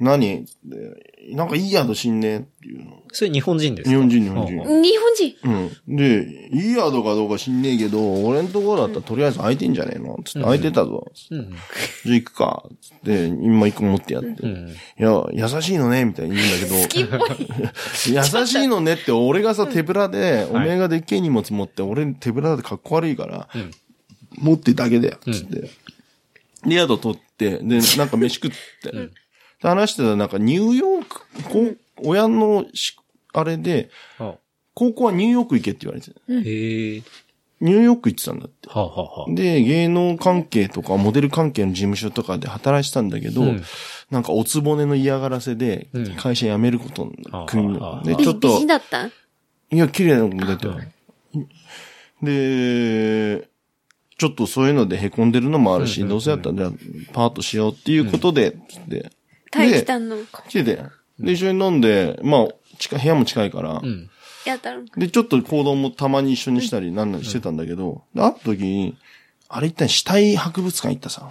[0.00, 0.44] 何？
[0.64, 3.02] でなんかいい宿死んねえっていうの。
[3.12, 3.90] それ日本人ですか？
[3.90, 4.82] 日本人、日本人。
[4.82, 5.36] 日本人？
[5.88, 5.96] うん。
[5.96, 10.18] で、いい宿かどうか知んねえけど、俺んところだったらとりあえず空いてんじゃねえの？
[10.24, 11.10] つって、空いてたぞ。
[11.30, 11.50] うん。
[11.50, 12.64] じゃあ行くか。
[12.80, 14.28] つって、今一個持ってやって。
[14.42, 14.68] うん。
[14.68, 16.76] いや、優しいのね、みたいに言うんだけど。
[16.76, 17.48] 好きっぽい。
[18.14, 23.70] 優しいのねって、俺がさ、手ぶらで、おめえがでっけえ荷物持って、俺手ぶらでかっこ悪いから、うん
[24.40, 25.62] 持ってだけだよ、つって。
[25.62, 25.70] で、
[26.68, 28.56] 宿取って、で、なんか飯食って。
[29.62, 32.96] で話してたら、なんかニューヨーク、こう親のし、
[33.32, 34.34] あれで、あ
[34.74, 36.10] 高校はニューヨーク行けって言われて。
[36.10, 37.02] へえ。
[37.60, 38.68] ニューヨーク行ってたんだって。
[38.68, 43.62] はあ、はあはあ、で、芸能関係とか、モデル関係の事務所とかで働いてたんだけど、うん
[44.10, 48.02] なんかおつぼねの嫌がらせでうん、会社辞めることにああ国ああの。
[48.04, 49.04] で、美ちょっと美人、だった？
[49.06, 49.10] い
[49.72, 50.88] や、綺麗な子出てる。
[52.22, 53.48] で、
[54.16, 56.70] ちょっとそういうので凹んでるのもあるし、うんうんうんどうせやったらじゃあ
[57.12, 59.10] パートしようっていうことで、つって。
[59.50, 60.16] タイ来たの。
[60.48, 60.82] 来てて。
[61.18, 62.48] で、一緒に飲んで、まあ、
[62.78, 64.10] 近い部屋も近いから、うん。
[64.44, 64.84] やったの。
[64.96, 68.96] で、ちょっと行動もたまに一緒にしたりなんなりしてたんだけど、で会った時に、
[69.48, 71.28] あれ一体死体博物館行ったさ。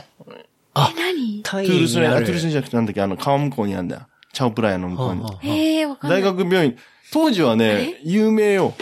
[0.73, 1.41] あえ、何？
[1.43, 2.07] タイトゥールスね。
[2.07, 4.01] トゥールスねじゃなくてなんだっけ、あの、川向こうにあるんだよ。
[4.33, 5.21] チャオプラヤの向こうに。
[5.21, 6.21] はあはあええー、わかんない。
[6.21, 6.77] 大学病院。
[7.11, 8.73] 当時はね、有名よ。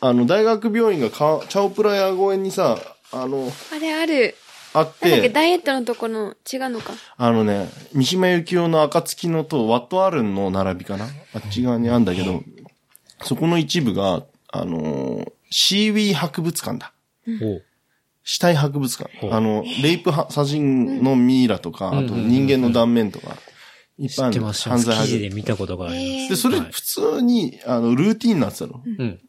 [0.00, 2.78] あの、大学病院がかチャオプラヤ公園にさ、
[3.12, 4.34] あの、あれある。
[4.78, 6.92] あっなんだっけ、て、ダイエットのとこの、違うのか。
[7.16, 12.42] あのね、三島由紀夫の暁のとワットアルンの並びかなあっち側にあるんだけど、
[13.22, 16.92] そこの一部が、あのーシーウィー博物館だ。
[17.40, 17.64] おう
[18.24, 23.36] 死体博物館あの、レイプは殺人のミイラとか、あと人間の断面とか、
[23.98, 24.68] いっぱいある知ってます。
[24.68, 26.30] 犯罪記事博で見たことがあります。
[26.30, 28.82] で、それはい普通に、あの、ルーティンになってたの。
[28.84, 29.20] うん。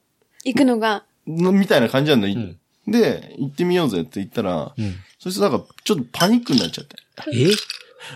[0.44, 1.04] 行くのが。
[1.28, 2.28] のみたいな感じなんだ。
[2.28, 2.58] ん
[2.88, 4.96] で、行ってみようぜって言ったら、うん。
[5.20, 6.96] そしてなんか、ちょっとパニックになっちゃって。
[7.34, 7.50] え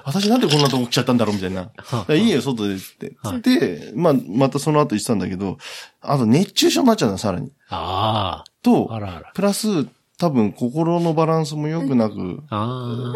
[0.05, 1.35] 私なんでこんなとこ来ちゃったんだろう？
[1.35, 1.71] みたいな。
[2.15, 3.15] いいよ、外でって。
[3.21, 5.57] はいで、まあ、またその後言ってたんだけど、
[6.01, 7.51] あと熱中症になっちゃうんだ、さらに。
[7.69, 8.95] あとあ。
[8.95, 9.31] あ、らあら。
[9.33, 9.87] プラス、
[10.17, 13.11] 多分心のバランスも良くなく、あ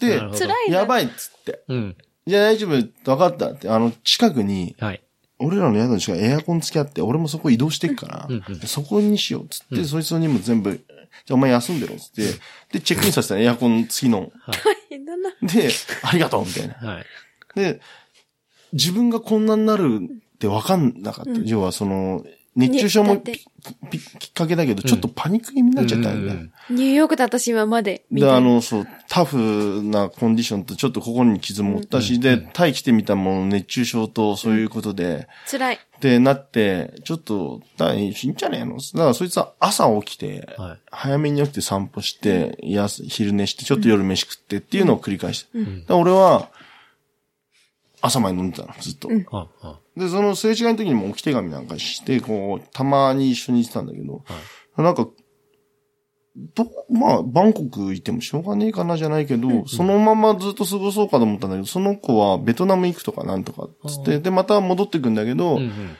[0.00, 0.76] でなるほど辛いな。
[0.78, 1.60] やばいっつって。
[1.68, 1.72] あ。
[1.72, 1.96] うん。
[2.26, 3.68] じゃあ大丈夫、分かったって。
[3.68, 5.02] あの、近くに、はい。
[5.38, 10.80] 俺らの宿の近くにエアコン付き合って、俺もそこ移動してっから、うんうんそこにしようっつって、そいつの荷物全部、
[11.24, 12.22] じゃあお前休んでろっつって、
[12.72, 14.32] で、チェックインさせたらエアコン付きの。
[14.46, 15.30] 大変だな。
[15.42, 15.70] で、
[16.02, 16.74] ありがとうみたいな。
[16.74, 17.04] はい。
[17.54, 17.80] で、
[18.72, 21.30] 自分がこんなになるって分かんなかった。
[21.44, 22.24] 要はその、
[22.56, 26.16] 熱中症もきっかけだけど、ちょっとパニック気味になっちゃったよ。
[26.16, 28.36] うんニューヨークで私今まで見で、た。
[28.36, 35.74] あの、そう、タフなコンディションとちょっと心に傷も負ったし、で、タイ来てみたもの、熱中症とそういうことで、辛い。
[35.76, 38.78] ってなって、ちょっと、だいいんじゃねえの？
[38.78, 40.78] だからそいつは朝起きて、はい。
[40.90, 45.58] 早めに起きて散歩して、やす昼寝して、ちょっと夜飯食ってっていうのを繰り返して。
[45.58, 45.82] ん。
[45.82, 46.50] だから俺は、
[48.00, 49.08] 朝まで飲んでたの、ずっと。
[49.96, 54.24] で、そのすれ違いの時にも置き手紙なんかして、こう、たまに一緒に行ってたんだけど、
[54.76, 55.08] なんか、
[56.54, 65.96] ど、まあ、バンコク行ってもしょうがねえかなじゃないけど、そのままずっと過ごそうかと思ったんだけど、その子はベトナム行くとかなんとか、つって、で、また戻ってくんだけど、うんうん。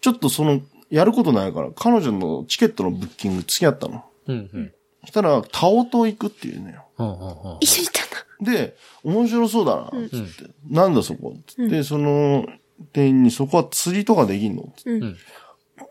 [0.00, 0.60] ちょっとその、
[0.90, 4.04] やることないから、彼女のチケットのブッキング付き合ったの。
[4.26, 4.72] うんうん。
[5.02, 6.84] そしたら、タオ島行くっていうのよ。
[6.96, 8.52] はあはあはあ一緒に行ったんだ。
[8.52, 10.52] で、面白そうだな、つって。
[10.68, 12.46] なんだそこつって、その、
[12.92, 14.72] 店員にそこは釣りとかできんの？
[14.76, 15.16] つってうん。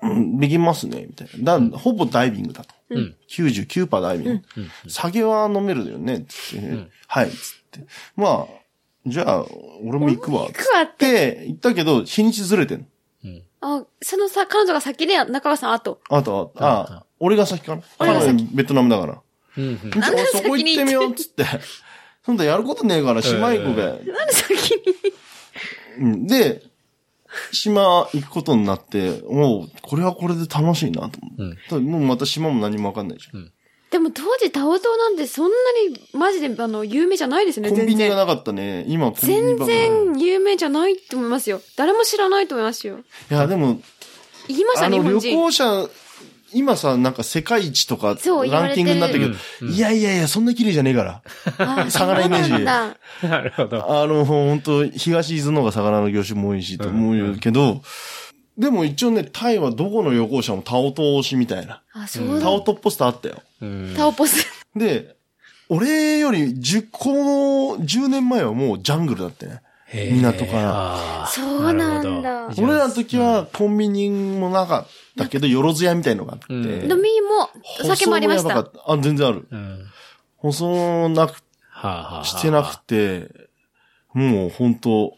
[0.02, 1.60] うんできますね、みたいな。
[1.60, 2.74] だほぼダイビングだと。
[2.90, 3.16] うん。
[3.30, 4.42] 99%ダイビング。
[4.90, 7.36] 酒は飲めるよね、つって、はい、つっ
[7.72, 7.86] て。
[8.16, 8.64] まあ、
[9.06, 9.46] じゃあ、
[9.84, 11.36] 俺も行くわ、行くわって。
[11.36, 12.88] て、言ったけど、日にちずれてん
[13.26, 13.44] うん。
[13.62, 16.00] あ、そのさ、彼女が先で、中川さん後。
[16.10, 17.82] あとは、ああ、俺が先かな？
[17.98, 19.22] 彼女ベトナムだから。
[19.58, 19.92] うんうん。
[19.92, 21.46] じゃあそこ行ってみよう、つって。
[22.26, 23.84] そんなやることねえから、島行こうべ。
[24.12, 24.76] なんで先
[26.00, 26.04] に？
[26.06, 26.64] うんで、
[27.52, 31.58] 島行くことになって、もう、これはこれで楽しいなと思うんう。
[31.70, 33.52] ただもうまた島も何もわかんないじゃん。
[33.92, 35.56] でも当時タオ島なんてそんな
[35.88, 38.10] にマジであの、有名じゃないですよね、コンビ全然。
[38.10, 38.86] ニがなかったね。
[38.88, 41.62] 今コンビニ全然有名じゃないと思いますよ。
[41.78, 43.00] 誰も知らないと思いますよ。
[43.30, 43.80] いや、でも、
[44.48, 45.38] 言いました、あの、旅日本人。
[45.38, 45.90] 行者、
[46.54, 49.32] 今さ、なんか世界一とか、そう言わランれてるキングになったけど、
[49.62, 51.22] うんいやいやいや、そんな綺麗じゃねえから。
[51.58, 54.02] あ 魚イメージそうなんだなるほど。
[54.02, 57.82] あの、本当東伊豆の方が魚の業種も多いし、と思うけど、
[58.58, 61.82] でも一応ね、タイはどこの旅行者もタオ島推しみたいな。
[61.94, 62.42] あ、そうだ。
[62.42, 63.42] タオ島ポスターあったよ。
[63.62, 63.94] うん。
[63.98, 64.46] タオポス。
[64.76, 65.16] で、
[65.70, 69.62] 俺より10個、10年前はもうジャングルだってね。
[69.94, 72.64] 港からそうなんだど。
[72.64, 74.88] 俺らの時はコンビニもなかっ
[75.18, 76.46] たけど、よろず屋みたいのがあって。
[76.54, 77.50] うん飲みも、
[77.84, 78.64] お酒もありました舗装やば。
[78.64, 79.48] かったあ、全然ある。
[79.50, 79.86] うん。
[80.38, 81.38] 舗装なく、
[82.26, 83.30] してなくて、
[84.14, 85.18] もう本当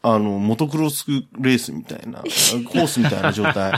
[0.00, 1.06] あの、モトクロス
[1.40, 3.72] レースみたいな、 コースみたいな状態。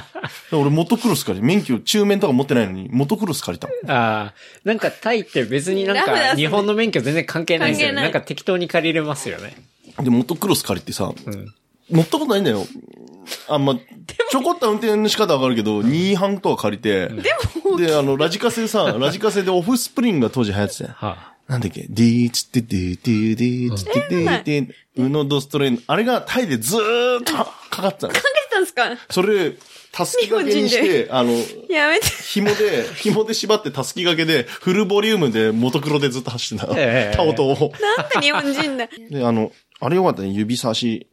[0.51, 3.91] で俺モトクロス借り、免許中面とか持ってないのに、モトクロス借りたもん。
[3.91, 4.35] ああ、
[4.65, 7.95] なんかタイって別になんか日本の免許全然関係ないですよね。
[8.03, 9.57] なんか適当に借りれますよね。
[10.03, 11.55] で、モトクロス借りてさ、うん。
[11.91, 12.67] 乗ったことないんだよ。
[13.49, 17.09] あんま、ちょこっと運転の仕方わかるけど、2半とか借りて、
[17.79, 20.91] で、あの、ラジカセさ、 ラジカセでオフスプリングが当時流行ってたよ。
[20.97, 21.31] はあ。
[21.49, 21.87] なんだっけ？
[21.89, 24.73] ディーチってディーディーディーチってディーディー
[25.07, 25.83] ウノドストレイン。
[25.89, 28.13] あれがタイでずーっとかかってたの。
[28.13, 29.55] かけてたんですかそれ、
[29.91, 31.33] たすき掛けにし日本て、あの、
[31.69, 32.07] やめて。
[32.07, 36.73] 紐で、紐で縛ってたすき掛けで、フルボリュームでモトクロでずっと走ってた。
[36.77, 37.73] ええタオトを。
[37.99, 38.89] なんて日本人だ。
[39.11, 39.51] で、あの、
[39.81, 41.07] あれよかったね、指差し、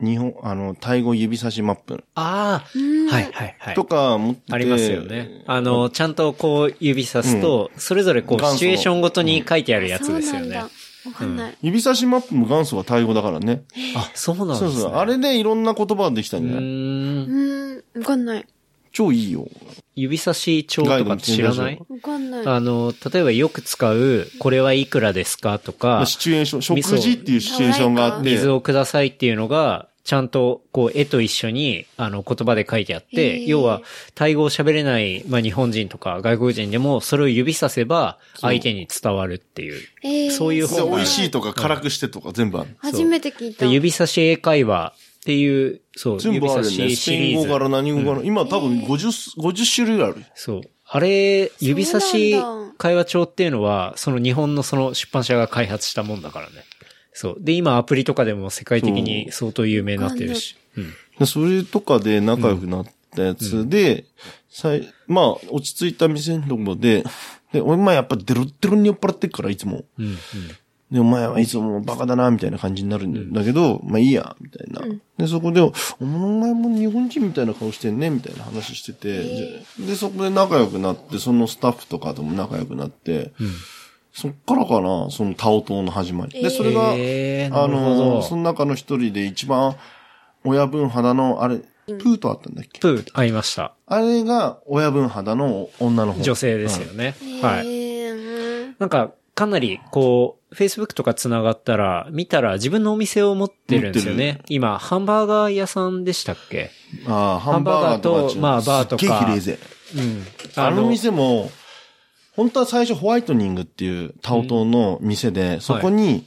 [0.00, 2.78] 日本、あの、タイ語指差しマップああ、
[3.14, 3.74] はいはいはい。
[3.74, 5.42] とか持っててありますよね。
[5.46, 10.56] あの、ちゃんとこう指さすと、それぞれこうシチュエーションごとに書いてあるやつですよね。
[10.56, 10.68] わ
[11.12, 11.56] かんない。
[11.62, 13.62] 指差しマップも元祖がタイ語だからね。
[13.96, 14.70] あ、そうなんですね。
[14.72, 14.92] そうそう。
[14.94, 16.64] あれでいろんな言葉ができたんうじゃない？
[16.64, 17.28] ーん。
[17.28, 18.46] うーん、わかんない。
[18.92, 19.46] 超いいよ。
[19.94, 21.78] 指差し帳とかって知らない？
[21.88, 22.46] わかんない。
[22.46, 28.30] あの、例えばよく使う、これはいくらですかとか、シチュエーション、食事っていうシチュエーションがあって。
[28.30, 33.82] 水をくださいっていうのが、ちゃんと、こう、絵と一緒に、あの、言葉で書いてあって、要は、
[34.16, 39.80] タイ語を喋れない、まあ、日本人とか外国人でも、それを指させば、相手に伝わるっていう。
[40.02, 42.76] えーそういうで方が美味しいとか辛くしてとか全部ある。
[42.78, 43.66] 初めて聞いた。
[43.66, 44.92] で指差し英会話
[45.22, 46.96] っていう、そう、全部あるよね。
[46.96, 47.10] ス。
[47.10, 48.24] ペイン語から何語から。
[48.24, 50.16] 今多分50、50種類ある。
[50.34, 50.60] そう。
[50.84, 52.34] あれ、指差し
[52.76, 56.64] 会話帳っていうのは、その日本のその出版社が開発したもんだからね。
[57.12, 57.36] そう。
[57.38, 60.56] で、今アプリとかでも世界的に相当有名になってるし。
[60.76, 60.92] うん。
[61.20, 64.06] でそれとかで仲良くなったやつで、
[64.50, 67.04] さいまあ、落ち着いた店のとこで、
[67.52, 69.84] で、お前やっぱデロッデロに酔っ払ってっから、いつも。
[69.98, 70.06] うん。
[70.06, 70.16] うん。
[70.92, 74.82] で、お前はいつもバカだな、みたいな感じになるんだけど、まあいいや、みたいな。
[75.16, 75.72] で、そこで、お
[76.04, 79.22] 前も日本人みたいな顔してんね、みたいな話してて、
[79.78, 83.32] でで、そこで仲良くなって、そのスタッフとかとも仲良くなって、
[84.12, 86.42] そっからかな、そのタオ島の始まり。
[86.42, 89.74] で、それが、えーなあの、その中の一人で一番
[90.44, 92.80] 親分肌の、あれ、プーとあったんだっけ？
[92.80, 93.74] プー、会いました。
[93.86, 96.22] あれが親分肌の女の方。
[96.22, 97.14] 女性ですよね。
[97.40, 97.66] はい。
[97.66, 104.42] えーなんか、かなり、こう、Facebook とか繋がったら、見たら自分のお店を持ってるんですよ持ね。
[104.48, 106.70] 今、ハンバーガー屋さんでしたっけ？
[107.06, 109.58] ああ、ハンバーガーとまあバーとかすっげえ綺麗ぜ。
[109.96, 110.26] うん。
[110.56, 111.50] あの店も、
[112.36, 116.26] 本当は最初ホワイトニングっていうタオ島の店で、そこに、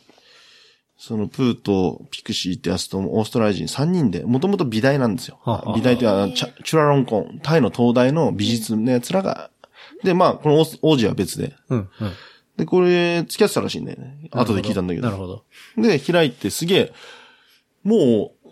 [0.98, 9.52] そのプーとピクシーってやつとオーストラリア人3人で、もともと美大なんですよは美大っていうのはチュラロンコン、タイの東大の美術のやつらが、
[10.04, 11.56] で、まあ、この王子は別で。
[11.70, 12.12] うん、うん。
[12.58, 14.30] で、これ、付き合ってたらしいんだよね。
[14.32, 15.08] 後で聞いたんだけど。
[15.08, 15.44] なるほど。
[15.78, 16.94] で、開いてすげえ、
[17.84, 18.50] もう、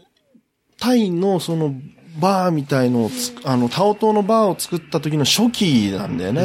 [0.80, 1.74] タイのその、
[2.20, 6.42] バーみたいのをつ、あの、タオ島のバーを作った時の初期なんだようん、う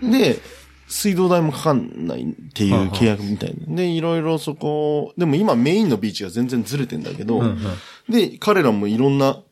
[0.00, 0.08] ね。
[0.08, 0.40] ん、で、
[0.86, 3.76] 水道代もかかんないっていう契約みたいな。
[3.76, 7.46] で、いろいろそこ、でも今メインのビーチが全然ずれてんだけど、うん。
[7.46, 7.58] うん、
[8.08, 9.42] で、彼らもいろんな、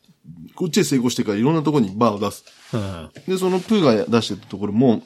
[0.55, 2.45] こっちで成功してからいろんなところにバーを出す。
[2.73, 3.09] うん。
[3.27, 5.03] で、そのプーが出してたところも、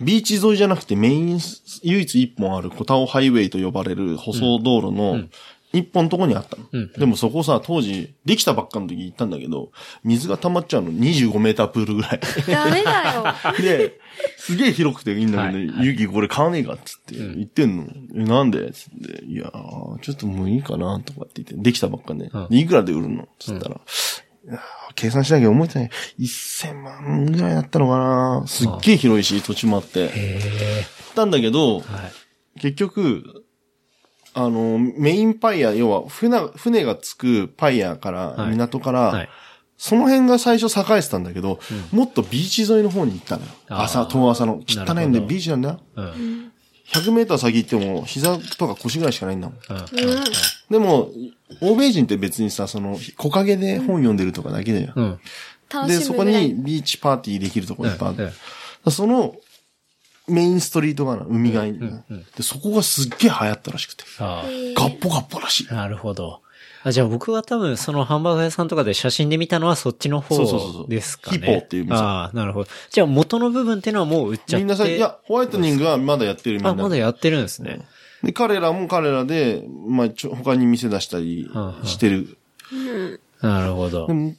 [0.00, 1.40] ビーチ沿いじゃなくてメイン、
[1.82, 5.24] 唯一一本あるコタオハイウェイと呼ばれる舗装道路の
[5.72, 6.64] 一本のとこにあったの。
[6.72, 6.92] うん。
[6.94, 9.70] でもそこさ、当時、できたばっかの時行ったんだけど、
[10.02, 10.90] 水が溜まっちゃうの。
[10.92, 12.20] 25メータープールぐらい。
[12.48, 13.24] ダメだよ。
[13.62, 14.00] で、
[14.36, 15.86] すげえ広くていいんだけど、はい。
[15.86, 17.86] ユキこれ買わねえかっつって言ってんの。
[18.16, 18.72] え、なんで？
[18.72, 22.30] つって、いやー、ちょっともういいかなとかって言って、できたばっかね。
[22.32, 22.48] うん。
[22.48, 23.28] でいくらで売るの？
[23.38, 23.80] つったら、
[24.94, 25.90] 計算しなきゃ思えてない。
[26.18, 30.10] 1000万ぐらいだったのかなすっげえ広いし、土地もあって。
[31.14, 32.60] たんだけど、はい。
[32.60, 33.44] 結局、
[34.32, 39.28] あの、メインパイヤー、要は船、船が着くパイヤーから、はい港から、はい。
[39.76, 41.58] その辺が最初栄えてたんだけど、
[41.90, 43.48] もっとビーチ沿いの方に行ったのよ。
[43.68, 44.60] 朝、遠朝の。
[44.68, 45.80] 汚いんでビーチなんだよ。
[45.96, 46.49] うん。
[46.92, 49.58] 100メーター先行っても、膝とか腰ぐらいしかないんだもん。
[49.58, 50.24] うん。
[50.70, 51.10] でも、
[51.60, 54.92] 欧米人って別にさ、その、木陰で本読んでるとかだけだよ。
[54.96, 55.20] うん。
[55.68, 58.24] で、楽しむそこにビーチパーティーできるとこいっぱいある。
[58.24, 58.32] うん
[58.88, 59.34] その、
[60.26, 61.78] メインストリートがな、海側に、
[62.36, 64.04] で、そこがすっげえ流行ったらしくて。
[64.18, 64.44] あ
[64.74, 65.66] ガッポガッポらしい。
[65.70, 66.40] あ、なるほど。
[66.82, 71.38] あ、じゃあ僕は多分そのハンバーガー屋さんとかで写真で見たのはそっちの方そうそうそうそうですかね。
[71.38, 72.70] ヒポっていう店ああ、なるほど。
[72.90, 74.56] じゃあ元の部分っていうのはもう売っちゃって。
[74.58, 76.70] みんなさ、いや、ホワイトニングはまだやってるみんな。
[76.70, 77.86] あ、まだやってるんですね。
[78.22, 81.50] で、彼らも彼らで、まあ、ちょ他に店出したり
[81.84, 82.38] してる。
[83.40, 84.12] なるほどで。
[84.12, 84.34] も、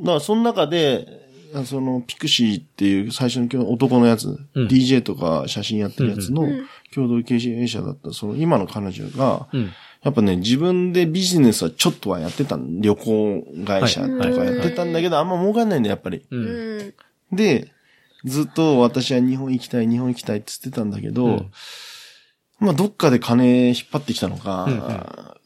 [0.00, 9.70] だからその中で、あその、ピクシーっていう最初の男のやつ、うん DJ とか写真やってるやつのん共同経営者だった、その今の彼女が、うん。
[10.02, 16.24] やっぱね、自分でビジネスはちょっとはやってたん旅行会社とかやってたんだけど、あんま儲かんないんだよ、やっぱり。
[16.30, 16.36] う。
[16.36, 16.94] うんん。
[17.36, 17.72] で、
[18.24, 21.50] ずっと私は日本行きたい、日本行きたいって言ってたんだけど、うん
[22.60, 24.66] まあどっかで金引っ張ってきたのか、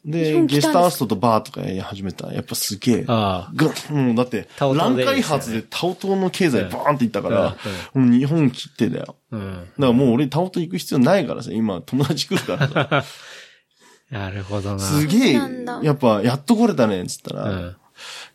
[0.03, 2.33] 日で、本来たんですゲストハウストとバーとかやり始めた。
[2.33, 3.05] やっぱすげえ。
[3.07, 7.55] あが、もうだって、乱開発でタオ島の経済バーンっていったから、
[7.93, 9.15] うんもう日本切ってだよ。
[9.31, 9.35] あ。
[9.35, 9.53] うん。
[9.53, 13.03] だからもう俺タオ島行く必要ないからさ、今友達来るからさ。
[14.13, 14.79] なるほどな。
[14.79, 15.33] すげえ
[15.81, 17.75] やっぱやっと来れたね、つったら、うん。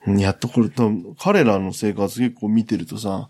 [0.09, 0.83] うんやっと来れた。
[1.19, 3.29] 彼らの生活結構見てるとさ、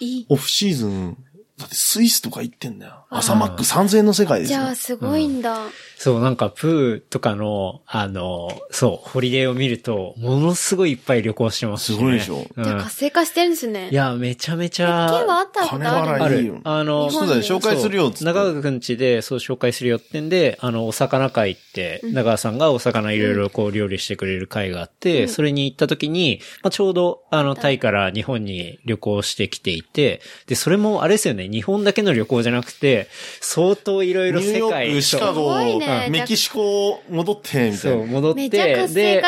[0.00, 0.26] いい。
[0.30, 1.18] オフシーズン、
[1.60, 3.04] だってスイスとか行ってんだよ。
[3.10, 4.68] 朝マック3000円の世界ですよじゃ。
[4.70, 5.58] あ、すごいんだ。
[5.98, 11.96] そう、なんか、プーとかの、あの、そう、ホリデーを見ると、ものすごいいっぱい旅行してますし、ね。
[11.98, 13.90] すごいでしょうんじゃあ、活性化してるんですね。
[13.90, 16.78] いや、めちゃめち金ゃ、はあったことある金払いいいよある。
[16.80, 18.24] あの、そうだよ、紹介するよ、つって。
[18.24, 33.08] 中川くん家でそう紹介するよってんで、あの、お魚会って、中川さんがお魚いろいろこう料理してくれる会があって、それに行った時に、まあ、ちょうど、あの、タイから日本に旅行してきていて、で、それもあれですよね、日本だけの旅行じゃなくて、
[33.40, 36.08] 相当いろいろニュー世界、ヨーク、シカそうゴ、すごいね。
[36.10, 38.06] メキシコ戻って、みたそう、いな。
[38.06, 39.22] 戻って、めってで、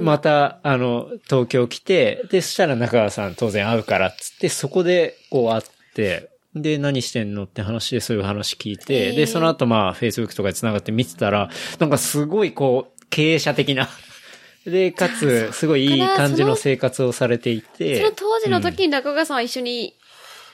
[0.00, 5.62] また、あの、東京来て、で、そしたら中川さん当然会うからっつって、そこで、こう会っ
[5.94, 9.16] て、で、何してんのって話でそういう話聞いて、へー。
[9.16, 13.88] で、その後まあ、Facebook とかで繋がって見てたら、なんかすごいこう、経営者的な、
[14.64, 19.94] で、かつ、すごいいい感じの生活をされていて、その当時の時に中川さんは一緒に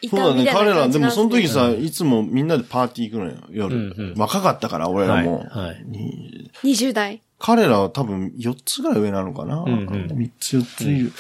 [0.02, 3.77] いそうだね、たみたいな彼ら、感じなんでもその時ねさ、いつもみんなでパーティー行くのよ、夜。
[3.77, 5.39] うんうん若かったから、俺らも。
[5.51, 7.22] はいはいに20代。
[7.39, 9.62] 彼らは多分4つぐらい上なのかな。
[9.62, 11.12] んうん3つ4ついる。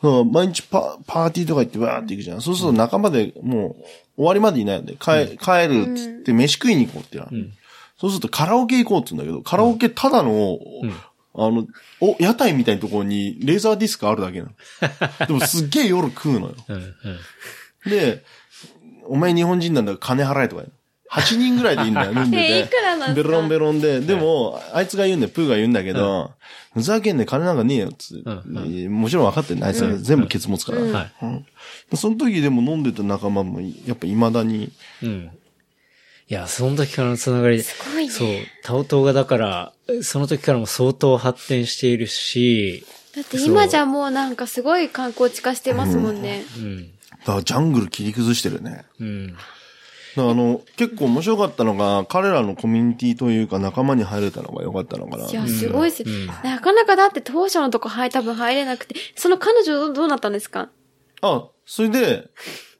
[0.00, 2.40] そう毎日パパーティーとか行ってわーって行くじゃん。
[2.42, 3.84] そうすると仲間でもう
[4.16, 7.50] 終わりまでいないんで、帰帰るっつって飯食いに行こうってなる。
[7.98, 10.58] そうするとカラオケ行こうって言うんだけど、カラオケただの、
[11.36, 11.66] あの、
[12.00, 14.52] お、屋台みたいなところにレーザーディスクあるだけなの。
[15.26, 16.54] でもすっげえ夜食うのよ。
[16.68, 16.92] うんうん
[17.86, 18.24] で、
[19.06, 20.74] お前日本人なんだから金払えとか言うの。
[21.10, 22.42] 8人ぐらいでいいんだよ、 飲んでて。
[22.44, 24.00] えいくらなんベロンベロンで。
[24.00, 26.32] でも、あいつが言うんだよ、プーが言うんだけど、
[26.72, 30.80] ふざけんね金なんかねえよ、つって、うんもちろん分かってんねあいつは全部ケツ持つから。
[30.80, 31.12] はい。
[31.22, 31.46] うん
[31.94, 35.30] その時でも飲んでた仲間も、やっぱ未だに、うん。
[36.28, 37.62] いや、その時からのつながりで。
[37.62, 38.28] すごいねそう。
[38.62, 42.84] タオ島がだから、その時からも相当発展しているし、
[43.14, 46.44] だって今じゃもうなんかすごい観光地化してますもんね。
[46.58, 46.90] うん。
[47.26, 48.84] だからジャングル切り崩してるね。
[49.00, 49.26] うん。
[49.28, 49.42] だか
[50.16, 55.26] らあの、結構面白かったのが、彼らのコミュニティというか仲間に入れたのが良かったのかな。
[55.28, 56.04] いや、すごいです、
[56.44, 60.68] なかなかだって当初のとこ入多分入れなくて、その彼女どうなったんですか？
[61.20, 62.28] あ、それで、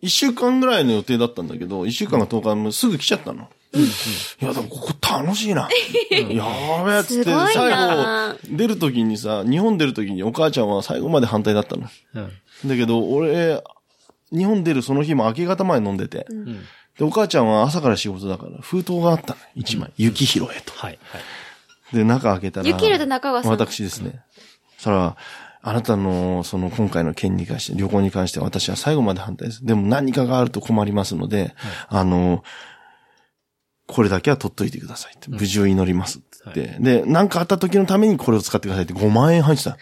[0.01, 3.49] 一週間ぐらいの予定だったんだけど、一週間が10日もうすぐ来ちゃったの。
[3.73, 5.69] いや、でもここ楽しいな。
[6.11, 11.89] やべえっつって、すごい最な後、出るときにさ、日本出るときにお母ちゃんは最後まで反対だったの。
[12.15, 12.69] うん。
[12.69, 13.61] だけど、俺、
[14.35, 16.27] 日本出るその日も明け方前飲んでて。
[16.99, 19.41] で、お母ちゃんは朝から仕事だから、封筒があったの。
[19.55, 19.93] 一枚。
[19.97, 20.73] 雪拾えと。
[20.75, 20.99] はい。
[21.03, 21.19] は
[21.93, 21.97] い。
[21.97, 22.69] で、中開けたら。
[22.69, 24.23] 雪拾って中川さん私ですね。
[24.77, 25.17] そしたら、
[25.67, 29.65] あなたの、その今回の件に関して、旅行に関して私は最後まで反対です。
[29.65, 31.55] でも何かがあると困りますので、
[31.89, 32.45] あの、
[33.87, 35.31] これだけは取っといてくださいって。
[35.31, 36.77] 無事を祈りますって言って。
[36.81, 39.77] で、何かあった時のためにこれを使ってくださいって5万円入ってた。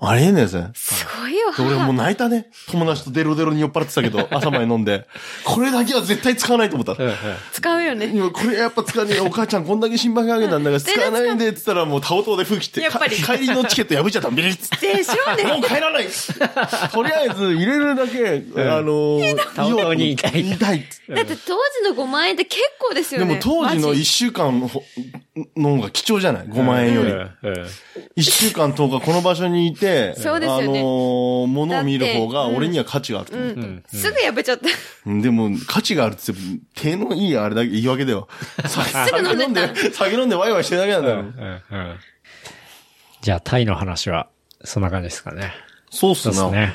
[0.00, 0.68] おあれえねえぜ。
[0.74, 1.52] すごいよ。
[1.52, 2.48] で俺もう泣いたね。
[2.70, 5.06] 友達とデロデロに酔っ払ってたけど、 朝まで飲んで。
[5.44, 6.92] これだけは絶対使わないと思った。
[6.92, 7.16] うんうん
[7.52, 8.06] 使うよね。
[8.12, 9.20] 今これやっぱ使わねえ。
[9.20, 12.80] お母ちゃんこんだけ心配かけたんだから 使わないんでって言ったらもうタオトで吹きって。
[12.80, 14.30] やっぱりか帰りのチケット破っちゃった。
[14.30, 14.96] ビリッつって。
[14.96, 15.44] でしょうね。
[15.44, 16.06] もう帰らない
[16.92, 23.26] とりあえず入れるだけ、あのー、タオトにいたいいたいっつってだって当時の5万円って結構ですよね。
[23.26, 24.82] でも当時のマ1週間のほ
[25.56, 27.10] の方が貴重じゃない ?5 万円より。
[27.10, 27.66] うんうん
[28.16, 33.48] 1週間10日この場所にいて、そうですよねあのー、物を見る方が俺には価値があると思う。
[33.48, 34.68] うんすぐ破っちゃった。
[35.06, 38.28] うんでも、価値があるって言っても、手のいいあれだけ言い訳だよ。
[38.66, 41.96] 酒ぐ飲んで酒飲んでワイワイしてるだけなんだよ。
[43.20, 44.28] じゃあ、タイの話は、
[44.64, 45.52] そんな感じですかね。
[45.90, 46.34] そうっすな。
[46.34, 46.74] そうですね。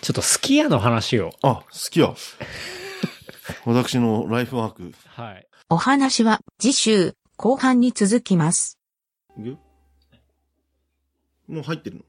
[0.00, 1.32] ちょっとスキヤの話を。
[1.42, 2.14] あ、好きや。
[3.66, 4.92] 私のライフワーク。
[5.08, 5.46] はい。
[5.68, 8.78] お話は次週後半に続きます。
[9.36, 9.58] いくよ
[11.48, 12.02] もう入ってるの？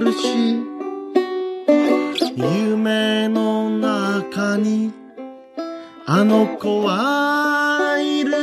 [0.00, 0.74] るし
[2.36, 4.92] 夢の中に
[6.06, 8.33] あの子はいる。